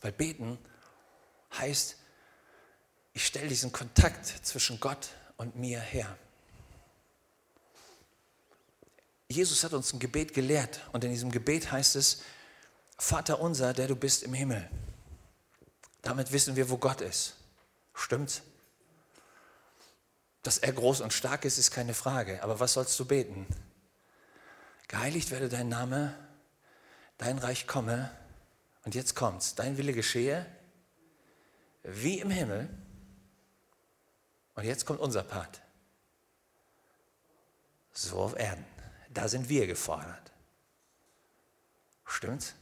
Weil 0.00 0.12
beten 0.12 0.58
heißt, 1.58 1.96
ich 3.14 3.26
stelle 3.26 3.48
diesen 3.48 3.72
Kontakt 3.72 4.26
zwischen 4.26 4.78
Gott 4.78 5.08
und 5.36 5.56
mir 5.56 5.80
her. 5.80 6.16
Jesus 9.28 9.64
hat 9.64 9.72
uns 9.72 9.92
ein 9.92 9.98
Gebet 9.98 10.34
gelehrt 10.34 10.80
und 10.92 11.02
in 11.02 11.10
diesem 11.10 11.30
Gebet 11.30 11.72
heißt 11.72 11.96
es, 11.96 12.22
Vater 12.98 13.40
unser, 13.40 13.72
der 13.72 13.88
du 13.88 13.96
bist 13.96 14.22
im 14.22 14.34
Himmel. 14.34 14.68
Damit 16.02 16.32
wissen 16.32 16.54
wir, 16.54 16.68
wo 16.70 16.76
Gott 16.76 17.00
ist. 17.00 17.34
Stimmt's? 17.94 18.42
Dass 20.42 20.58
er 20.58 20.72
groß 20.72 21.00
und 21.00 21.12
stark 21.12 21.46
ist, 21.46 21.58
ist 21.58 21.70
keine 21.70 21.94
Frage. 21.94 22.42
Aber 22.42 22.60
was 22.60 22.74
sollst 22.74 22.98
du 23.00 23.06
beten? 23.06 23.46
Geheiligt 24.88 25.30
werde 25.30 25.48
dein 25.48 25.68
Name, 25.68 26.14
dein 27.18 27.38
Reich 27.38 27.66
komme. 27.66 28.10
Und 28.84 28.94
jetzt 28.94 29.14
kommt's. 29.14 29.54
Dein 29.54 29.78
Wille 29.78 29.92
geschehe, 29.92 30.46
wie 31.82 32.20
im 32.20 32.30
Himmel. 32.30 32.68
Und 34.54 34.64
jetzt 34.64 34.86
kommt 34.86 35.00
unser 35.00 35.22
Part. 35.22 35.60
So 37.92 38.18
auf 38.18 38.36
Erden. 38.38 38.64
Da 39.10 39.28
sind 39.28 39.48
wir 39.48 39.66
gefordert. 39.66 40.32
Stimmt's? 42.04 42.54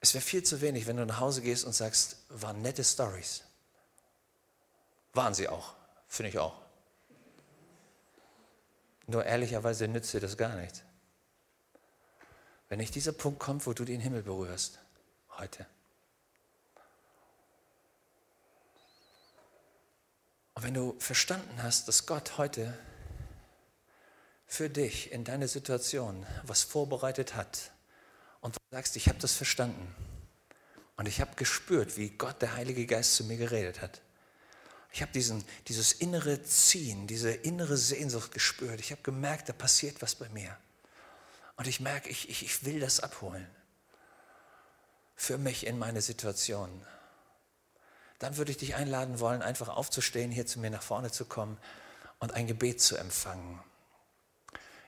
Es 0.00 0.14
wäre 0.14 0.22
viel 0.22 0.42
zu 0.42 0.60
wenig, 0.60 0.86
wenn 0.86 0.96
du 0.96 1.06
nach 1.06 1.20
Hause 1.20 1.42
gehst 1.42 1.64
und 1.64 1.72
sagst, 1.72 2.16
waren 2.28 2.60
nette 2.60 2.82
Stories. 2.82 3.44
Waren 5.12 5.34
sie 5.34 5.48
auch, 5.48 5.74
finde 6.08 6.30
ich 6.30 6.38
auch. 6.38 6.61
Nur 9.12 9.26
ehrlicherweise 9.26 9.88
nützt 9.88 10.14
dir 10.14 10.20
das 10.20 10.38
gar 10.38 10.56
nichts. 10.56 10.82
Wenn 12.70 12.78
nicht 12.78 12.94
dieser 12.94 13.12
Punkt 13.12 13.40
kommt, 13.40 13.66
wo 13.66 13.74
du 13.74 13.84
den 13.84 14.00
Himmel 14.00 14.22
berührst, 14.22 14.78
heute. 15.36 15.66
Und 20.54 20.62
wenn 20.64 20.72
du 20.72 20.96
verstanden 20.98 21.62
hast, 21.62 21.88
dass 21.88 22.06
Gott 22.06 22.38
heute 22.38 22.72
für 24.46 24.70
dich 24.70 25.12
in 25.12 25.24
deine 25.24 25.46
Situation 25.46 26.26
was 26.44 26.62
vorbereitet 26.62 27.34
hat, 27.34 27.70
und 28.40 28.56
du 28.56 28.60
sagst, 28.70 28.96
ich 28.96 29.08
habe 29.08 29.18
das 29.18 29.34
verstanden. 29.34 29.94
Und 30.96 31.06
ich 31.06 31.20
habe 31.20 31.36
gespürt, 31.36 31.98
wie 31.98 32.08
Gott, 32.08 32.40
der 32.40 32.54
Heilige 32.56 32.86
Geist, 32.86 33.14
zu 33.14 33.24
mir 33.24 33.36
geredet 33.36 33.82
hat. 33.82 34.00
Ich 34.92 35.00
habe 35.00 35.12
dieses 35.12 35.92
innere 35.92 36.42
Ziehen, 36.42 37.06
diese 37.06 37.30
innere 37.32 37.78
Sehnsucht 37.78 38.30
gespürt. 38.32 38.78
Ich 38.78 38.90
habe 38.90 39.00
gemerkt, 39.02 39.48
da 39.48 39.54
passiert 39.54 40.02
was 40.02 40.14
bei 40.14 40.28
mir. 40.28 40.56
Und 41.56 41.66
ich 41.66 41.80
merke, 41.80 42.10
ich, 42.10 42.28
ich, 42.28 42.44
ich 42.44 42.64
will 42.64 42.78
das 42.78 43.00
abholen. 43.00 43.46
Für 45.16 45.38
mich 45.38 45.66
in 45.66 45.78
meine 45.78 46.02
Situation. 46.02 46.84
Dann 48.18 48.36
würde 48.36 48.50
ich 48.50 48.58
dich 48.58 48.74
einladen 48.74 49.18
wollen, 49.18 49.40
einfach 49.40 49.68
aufzustehen, 49.68 50.30
hier 50.30 50.46
zu 50.46 50.60
mir 50.60 50.70
nach 50.70 50.82
vorne 50.82 51.10
zu 51.10 51.24
kommen 51.24 51.58
und 52.18 52.34
ein 52.34 52.46
Gebet 52.46 52.80
zu 52.80 52.96
empfangen. 52.96 53.60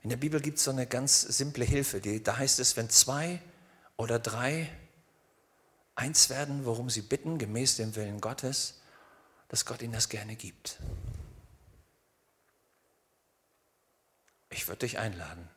In 0.03 0.11
der 0.11 0.19
Bibel 0.19 0.41
gibt 0.41 0.59
es 0.59 0.65
so 0.65 0.71
eine 0.71 0.87
ganz 0.87 1.23
simple 1.23 1.65
Hilfe. 1.65 2.01
Die, 2.01 2.23
da 2.23 2.37
heißt 2.37 2.61
es, 2.61 2.77
wenn 2.77 2.91
zwei 2.91 3.41
oder 3.97 4.19
drei 4.19 4.71
eins 5.95 6.29
werden, 6.29 6.67
worum 6.67 6.91
sie 6.91 7.01
bitten, 7.01 7.39
gemäß 7.39 7.77
dem 7.77 7.97
Willen 7.97 8.21
Gottes, 8.21 8.83
dass 9.55 9.67
Gott 9.67 9.83
ihnen 9.83 9.93
das 9.93 10.09
gerne 10.09 10.35
gibt. 10.35 10.81
Ich 14.51 14.67
würde 14.67 14.81
dich 14.81 14.99
einladen. 14.99 15.49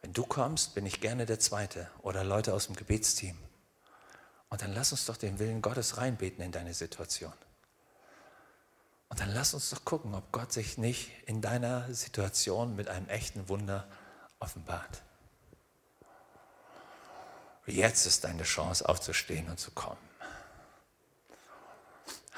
Wenn 0.00 0.14
du 0.14 0.24
kommst, 0.24 0.74
bin 0.74 0.86
ich 0.86 1.02
gerne 1.02 1.26
der 1.26 1.38
Zweite 1.40 1.90
oder 2.00 2.24
Leute 2.24 2.54
aus 2.54 2.64
dem 2.64 2.74
Gebetsteam. 2.74 3.36
Und 4.48 4.62
dann 4.62 4.72
lass 4.72 4.92
uns 4.92 5.04
doch 5.04 5.18
den 5.18 5.38
Willen 5.38 5.60
Gottes 5.60 5.98
reinbeten 5.98 6.42
in 6.42 6.50
deine 6.50 6.72
Situation. 6.72 7.34
Und 9.10 9.20
dann 9.20 9.34
lass 9.34 9.52
uns 9.52 9.68
doch 9.68 9.84
gucken, 9.84 10.14
ob 10.14 10.32
Gott 10.32 10.50
sich 10.50 10.78
nicht 10.78 11.10
in 11.26 11.42
deiner 11.42 11.92
Situation 11.92 12.74
mit 12.74 12.88
einem 12.88 13.10
echten 13.10 13.50
Wunder 13.50 13.86
offenbart. 14.38 15.02
Jetzt 17.66 18.06
ist 18.06 18.24
deine 18.24 18.44
Chance 18.44 18.88
aufzustehen 18.88 19.50
und 19.50 19.60
zu 19.60 19.70
kommen. 19.72 20.07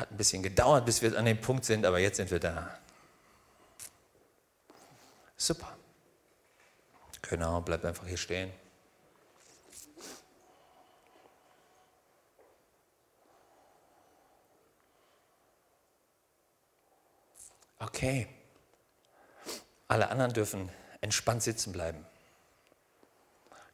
Hat 0.00 0.10
ein 0.10 0.16
bisschen 0.16 0.42
gedauert, 0.42 0.86
bis 0.86 1.02
wir 1.02 1.14
an 1.18 1.26
dem 1.26 1.38
Punkt 1.38 1.62
sind, 1.66 1.84
aber 1.84 1.98
jetzt 1.98 2.16
sind 2.16 2.30
wir 2.30 2.40
da. 2.40 2.74
Super. 5.36 5.76
Genau, 7.20 7.60
bleib 7.60 7.84
einfach 7.84 8.06
hier 8.06 8.16
stehen. 8.16 8.50
Okay. 17.78 18.26
Alle 19.86 20.08
anderen 20.08 20.32
dürfen 20.32 20.70
entspannt 21.02 21.42
sitzen 21.42 21.72
bleiben. 21.72 22.06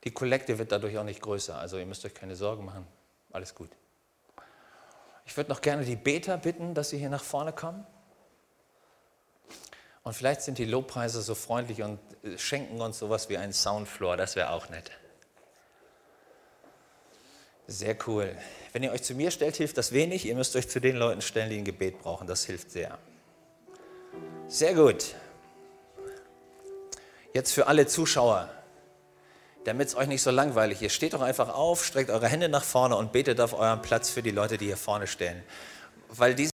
Die 0.03 0.11
Kollekte 0.11 0.59
wird 0.59 0.73
dadurch 0.73 0.99
auch 0.99 1.05
nicht 1.05 1.23
größer, 1.23 1.57
also 1.57 1.79
ihr 1.79 1.87
müsst 1.87 2.05
euch 2.05 2.15
keine 2.15 2.35
Sorgen 2.35 2.65
machen. 2.65 2.85
Alles 3.31 3.55
gut. 3.55 3.71
Ich 5.27 5.37
würde 5.37 5.51
noch 5.51 5.61
gerne 5.61 5.85
die 5.85 5.97
Beter 5.97 6.39
bitten, 6.39 6.75
dass 6.75 6.91
sie 6.91 6.99
hier 6.99 7.11
nach 7.11 7.25
vorne 7.25 7.53
kommen. 7.53 7.87
Und 10.03 10.13
vielleicht 10.13 10.43
sind 10.43 10.59
die 10.59 10.65
Lobpreise 10.65 11.21
so 11.21 11.35
freundlich 11.35 11.83
und 11.83 11.99
äh, 12.23 12.39
schenken 12.39 12.81
uns 12.81 12.99
sowas 12.99 13.29
wie 13.29 13.37
einen 13.37 13.53
Soundfloor, 13.53 14.17
das 14.17 14.37
wäre 14.37 14.51
auch 14.51 14.69
nett. 14.69 14.93
Sehr 17.67 17.97
cool. 18.07 18.37
Wenn 18.73 18.85
ihr 18.85 18.93
euch 18.93 19.03
zu 19.03 19.15
mir 19.15 19.33
stellt, 19.33 19.57
hilft 19.57 19.77
das 19.77 19.91
wenig. 19.91 20.25
Ihr 20.25 20.37
müsst 20.37 20.55
euch 20.55 20.69
zu 20.69 20.81
den 20.81 20.95
Leuten 20.95 21.21
stellen, 21.21 21.51
die 21.51 21.59
ein 21.59 21.65
Gebet 21.65 21.99
brauchen. 21.99 22.29
Das 22.29 22.45
hilft 22.45 22.71
sehr. 22.71 22.97
Sehr 24.47 24.75
gut. 24.75 25.17
Jetzt 27.35 27.53
für 27.53 27.67
alle 27.67 27.89
Zuschauer, 27.89 28.49
damit 29.67 29.89
es 29.89 29.97
euch 29.97 30.07
nicht 30.07 30.23
so 30.23 30.31
langweilig 30.31 30.81
ist, 30.83 30.95
steht 30.95 31.13
doch 31.13 31.23
einfach 31.23 31.53
auf, 31.53 31.85
streckt 31.85 32.11
eure 32.11 32.29
Hände 32.29 32.49
nach 32.49 32.63
vorne 32.63 32.97
und 32.97 33.13
betet 33.13 33.41
auf 33.41 33.53
eurem 33.53 33.83
Platz 33.83 34.11
für 34.11 34.23
die 34.23 34.31
Leute, 34.31 34.59
die 34.59 34.67
hier 34.67 34.77
vorne 34.77 35.09
stehen. 35.09 35.43
Weil 36.09 36.37
diese 36.37 36.53